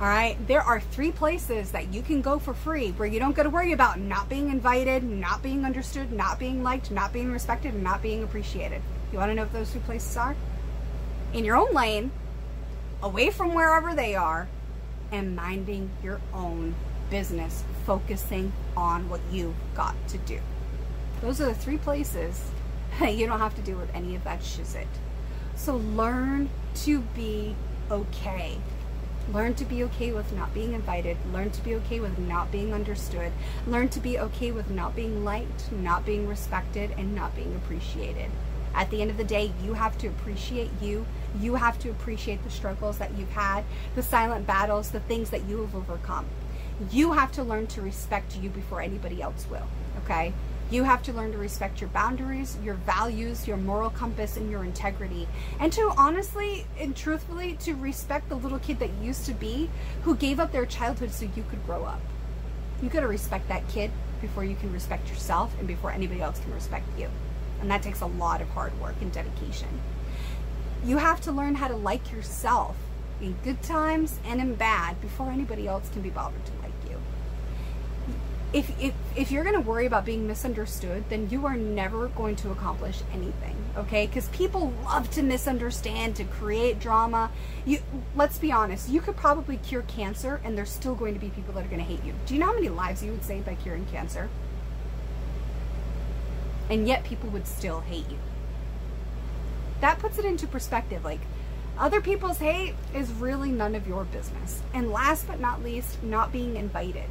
All 0.00 0.06
right, 0.06 0.36
there 0.46 0.62
are 0.62 0.80
three 0.80 1.12
places 1.12 1.72
that 1.72 1.92
you 1.92 2.00
can 2.00 2.22
go 2.22 2.38
for 2.38 2.54
free 2.54 2.92
where 2.92 3.06
you 3.06 3.18
don't 3.18 3.36
got 3.36 3.42
to 3.42 3.50
worry 3.50 3.72
about 3.72 3.98
not 3.98 4.30
being 4.30 4.48
invited, 4.48 5.02
not 5.02 5.42
being 5.42 5.64
understood, 5.64 6.10
not 6.10 6.38
being 6.38 6.62
liked, 6.62 6.90
not 6.90 7.12
being 7.12 7.30
respected, 7.30 7.74
and 7.74 7.84
not 7.84 8.02
being 8.02 8.22
appreciated. 8.22 8.80
You 9.12 9.18
want 9.18 9.30
to 9.30 9.34
know 9.34 9.42
what 9.42 9.52
those 9.52 9.70
three 9.70 9.82
places 9.82 10.16
are? 10.16 10.36
In 11.34 11.44
your 11.44 11.56
own 11.56 11.74
lane, 11.74 12.12
away 13.02 13.30
from 13.30 13.54
wherever 13.54 13.94
they 13.94 14.14
are, 14.14 14.48
and 15.12 15.36
minding 15.36 15.90
your 16.02 16.20
own 16.32 16.74
business, 17.10 17.64
focusing 17.84 18.52
on 18.76 19.08
what 19.08 19.20
you've 19.30 19.54
got 19.74 19.96
to 20.08 20.18
do. 20.18 20.40
Those 21.20 21.40
are 21.40 21.46
the 21.46 21.54
three 21.54 21.78
places 21.78 22.50
you 23.08 23.26
don't 23.26 23.38
have 23.38 23.54
to 23.56 23.62
deal 23.62 23.78
with 23.78 23.94
any 23.94 24.14
of 24.14 24.24
that 24.24 24.42
shit. 24.42 24.86
So 25.56 25.76
learn 25.76 26.50
to 26.76 27.00
be 27.00 27.54
okay. 27.90 28.58
Learn 29.32 29.54
to 29.54 29.64
be 29.64 29.84
okay 29.84 30.12
with 30.12 30.32
not 30.32 30.52
being 30.52 30.72
invited. 30.72 31.16
Learn 31.32 31.50
to 31.50 31.62
be 31.62 31.74
okay 31.76 32.00
with 32.00 32.18
not 32.18 32.50
being 32.50 32.74
understood. 32.74 33.32
Learn 33.66 33.88
to 33.90 34.00
be 34.00 34.18
okay 34.18 34.50
with 34.50 34.70
not 34.70 34.96
being 34.96 35.24
liked, 35.24 35.70
not 35.72 36.04
being 36.04 36.26
respected, 36.26 36.90
and 36.96 37.14
not 37.14 37.34
being 37.36 37.54
appreciated. 37.54 38.30
At 38.74 38.90
the 38.90 39.02
end 39.02 39.10
of 39.10 39.16
the 39.16 39.24
day, 39.24 39.52
you 39.62 39.74
have 39.74 39.96
to 39.98 40.08
appreciate 40.08 40.70
you. 40.80 41.06
You 41.38 41.56
have 41.56 41.78
to 41.80 41.90
appreciate 41.90 42.42
the 42.44 42.50
struggles 42.50 42.98
that 42.98 43.16
you've 43.16 43.32
had, 43.32 43.64
the 43.94 44.02
silent 44.02 44.46
battles, 44.46 44.90
the 44.90 45.00
things 45.00 45.30
that 45.30 45.44
you 45.44 45.60
have 45.60 45.74
overcome. 45.74 46.26
You 46.90 47.12
have 47.12 47.32
to 47.32 47.42
learn 47.42 47.66
to 47.68 47.82
respect 47.82 48.36
you 48.36 48.48
before 48.48 48.80
anybody 48.80 49.20
else 49.22 49.46
will, 49.50 49.66
okay? 50.04 50.32
You 50.70 50.84
have 50.84 51.02
to 51.02 51.12
learn 51.12 51.32
to 51.32 51.38
respect 51.38 51.80
your 51.80 51.90
boundaries, 51.90 52.56
your 52.62 52.74
values, 52.74 53.48
your 53.48 53.56
moral 53.56 53.90
compass, 53.90 54.36
and 54.36 54.48
your 54.48 54.62
integrity. 54.62 55.26
And 55.58 55.72
to 55.72 55.92
honestly 55.96 56.64
and 56.78 56.94
truthfully, 56.94 57.56
to 57.62 57.74
respect 57.74 58.28
the 58.28 58.36
little 58.36 58.60
kid 58.60 58.78
that 58.78 58.90
used 59.02 59.26
to 59.26 59.32
be 59.32 59.68
who 60.02 60.14
gave 60.14 60.38
up 60.38 60.52
their 60.52 60.66
childhood 60.66 61.10
so 61.10 61.28
you 61.34 61.44
could 61.50 61.66
grow 61.66 61.82
up. 61.82 62.00
You 62.80 62.88
got 62.88 63.00
to 63.00 63.08
respect 63.08 63.48
that 63.48 63.66
kid 63.68 63.90
before 64.20 64.44
you 64.44 64.54
can 64.54 64.72
respect 64.72 65.08
yourself 65.08 65.52
and 65.58 65.66
before 65.66 65.90
anybody 65.90 66.20
else 66.20 66.38
can 66.38 66.54
respect 66.54 66.86
you. 66.96 67.08
And 67.60 67.68
that 67.68 67.82
takes 67.82 68.00
a 68.00 68.06
lot 68.06 68.40
of 68.40 68.48
hard 68.50 68.80
work 68.80 68.94
and 69.00 69.10
dedication. 69.10 69.80
You 70.84 70.98
have 70.98 71.20
to 71.22 71.32
learn 71.32 71.56
how 71.56 71.66
to 71.66 71.76
like 71.76 72.12
yourself 72.12 72.76
in 73.20 73.36
good 73.42 73.60
times 73.60 74.20
and 74.24 74.40
in 74.40 74.54
bad 74.54 75.00
before 75.00 75.30
anybody 75.30 75.66
else 75.66 75.88
can 75.88 76.00
be 76.00 76.10
bothered 76.10 76.46
to 76.46 76.52
if, 78.52 78.82
if, 78.82 78.94
if 79.16 79.30
you're 79.30 79.44
going 79.44 79.54
to 79.54 79.60
worry 79.60 79.86
about 79.86 80.04
being 80.04 80.26
misunderstood, 80.26 81.04
then 81.08 81.28
you 81.30 81.46
are 81.46 81.56
never 81.56 82.08
going 82.08 82.34
to 82.36 82.50
accomplish 82.50 83.00
anything, 83.12 83.56
okay? 83.76 84.08
Because 84.08 84.28
people 84.28 84.72
love 84.84 85.08
to 85.12 85.22
misunderstand, 85.22 86.16
to 86.16 86.24
create 86.24 86.80
drama. 86.80 87.30
You, 87.64 87.78
let's 88.16 88.38
be 88.38 88.50
honest, 88.50 88.88
you 88.88 89.00
could 89.00 89.16
probably 89.16 89.56
cure 89.58 89.82
cancer, 89.82 90.40
and 90.42 90.58
there's 90.58 90.70
still 90.70 90.96
going 90.96 91.14
to 91.14 91.20
be 91.20 91.28
people 91.28 91.54
that 91.54 91.64
are 91.64 91.68
going 91.68 91.78
to 91.78 91.84
hate 91.84 92.04
you. 92.04 92.14
Do 92.26 92.34
you 92.34 92.40
know 92.40 92.46
how 92.46 92.54
many 92.54 92.68
lives 92.68 93.04
you 93.04 93.12
would 93.12 93.24
save 93.24 93.46
by 93.46 93.54
curing 93.54 93.86
cancer? 93.86 94.28
And 96.68 96.88
yet 96.88 97.04
people 97.04 97.30
would 97.30 97.46
still 97.46 97.80
hate 97.80 98.10
you. 98.10 98.18
That 99.80 100.00
puts 100.00 100.18
it 100.18 100.24
into 100.24 100.48
perspective. 100.48 101.04
Like, 101.04 101.20
other 101.78 102.00
people's 102.00 102.38
hate 102.38 102.74
is 102.94 103.10
really 103.12 103.50
none 103.50 103.76
of 103.76 103.86
your 103.86 104.04
business. 104.04 104.60
And 104.74 104.90
last 104.90 105.28
but 105.28 105.38
not 105.38 105.62
least, 105.62 106.02
not 106.02 106.32
being 106.32 106.56
invited 106.56 107.08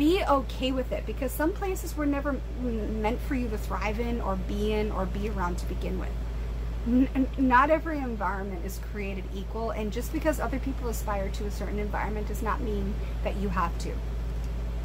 be 0.00 0.24
okay 0.24 0.72
with 0.72 0.92
it 0.92 1.04
because 1.04 1.30
some 1.30 1.52
places 1.52 1.94
were 1.94 2.06
never 2.06 2.40
meant 2.62 3.20
for 3.20 3.34
you 3.34 3.46
to 3.50 3.58
thrive 3.58 4.00
in 4.00 4.18
or 4.22 4.34
be 4.34 4.72
in 4.72 4.90
or 4.90 5.04
be 5.04 5.28
around 5.28 5.58
to 5.58 5.66
begin 5.66 6.00
with. 6.00 6.08
N- 6.86 7.28
not 7.36 7.68
every 7.68 7.98
environment 7.98 8.64
is 8.64 8.80
created 8.90 9.24
equal, 9.34 9.72
and 9.72 9.92
just 9.92 10.10
because 10.10 10.40
other 10.40 10.58
people 10.58 10.88
aspire 10.88 11.28
to 11.28 11.44
a 11.44 11.50
certain 11.50 11.78
environment 11.78 12.28
does 12.28 12.40
not 12.40 12.62
mean 12.62 12.94
that 13.24 13.36
you 13.36 13.50
have 13.50 13.78
to. 13.80 13.90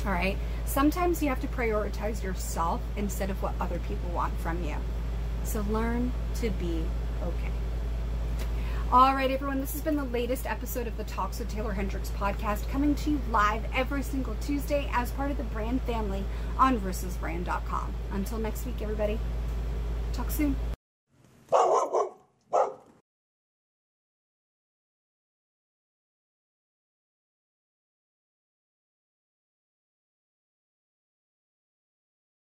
All 0.05 0.11
right? 0.11 0.37
Sometimes 0.65 1.23
you 1.23 1.29
have 1.29 1.39
to 1.39 1.47
prioritize 1.47 2.21
yourself 2.21 2.81
instead 2.97 3.29
of 3.29 3.41
what 3.41 3.53
other 3.57 3.79
people 3.87 4.09
want 4.09 4.37
from 4.41 4.65
you. 4.65 4.75
So 5.45 5.61
learn 5.69 6.11
to 6.41 6.49
be 6.49 6.83
okay. 7.23 7.54
All 8.91 9.15
right, 9.15 9.31
everyone, 9.31 9.59
this 9.59 9.73
has 9.73 9.81
been 9.81 9.95
the 9.95 10.03
latest 10.05 10.45
episode 10.45 10.85
of 10.85 10.95
the 10.95 11.03
Talks 11.05 11.39
with 11.39 11.49
Taeler 11.49 11.73
Hendrix 11.73 12.11
podcast 12.11 12.69
coming 12.69 12.93
to 12.95 13.09
you 13.09 13.21
live 13.31 13.63
every 13.73 14.03
single 14.03 14.35
Tuesday 14.41 14.87
as 14.93 15.09
part 15.11 15.31
of 15.31 15.37
the 15.37 15.43
brand 15.45 15.81
family 15.81 16.23
on 16.59 16.79
versusbrand.com. 16.79 17.93
Until 18.11 18.37
next 18.37 18.63
week, 18.63 18.83
everybody, 18.83 19.19
talk 20.13 20.29
soon. 20.29 20.55